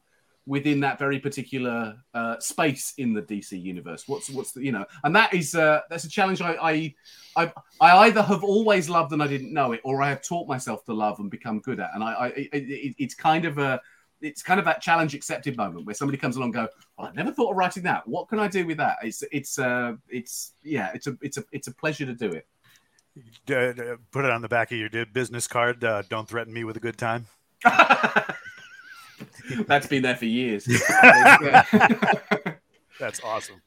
within 0.49 0.81
that 0.81 0.99
very 0.99 1.21
particular 1.21 1.95
uh, 2.15 2.39
space 2.41 2.95
in 2.97 3.13
the 3.13 3.21
DC 3.21 3.61
universe. 3.63 4.05
What's 4.09 4.31
what's 4.31 4.53
the 4.53 4.65
you 4.65 4.73
know, 4.73 4.87
and 5.05 5.15
that 5.15 5.35
is 5.35 5.55
uh, 5.55 5.83
that's 5.91 6.05
a 6.05 6.09
challenge 6.09 6.41
I, 6.41 6.55
I 6.55 6.95
I 7.37 7.53
I 7.81 7.99
either 8.07 8.23
have 8.23 8.43
always 8.43 8.89
loved 8.89 9.13
and 9.13 9.23
I 9.23 9.27
didn't 9.27 9.53
know 9.53 9.73
it, 9.73 9.81
or 9.85 10.03
I 10.03 10.09
have 10.09 10.23
taught 10.23 10.49
myself 10.49 10.85
to 10.87 10.95
love 10.95 11.21
and 11.21 11.31
become 11.31 11.61
good 11.61 11.79
at. 11.79 11.91
And 11.95 12.03
I, 12.03 12.13
I 12.13 12.27
it, 12.29 12.97
it's 12.99 13.15
kind 13.15 13.45
of 13.45 13.59
a 13.59 13.81
it's 14.23 14.43
kind 14.43 14.59
of 14.59 14.65
that 14.65 14.81
challenge 14.81 15.15
accepted 15.15 15.57
moment 15.57 15.85
where 15.85 15.95
somebody 15.95 16.19
comes 16.19 16.37
along 16.37 16.47
and 16.47 16.55
go, 16.55 16.69
well, 16.97 17.09
I 17.09 17.13
never 17.13 17.31
thought 17.31 17.51
of 17.51 17.57
writing 17.57 17.83
that. 17.85 18.09
What 18.09 18.29
can 18.29 18.41
I 18.41 18.49
do 18.49 18.67
with 18.67 18.79
that? 18.79 18.97
It's 19.03 19.23
it's 19.31 19.59
uh 19.59 19.97
it's 20.09 20.53
yeah, 20.63 20.91
it's 20.95 21.07
a 21.07 21.17
it's 21.21 21.37
a 21.37 21.45
it's 21.53 21.69
a 21.69 21.75
pleasure 21.75 22.07
to 22.07 22.15
do 22.15 22.31
it. 22.31 22.47
Uh, 23.51 23.97
put 24.13 24.25
it 24.25 24.31
on 24.31 24.41
the 24.41 24.49
back 24.49 24.73
of 24.73 24.79
your 24.79 25.07
business 25.07 25.47
card. 25.47 25.85
Uh, 25.85 26.03
don't 26.09 26.29
threaten 26.29 26.55
me 26.55 26.65
with 26.65 26.79
a 26.79 26.81
good 26.81 26.97
time. 26.97 27.27
That's 29.67 29.87
been 29.87 30.03
there 30.03 30.17
for 30.17 30.27
years. 30.27 30.67
That's 32.99 33.21
awesome. 33.23 33.63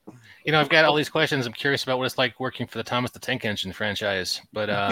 You 0.45 0.51
know, 0.51 0.59
I've 0.59 0.67
got 0.67 0.83
all 0.83 0.93
these 0.95 1.09
questions. 1.09 1.45
I'm 1.45 1.53
curious 1.53 1.83
about 1.83 1.97
what 1.99 2.05
it's 2.05 2.17
like 2.17 2.37
working 2.39 2.67
for 2.67 2.77
the 2.79 2.83
Thomas 2.83 3.11
the 3.11 3.19
Tank 3.19 3.45
Engine 3.45 3.71
franchise. 3.71 4.41
But 4.51 4.69
um, 4.69 4.91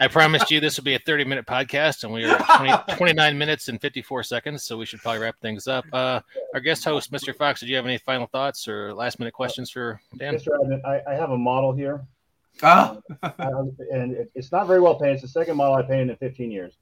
I 0.00 0.08
promised 0.10 0.50
you 0.50 0.58
this 0.58 0.76
would 0.76 0.84
be 0.84 0.94
a 0.94 0.98
30 0.98 1.24
minute 1.24 1.46
podcast, 1.46 2.02
and 2.02 2.12
we 2.12 2.24
are 2.24 2.36
20, 2.56 2.96
29 2.96 3.38
minutes 3.38 3.68
and 3.68 3.80
54 3.80 4.24
seconds. 4.24 4.64
So 4.64 4.76
we 4.76 4.86
should 4.86 5.00
probably 5.00 5.20
wrap 5.20 5.38
things 5.40 5.68
up. 5.68 5.84
Uh, 5.92 6.20
our 6.52 6.60
guest 6.60 6.84
host, 6.84 7.12
Mr. 7.12 7.34
Fox, 7.34 7.60
did 7.60 7.68
you 7.68 7.76
have 7.76 7.86
any 7.86 7.98
final 7.98 8.26
thoughts 8.26 8.66
or 8.66 8.92
last 8.92 9.20
minute 9.20 9.34
questions 9.34 9.70
for 9.70 10.00
Dan? 10.16 10.34
Mr. 10.34 10.48
Abnett, 10.60 10.84
I, 10.84 11.12
I 11.12 11.14
have 11.14 11.30
a 11.30 11.38
model 11.38 11.72
here, 11.72 12.04
ah, 12.64 12.98
I- 13.22 13.32
and 13.92 14.14
it, 14.14 14.32
it's 14.34 14.50
not 14.50 14.66
very 14.66 14.80
well 14.80 14.96
painted. 14.96 15.14
It's 15.14 15.22
the 15.22 15.28
second 15.28 15.56
model 15.56 15.74
I 15.74 15.82
painted 15.82 16.10
in 16.10 16.16
15 16.16 16.50
years. 16.50 16.74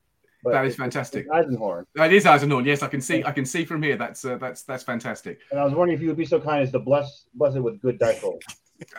But 0.45 0.53
That 0.53 0.67
is 0.67 0.77
fantastic. 0.77 1.29
Eisenhorn, 1.29 1.85
that 1.95 2.13
is 2.13 2.25
Eisenhorn. 2.25 2.65
Yes, 2.65 2.83
I 2.83 2.89
can 2.89 3.01
see. 3.01 3.25
I 3.25 3.33
can 3.33 3.45
see 3.45 3.65
from 3.65 3.83
here. 3.83 3.97
That's 3.97 4.25
uh, 4.25 4.37
that's 4.39 4.63
that's 4.63 4.85
fantastic. 4.85 5.41
and 5.51 5.59
I 5.59 5.65
was 5.65 5.75
wondering 5.75 5.97
if 5.97 6.03
you 6.03 6.09
would 6.09 6.17
be 6.17 6.25
so 6.25 6.41
kind 6.41 6.63
as 6.63 6.71
to 6.73 6.79
bless 6.79 7.25
bless 7.35 7.57
it 7.57 7.61
with 7.61 7.81
good 7.83 7.99
dice 7.99 8.23
rolls. 8.23 8.43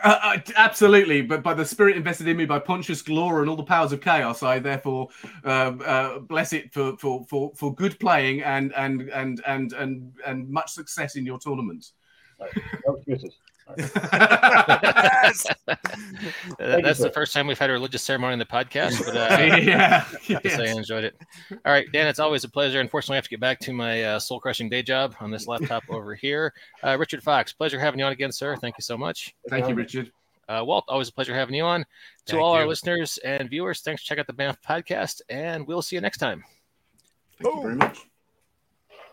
Uh, 0.04 0.18
uh, 0.22 0.38
absolutely, 0.56 1.22
but 1.22 1.42
by 1.42 1.54
the 1.54 1.64
spirit 1.64 1.96
invested 1.96 2.28
in 2.28 2.36
me 2.36 2.44
by 2.44 2.58
Pontius 2.58 3.00
Glaw 3.00 3.40
and 3.40 3.48
all 3.48 3.56
the 3.56 3.62
powers 3.62 3.92
of 3.92 4.02
chaos, 4.02 4.42
I 4.42 4.58
therefore 4.58 5.08
uh, 5.42 5.48
uh, 5.48 6.18
bless 6.18 6.52
it 6.52 6.70
for, 6.74 6.98
for, 6.98 7.24
for, 7.30 7.52
for 7.56 7.74
good 7.74 7.98
playing 7.98 8.42
and 8.42 8.74
and 8.76 9.08
and 9.08 9.40
and 9.46 9.72
and 9.72 10.12
and 10.26 10.50
much 10.50 10.70
success 10.72 11.16
in 11.16 11.24
your 11.24 11.38
tournament. 11.38 11.92
No 12.86 12.94
excuses. 12.96 13.38
Yes. 13.78 15.46
You, 15.66 15.74
That's 16.58 16.98
the 16.98 17.10
first 17.10 17.32
time 17.32 17.46
we've 17.46 17.58
had 17.58 17.70
a 17.70 17.72
religious 17.72 18.02
ceremony 18.02 18.34
in 18.34 18.38
the 18.38 18.44
podcast, 18.44 19.04
but 19.04 19.16
uh, 19.16 19.56
yeah, 19.56 20.04
I 20.06 20.32
have 20.32 20.42
to 20.42 20.50
say 20.50 20.70
I 20.70 20.76
enjoyed 20.76 21.04
it. 21.04 21.16
All 21.50 21.72
right, 21.72 21.86
Dan, 21.92 22.06
it's 22.06 22.18
always 22.18 22.44
a 22.44 22.48
pleasure. 22.48 22.80
Unfortunately, 22.80 23.14
I 23.14 23.18
have 23.18 23.24
to 23.24 23.30
get 23.30 23.40
back 23.40 23.58
to 23.60 23.72
my 23.72 24.04
uh, 24.04 24.18
soul 24.18 24.40
crushing 24.40 24.68
day 24.68 24.82
job 24.82 25.14
on 25.20 25.30
this 25.30 25.46
laptop 25.46 25.84
over 25.90 26.14
here. 26.14 26.52
Uh, 26.82 26.96
Richard 26.98 27.22
Fox, 27.22 27.52
pleasure 27.52 27.78
having 27.78 28.00
you 28.00 28.06
on 28.06 28.12
again, 28.12 28.32
sir. 28.32 28.56
Thank 28.56 28.76
you 28.78 28.82
so 28.82 28.96
much. 28.96 29.34
Thank 29.48 29.68
you, 29.68 29.74
Richard. 29.74 30.12
Uh, 30.48 30.64
Walt, 30.64 30.84
always 30.88 31.08
a 31.08 31.12
pleasure 31.12 31.34
having 31.34 31.54
you 31.54 31.64
on. 31.64 31.82
To 31.82 32.32
Thank 32.32 32.42
all 32.42 32.52
our 32.52 32.66
listeners 32.66 33.18
and 33.18 33.48
viewers, 33.48 33.80
thanks 33.80 34.02
for 34.02 34.08
checking 34.08 34.20
out 34.20 34.26
the 34.26 34.32
Banff 34.32 34.58
podcast, 34.66 35.20
and 35.28 35.66
we'll 35.66 35.82
see 35.82 35.96
you 35.96 36.02
next 36.02 36.18
time. 36.18 36.44
Thank 37.40 37.54
you 37.54 37.62
very 37.62 37.76
much. 37.76 38.09